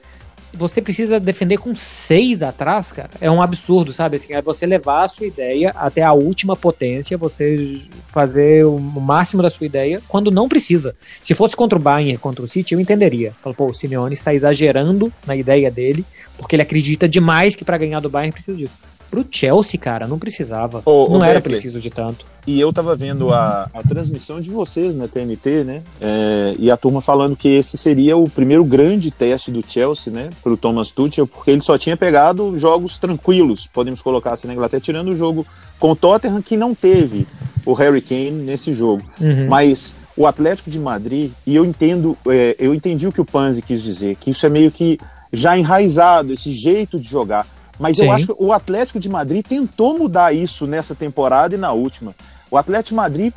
você 0.54 0.82
precisa 0.82 1.20
defender 1.20 1.58
com 1.58 1.74
seis 1.74 2.42
atrás, 2.42 2.92
cara. 2.92 3.10
É 3.20 3.30
um 3.30 3.42
absurdo, 3.42 3.92
sabe? 3.92 4.18
Assim, 4.18 4.34
é 4.34 4.42
você 4.42 4.66
levar 4.66 5.04
a 5.04 5.08
sua 5.08 5.28
ideia 5.28 5.72
até 5.76 6.04
a 6.04 6.14
última 6.14 6.56
potência, 6.56 7.18
você 7.18 7.82
fazer 8.12 8.66
o 8.66 8.80
máximo 8.80 9.42
da 9.42 9.50
sua 9.50 9.66
ideia 9.66 10.02
quando 10.08 10.32
não 10.32 10.50
precisa. 10.50 10.96
Se 11.22 11.34
fosse 11.34 11.56
contra 11.56 11.78
o 11.78 11.82
Bayern, 11.82 12.18
contra 12.18 12.44
o 12.44 12.48
City, 12.48 12.74
eu 12.74 12.80
entenderia. 12.80 13.32
Falo, 13.42 13.56
pô, 13.56 13.68
o 13.68 13.74
Simeone 13.74 14.14
está 14.14 14.34
exagerando 14.34 15.12
na 15.26 15.36
ideia 15.36 15.72
dele, 15.72 16.06
porque 16.38 16.56
ele 16.56 16.64
acredita 16.64 17.08
demais 17.08 17.56
que 17.56 17.66
para 17.66 17.78
ganhar 17.78 18.00
do 18.00 18.10
Bayern 18.10 18.32
precisa 18.32 18.58
disso. 18.58 18.91
Pro 19.12 19.26
Chelsea, 19.30 19.78
cara, 19.78 20.08
não 20.08 20.18
precisava. 20.18 20.82
Ô, 20.86 21.10
não 21.10 21.20
ô, 21.20 21.24
era 21.24 21.34
Beckley, 21.34 21.56
preciso 21.56 21.82
de 21.82 21.90
tanto. 21.90 22.26
E 22.48 22.60
eu 22.60 22.72
tava 22.72 22.96
vendo 22.96 23.34
a, 23.34 23.70
a 23.74 23.84
transmissão 23.84 24.40
de 24.40 24.50
vocês 24.50 24.96
na 24.96 25.06
TNT, 25.06 25.66
né? 25.66 25.84
É, 26.00 26.56
e 26.58 26.72
a 26.72 26.78
turma 26.78 27.02
falando 27.02 27.36
que 27.36 27.50
esse 27.50 27.78
seria 27.78 28.16
o 28.16 28.30
primeiro 28.30 28.64
grande 28.64 29.12
teste 29.12 29.52
do 29.52 29.62
Chelsea, 29.68 30.14
né? 30.14 30.30
Pro 30.42 30.56
Thomas 30.56 30.92
Tuchel, 30.92 31.28
porque 31.28 31.52
ele 31.52 31.62
só 31.62 31.78
tinha 31.78 31.98
pegado 31.98 32.58
jogos 32.58 32.98
tranquilos, 32.98 33.68
podemos 33.68 34.02
colocar 34.02 34.32
assim 34.32 34.48
na 34.48 34.54
Inglaterra, 34.54 34.82
tirando 34.82 35.10
o 35.10 35.16
jogo 35.16 35.46
com 35.78 35.92
o 35.92 35.96
Tottenham, 35.96 36.42
que 36.42 36.56
não 36.56 36.74
teve 36.74 37.28
o 37.66 37.74
Harry 37.74 38.02
Kane 38.02 38.32
nesse 38.32 38.74
jogo. 38.74 39.04
Uhum. 39.20 39.50
Mas 39.50 39.94
o 40.16 40.26
Atlético 40.26 40.72
de 40.72 40.80
Madrid, 40.80 41.32
e 41.46 41.54
eu 41.54 41.66
entendo, 41.66 42.18
é, 42.28 42.56
eu 42.58 42.74
entendi 42.74 43.08
o 43.08 43.12
que 43.12 43.20
o 43.20 43.26
Panzi 43.26 43.62
quis 43.62 43.84
dizer, 43.84 44.16
que 44.16 44.32
isso 44.32 44.46
é 44.46 44.50
meio 44.50 44.72
que 44.72 44.98
já 45.34 45.58
enraizado, 45.58 46.32
esse 46.32 46.52
jeito 46.52 46.98
de 46.98 47.10
jogar. 47.10 47.46
Mas 47.82 47.98
Sim. 47.98 48.06
eu 48.06 48.12
acho 48.12 48.28
que 48.28 48.36
o 48.38 48.54
Atlético 48.54 49.00
de 49.00 49.10
Madrid 49.10 49.44
tentou 49.44 49.98
mudar 49.98 50.32
isso 50.32 50.68
nessa 50.68 50.94
temporada 50.94 51.56
e 51.56 51.58
na 51.58 51.72
última. 51.72 52.14
O 52.52 52.56
Atlético 52.56 52.90
de 52.90 52.96
Madrid 52.96 53.34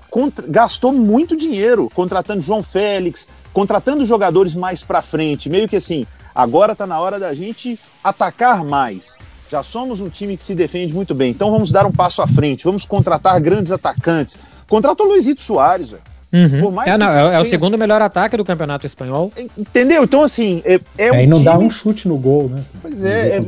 gastou 0.48 0.92
muito 0.92 1.34
dinheiro 1.34 1.90
contratando 1.94 2.42
João 2.42 2.62
Félix, 2.62 3.26
contratando 3.54 4.04
jogadores 4.04 4.54
mais 4.54 4.82
para 4.82 5.00
frente, 5.00 5.48
meio 5.48 5.66
que 5.66 5.76
assim, 5.76 6.06
agora 6.34 6.72
está 6.72 6.86
na 6.86 7.00
hora 7.00 7.18
da 7.18 7.32
gente 7.32 7.80
atacar 8.02 8.62
mais. 8.62 9.16
Já 9.50 9.62
somos 9.62 10.02
um 10.02 10.10
time 10.10 10.36
que 10.36 10.44
se 10.44 10.54
defende 10.54 10.94
muito 10.94 11.14
bem, 11.14 11.30
então 11.30 11.50
vamos 11.50 11.72
dar 11.72 11.86
um 11.86 11.92
passo 11.92 12.20
à 12.20 12.26
frente, 12.26 12.64
vamos 12.64 12.84
contratar 12.84 13.40
grandes 13.40 13.72
atacantes. 13.72 14.38
Contratou 14.68 15.06
o 15.06 15.10
Luizito 15.10 15.40
Soares, 15.40 15.90
velho. 15.90 16.02
Uhum. 16.34 16.82
É, 16.82 16.98
não, 16.98 17.08
é, 17.08 17.36
é, 17.36 17.38
o 17.38 17.44
segundo 17.44 17.78
melhor 17.78 18.02
ataque 18.02 18.36
do 18.36 18.44
campeonato 18.44 18.84
espanhol. 18.84 19.32
Entendeu? 19.56 20.02
Então, 20.02 20.22
assim. 20.22 20.60
É, 20.64 20.80
é, 20.98 21.06
é 21.06 21.12
um 21.12 21.28
não 21.28 21.38
time... 21.38 21.44
dá 21.44 21.56
um 21.56 21.70
chute 21.70 22.08
no 22.08 22.18
gol, 22.18 22.48
né? 22.48 22.60
Pois 22.82 23.04
é. 23.04 23.36
é, 23.36 23.40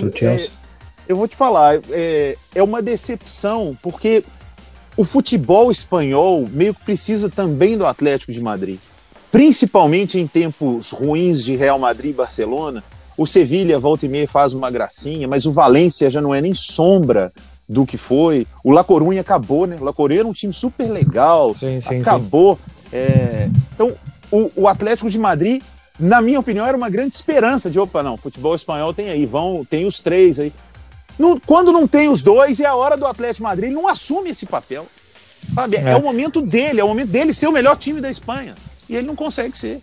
eu 1.09 1.17
vou 1.17 1.29
te 1.29 1.37
falar, 1.37 1.81
é, 1.91 2.37
é 2.55 2.63
uma 2.63 2.83
decepção, 2.83 3.77
porque 3.83 4.25
o 4.97 5.05
futebol 5.05 5.71
espanhol 5.71 6.47
meio 6.51 6.75
que 6.75 6.85
precisa 6.85 7.29
também 7.29 7.77
do 7.77 7.87
Atlético 7.87 8.33
de 8.33 8.41
Madrid. 8.41 8.79
Principalmente 9.31 10.19
em 10.19 10.27
tempos 10.27 10.91
ruins 10.91 11.45
de 11.45 11.55
Real 11.57 11.79
Madrid 11.79 12.13
e 12.13 12.15
Barcelona. 12.15 12.83
O 13.17 13.27
Sevilha 13.27 13.79
volta 13.79 14.07
e 14.07 14.09
meia 14.09 14.29
faz 14.29 14.53
uma 14.53 14.71
gracinha, 14.71 15.27
mas 15.27 15.47
o 15.47 15.53
Valência 15.53 16.09
já 16.11 16.21
não 16.21 16.35
é 16.35 16.41
nem 16.41 16.55
sombra 16.55 17.33
do 17.69 17.85
que 17.85 17.97
foi. 17.97 18.47
O 18.63 18.71
La 18.71 18.85
Coruña 18.85 19.21
acabou, 19.21 19.67
né? 19.67 19.77
O 19.81 19.85
La 19.85 19.93
Coruña 19.93 20.21
era 20.21 20.29
um 20.29 20.33
time 20.33 20.53
super 20.53 20.89
legal, 20.91 21.55
sim, 21.55 21.81
sim, 21.81 22.01
acabou. 22.01 22.57
Sim. 22.57 22.97
É... 22.97 23.51
Então, 23.75 23.93
o, 24.31 24.51
o 24.55 24.69
Atlético 24.69 25.11
de 25.11 25.19
Madrid, 25.19 25.63
na 25.99 26.21
minha 26.21 26.39
opinião, 26.39 26.67
era 26.67 26.77
uma 26.77 26.89
grande 26.89 27.15
esperança 27.15 27.71
de, 27.71 27.79
opa, 27.79 28.03
não, 28.03 28.17
futebol 28.17 28.55
espanhol 28.55 28.95
tem 28.95 29.09
aí, 29.09 29.27
vão, 29.27 29.65
tem 29.65 29.87
os 29.87 30.01
três 30.01 30.39
aí. 30.39 30.53
Não, 31.19 31.39
quando 31.41 31.73
não 31.73 31.87
tem 31.87 32.09
os 32.09 32.23
dois, 32.23 32.61
é 32.61 32.67
a 32.67 32.75
hora 32.75 32.97
do 32.97 33.07
Atlético 33.07 33.45
Madrid. 33.45 33.67
Ele 33.67 33.75
não 33.75 33.89
assume 33.89 34.31
esse 34.31 34.47
papel. 34.47 34.87
Sabe? 35.55 35.77
É. 35.77 35.91
é 35.91 35.97
o 35.97 36.03
momento 36.03 36.41
dele, 36.41 36.81
é 36.81 36.85
o 36.85 36.89
momento 36.89 37.09
dele 37.09 37.33
ser 37.33 37.47
o 37.47 37.53
melhor 37.53 37.77
time 37.77 38.01
da 38.01 38.11
Espanha. 38.11 38.55
E 38.89 38.97
ele 38.97 39.07
não 39.07 39.17
consegue 39.17 39.57
ser. 39.57 39.83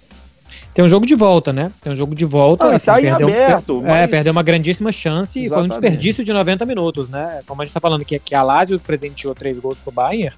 Tem 0.74 0.84
um 0.84 0.88
jogo 0.88 1.06
de 1.06 1.15
volta, 1.15 1.54
né? 1.54 1.72
Tem 1.82 1.91
um 1.91 1.96
jogo 1.96 2.15
de 2.15 2.26
volta. 2.26 2.65
Ah, 2.65 2.76
assim, 2.76 2.86
tá 2.86 2.96
perdeu, 2.96 3.28
aberto. 3.28 3.80
É, 3.80 3.88
mas... 3.88 3.98
É, 4.02 4.08
perdeu 4.08 4.32
uma 4.32 4.43
grandíssima 4.43 4.91
chance 4.91 5.39
Exatamente. 5.39 5.46
e 5.46 5.69
foi 5.69 5.78
um 5.78 5.82
desperdício 5.82 6.24
de 6.24 6.34
90 6.34 6.65
minutos, 6.65 7.10
né? 7.10 7.41
Como 7.48 7.62
a 7.62 7.65
gente 7.65 7.74
tá 7.74 7.80
falando 7.80 8.04
que, 8.04 8.19
que 8.19 8.36
a 8.36 8.43
Lazio 8.43 8.80
presenteou 8.80 9.34
três 9.34 9.58
gols 9.60 9.78
pro 9.80 9.91
Bayern, 9.91 10.36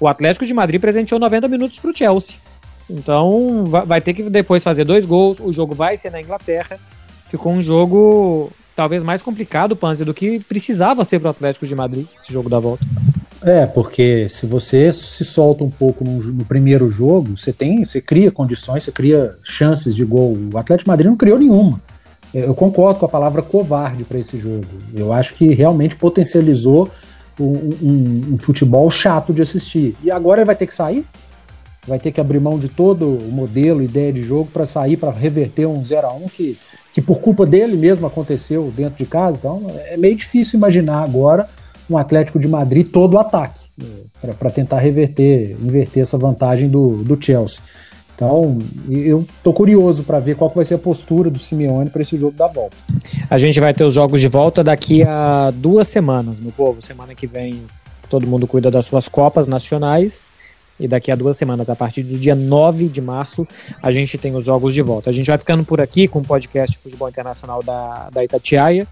o 0.00 0.06
Atlético 0.06 0.46
de 0.46 0.54
Madrid 0.54 0.80
presenteou 0.80 1.18
90 1.18 1.48
minutos 1.48 1.78
pro 1.78 1.96
Chelsea. 1.96 2.36
Então 2.88 3.64
vai 3.64 4.00
ter 4.00 4.14
que 4.14 4.22
depois 4.22 4.62
fazer 4.62 4.84
dois 4.84 5.04
gols. 5.04 5.38
O 5.40 5.52
jogo 5.52 5.74
vai 5.74 5.96
ser 5.96 6.10
na 6.10 6.20
Inglaterra. 6.20 6.78
Ficou 7.30 7.52
um 7.52 7.62
jogo 7.62 8.50
talvez 8.78 9.02
mais 9.02 9.22
complicado, 9.22 9.74
Panzi, 9.74 10.04
do 10.04 10.14
que 10.14 10.38
precisava 10.38 11.04
ser 11.04 11.18
para 11.18 11.26
o 11.26 11.30
Atlético 11.30 11.66
de 11.66 11.74
Madrid, 11.74 12.06
esse 12.22 12.32
jogo 12.32 12.48
da 12.48 12.60
volta. 12.60 12.86
É, 13.42 13.66
porque 13.66 14.28
se 14.28 14.46
você 14.46 14.92
se 14.92 15.24
solta 15.24 15.64
um 15.64 15.70
pouco 15.70 16.04
no, 16.04 16.22
no, 16.22 16.44
primeiro 16.44 16.88
jogo, 16.88 17.36
você 17.36 17.52
tem, 17.52 17.84
você 17.84 18.00
cria 18.00 18.30
condições, 18.30 18.84
você 18.84 18.92
cria 18.92 19.30
chances 19.42 19.96
de 19.96 20.04
gol. 20.04 20.38
O 20.54 20.56
Atlético 20.56 20.84
de 20.84 20.90
Madrid 20.90 21.08
não 21.08 21.16
criou 21.16 21.40
nenhuma. 21.40 21.80
Eu 22.32 22.54
concordo 22.54 23.00
com 23.00 23.06
a 23.06 23.08
palavra 23.08 23.42
covarde 23.42 24.04
para 24.04 24.18
esse 24.18 24.38
jogo. 24.38 24.64
Eu 24.94 25.12
acho 25.12 25.34
que 25.34 25.52
realmente 25.54 25.96
potencializou 25.96 26.88
um, 27.40 27.46
um, 27.82 28.34
um, 28.34 28.38
futebol 28.38 28.88
chato 28.92 29.32
de 29.32 29.42
assistir. 29.42 29.96
E 30.04 30.10
agora 30.10 30.40
ele 30.40 30.46
vai 30.46 30.54
ter 30.54 30.68
que 30.68 30.74
sair? 30.74 31.04
Vai 31.84 31.98
ter 31.98 32.12
que 32.12 32.20
abrir 32.20 32.38
mão 32.38 32.60
de 32.60 32.68
todo 32.68 33.06
o 33.08 33.32
modelo, 33.32 33.82
ideia 33.82 34.12
de 34.12 34.22
jogo 34.22 34.48
para 34.52 34.66
sair, 34.66 34.96
para 34.96 35.10
reverter 35.10 35.66
um 35.66 35.84
0 35.84 36.06
a 36.06 36.12
1 36.12 36.28
que, 36.28 36.56
que 36.98 37.02
por 37.02 37.20
culpa 37.20 37.46
dele 37.46 37.76
mesmo 37.76 38.08
aconteceu 38.08 38.72
dentro 38.76 38.98
de 38.98 39.06
casa. 39.06 39.36
Então 39.38 39.64
é 39.86 39.96
meio 39.96 40.16
difícil 40.16 40.56
imaginar 40.56 41.04
agora 41.04 41.48
um 41.88 41.96
Atlético 41.96 42.40
de 42.40 42.48
Madrid 42.48 42.88
todo 42.90 43.16
ataque 43.16 43.60
né, 43.78 44.34
para 44.36 44.50
tentar 44.50 44.80
reverter, 44.80 45.56
inverter 45.62 46.02
essa 46.02 46.18
vantagem 46.18 46.68
do, 46.68 47.04
do 47.04 47.16
Chelsea. 47.22 47.60
Então, 48.16 48.58
eu 48.90 49.24
tô 49.44 49.52
curioso 49.52 50.02
para 50.02 50.18
ver 50.18 50.34
qual 50.34 50.50
vai 50.50 50.64
ser 50.64 50.74
a 50.74 50.78
postura 50.78 51.30
do 51.30 51.38
Simeone 51.38 51.88
para 51.88 52.02
esse 52.02 52.18
jogo 52.18 52.36
da 52.36 52.48
volta. 52.48 52.76
A 53.30 53.38
gente 53.38 53.60
vai 53.60 53.72
ter 53.72 53.84
os 53.84 53.94
jogos 53.94 54.20
de 54.20 54.26
volta 54.26 54.64
daqui 54.64 55.04
a 55.04 55.52
duas 55.54 55.86
semanas, 55.86 56.40
meu 56.40 56.50
povo. 56.50 56.82
Semana 56.82 57.14
que 57.14 57.28
vem 57.28 57.62
todo 58.10 58.26
mundo 58.26 58.44
cuida 58.48 58.72
das 58.72 58.86
suas 58.86 59.06
Copas 59.06 59.46
Nacionais. 59.46 60.26
E 60.78 60.86
daqui 60.86 61.10
a 61.10 61.16
duas 61.16 61.36
semanas, 61.36 61.68
a 61.68 61.76
partir 61.76 62.02
do 62.02 62.16
dia 62.18 62.34
9 62.34 62.88
de 62.88 63.00
março, 63.00 63.46
a 63.82 63.90
gente 63.90 64.16
tem 64.16 64.34
os 64.34 64.44
jogos 64.44 64.72
de 64.72 64.82
volta. 64.82 65.10
A 65.10 65.12
gente 65.12 65.26
vai 65.26 65.38
ficando 65.38 65.64
por 65.64 65.80
aqui 65.80 66.06
com 66.06 66.20
o 66.20 66.24
podcast 66.24 66.78
Futebol 66.78 67.08
Internacional 67.08 67.62
da, 67.62 68.08
da 68.10 68.24
Itatiaia. 68.24 68.86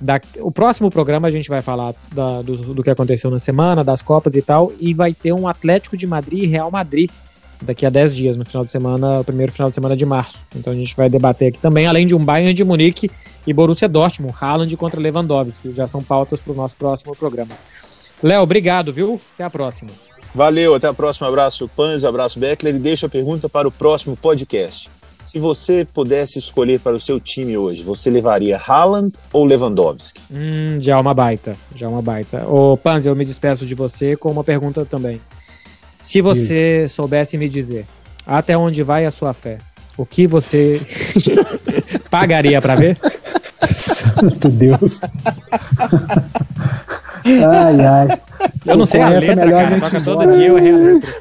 Da, 0.00 0.20
o 0.38 0.50
próximo 0.50 0.90
programa 0.90 1.28
a 1.28 1.30
gente 1.30 1.48
vai 1.48 1.60
falar 1.60 1.94
da, 2.12 2.42
do, 2.42 2.74
do 2.74 2.82
que 2.82 2.90
aconteceu 2.90 3.30
na 3.30 3.38
semana, 3.38 3.82
das 3.82 4.02
Copas 4.02 4.34
e 4.34 4.42
tal. 4.42 4.72
E 4.78 4.94
vai 4.94 5.12
ter 5.12 5.32
um 5.32 5.48
Atlético 5.48 5.96
de 5.96 6.06
Madrid 6.06 6.44
e 6.44 6.46
Real 6.46 6.70
Madrid 6.70 7.10
daqui 7.62 7.86
a 7.86 7.90
10 7.90 8.14
dias, 8.14 8.36
no 8.36 8.44
final 8.44 8.64
de 8.64 8.70
semana, 8.70 9.24
primeiro 9.24 9.52
final 9.52 9.68
de 9.68 9.74
semana 9.74 9.96
de 9.96 10.04
março. 10.04 10.44
Então 10.54 10.72
a 10.72 10.76
gente 10.76 10.94
vai 10.94 11.08
debater 11.08 11.48
aqui 11.48 11.58
também, 11.58 11.86
além 11.86 12.06
de 12.06 12.14
um 12.14 12.24
Bayern 12.24 12.52
de 12.52 12.64
Munique 12.64 13.10
e 13.46 13.52
Borussia 13.52 13.88
Dortmund, 13.88 14.34
Haaland 14.40 14.76
contra 14.76 15.00
Lewandowski, 15.00 15.68
que 15.68 15.74
já 15.74 15.86
são 15.86 16.02
pautas 16.02 16.40
para 16.40 16.52
o 16.52 16.56
nosso 16.56 16.76
próximo 16.76 17.14
programa. 17.16 17.56
Léo, 18.22 18.42
obrigado, 18.42 18.92
viu? 18.92 19.20
Até 19.34 19.44
a 19.44 19.50
próxima. 19.50 19.90
Valeu, 20.34 20.74
até 20.74 20.88
a 20.88 20.94
próxima. 20.94 21.28
Abraço 21.28 21.70
Panz, 21.76 22.04
abraço 22.04 22.40
Beckler 22.40 22.74
e 22.74 22.78
deixa 22.78 23.06
a 23.06 23.08
pergunta 23.08 23.48
para 23.48 23.68
o 23.68 23.72
próximo 23.72 24.16
podcast. 24.16 24.90
Se 25.24 25.38
você 25.38 25.86
pudesse 25.86 26.38
escolher 26.38 26.78
para 26.80 26.94
o 26.94 27.00
seu 27.00 27.18
time 27.18 27.56
hoje, 27.56 27.82
você 27.82 28.10
levaria 28.10 28.58
Haaland 28.58 29.12
ou 29.32 29.44
Lewandowski? 29.44 30.20
Hum, 30.30 30.76
já 30.80 30.94
é 30.94 30.96
uma 30.96 31.14
baita, 31.14 31.56
já 31.74 31.86
é 31.86 31.88
uma 31.88 32.02
baita. 32.02 32.46
Ô 32.46 32.76
Panz, 32.76 33.06
eu 33.06 33.16
me 33.16 33.24
despeço 33.24 33.64
de 33.64 33.74
você 33.74 34.16
com 34.16 34.30
uma 34.30 34.44
pergunta 34.44 34.84
também. 34.84 35.18
Se 36.02 36.20
você 36.20 36.86
soubesse 36.88 37.38
me 37.38 37.48
dizer 37.48 37.86
até 38.26 38.58
onde 38.58 38.82
vai 38.82 39.06
a 39.06 39.10
sua 39.10 39.32
fé, 39.32 39.56
o 39.96 40.04
que 40.04 40.26
você 40.26 40.82
pagaria 42.10 42.60
para 42.60 42.74
ver? 42.74 42.98
Santo 43.72 44.50
Deus. 44.50 45.00
ai, 47.24 47.80
ai. 47.80 48.08
Eu 48.66 48.76
não 48.76 48.86
sei 48.86 49.00
a 49.00 49.08
letra, 49.08 49.36
melhor 49.36 49.64
cara. 49.64 49.80
Toca 49.80 50.02
todo 50.02 50.32
dia 50.32 50.46
eu 50.46 50.58
errei 50.58 50.72
a 50.72 50.76
letra. 50.76 51.14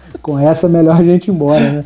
Com 0.22 0.38
essa, 0.38 0.68
melhor 0.68 1.00
a 1.00 1.02
gente 1.02 1.28
ir 1.28 1.30
embora, 1.30 1.60
né? 1.60 1.84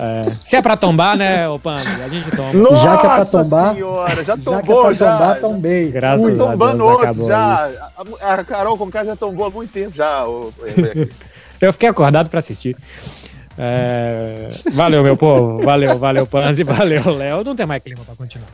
É. 0.00 0.24
Se 0.30 0.56
é 0.56 0.62
pra 0.62 0.76
tombar, 0.76 1.16
né, 1.16 1.48
ô 1.48 1.58
Pano? 1.58 1.80
A 2.04 2.08
gente 2.08 2.28
tomba. 2.30 2.52
Nossa 2.52 2.76
já 2.76 2.96
que 2.96 3.06
é 3.06 3.08
pra 3.08 3.24
tombar. 3.24 3.74
Senhora, 3.74 4.24
já 4.24 4.36
tombou, 4.42 4.94
já. 4.94 5.06
É 5.06 5.08
pra 5.08 5.18
tombar, 5.18 5.40
tombei. 5.40 5.90
Graças 5.90 6.22
Fui 6.22 6.36
tombando 6.36 6.84
outros 6.84 7.26
já. 7.26 7.70
A, 8.20 8.34
a 8.34 8.44
Carol 8.44 8.76
Conká 8.76 9.04
já 9.04 9.14
tombou 9.14 9.46
há 9.46 9.50
muito 9.50 9.72
tempo 9.72 9.94
já. 9.94 10.24
Eu 11.60 11.72
fiquei 11.72 11.88
acordado 11.88 12.28
pra 12.28 12.38
assistir. 12.38 12.76
É... 13.58 14.48
Valeu, 14.72 15.02
meu 15.02 15.16
povo. 15.16 15.62
Valeu, 15.62 15.98
valeu, 15.98 16.26
Panzi. 16.26 16.64
Valeu, 16.64 17.14
Léo. 17.14 17.44
Não 17.44 17.54
tem 17.54 17.66
mais 17.66 17.82
clima 17.82 18.02
pra 18.04 18.16
continuar. 18.16 18.48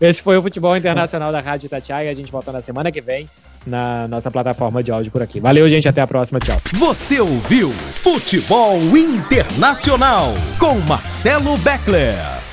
Esse 0.00 0.22
foi 0.22 0.36
o 0.36 0.42
Futebol 0.42 0.76
Internacional 0.76 1.32
da 1.32 1.40
Rádio 1.40 1.66
Itatiaia. 1.66 2.10
A 2.10 2.14
gente 2.14 2.30
volta 2.30 2.52
na 2.52 2.62
semana 2.62 2.92
que 2.92 3.00
vem 3.00 3.28
na 3.66 4.06
nossa 4.08 4.30
plataforma 4.30 4.82
de 4.82 4.90
áudio 4.90 5.10
por 5.12 5.22
aqui. 5.22 5.40
Valeu, 5.40 5.68
gente. 5.68 5.88
Até 5.88 6.00
a 6.00 6.06
próxima. 6.06 6.38
Tchau. 6.38 6.60
Você 6.74 7.20
ouviu 7.20 7.70
Futebol 7.70 8.78
Internacional 8.96 10.34
com 10.58 10.74
Marcelo 10.80 11.56
Beckler. 11.58 12.51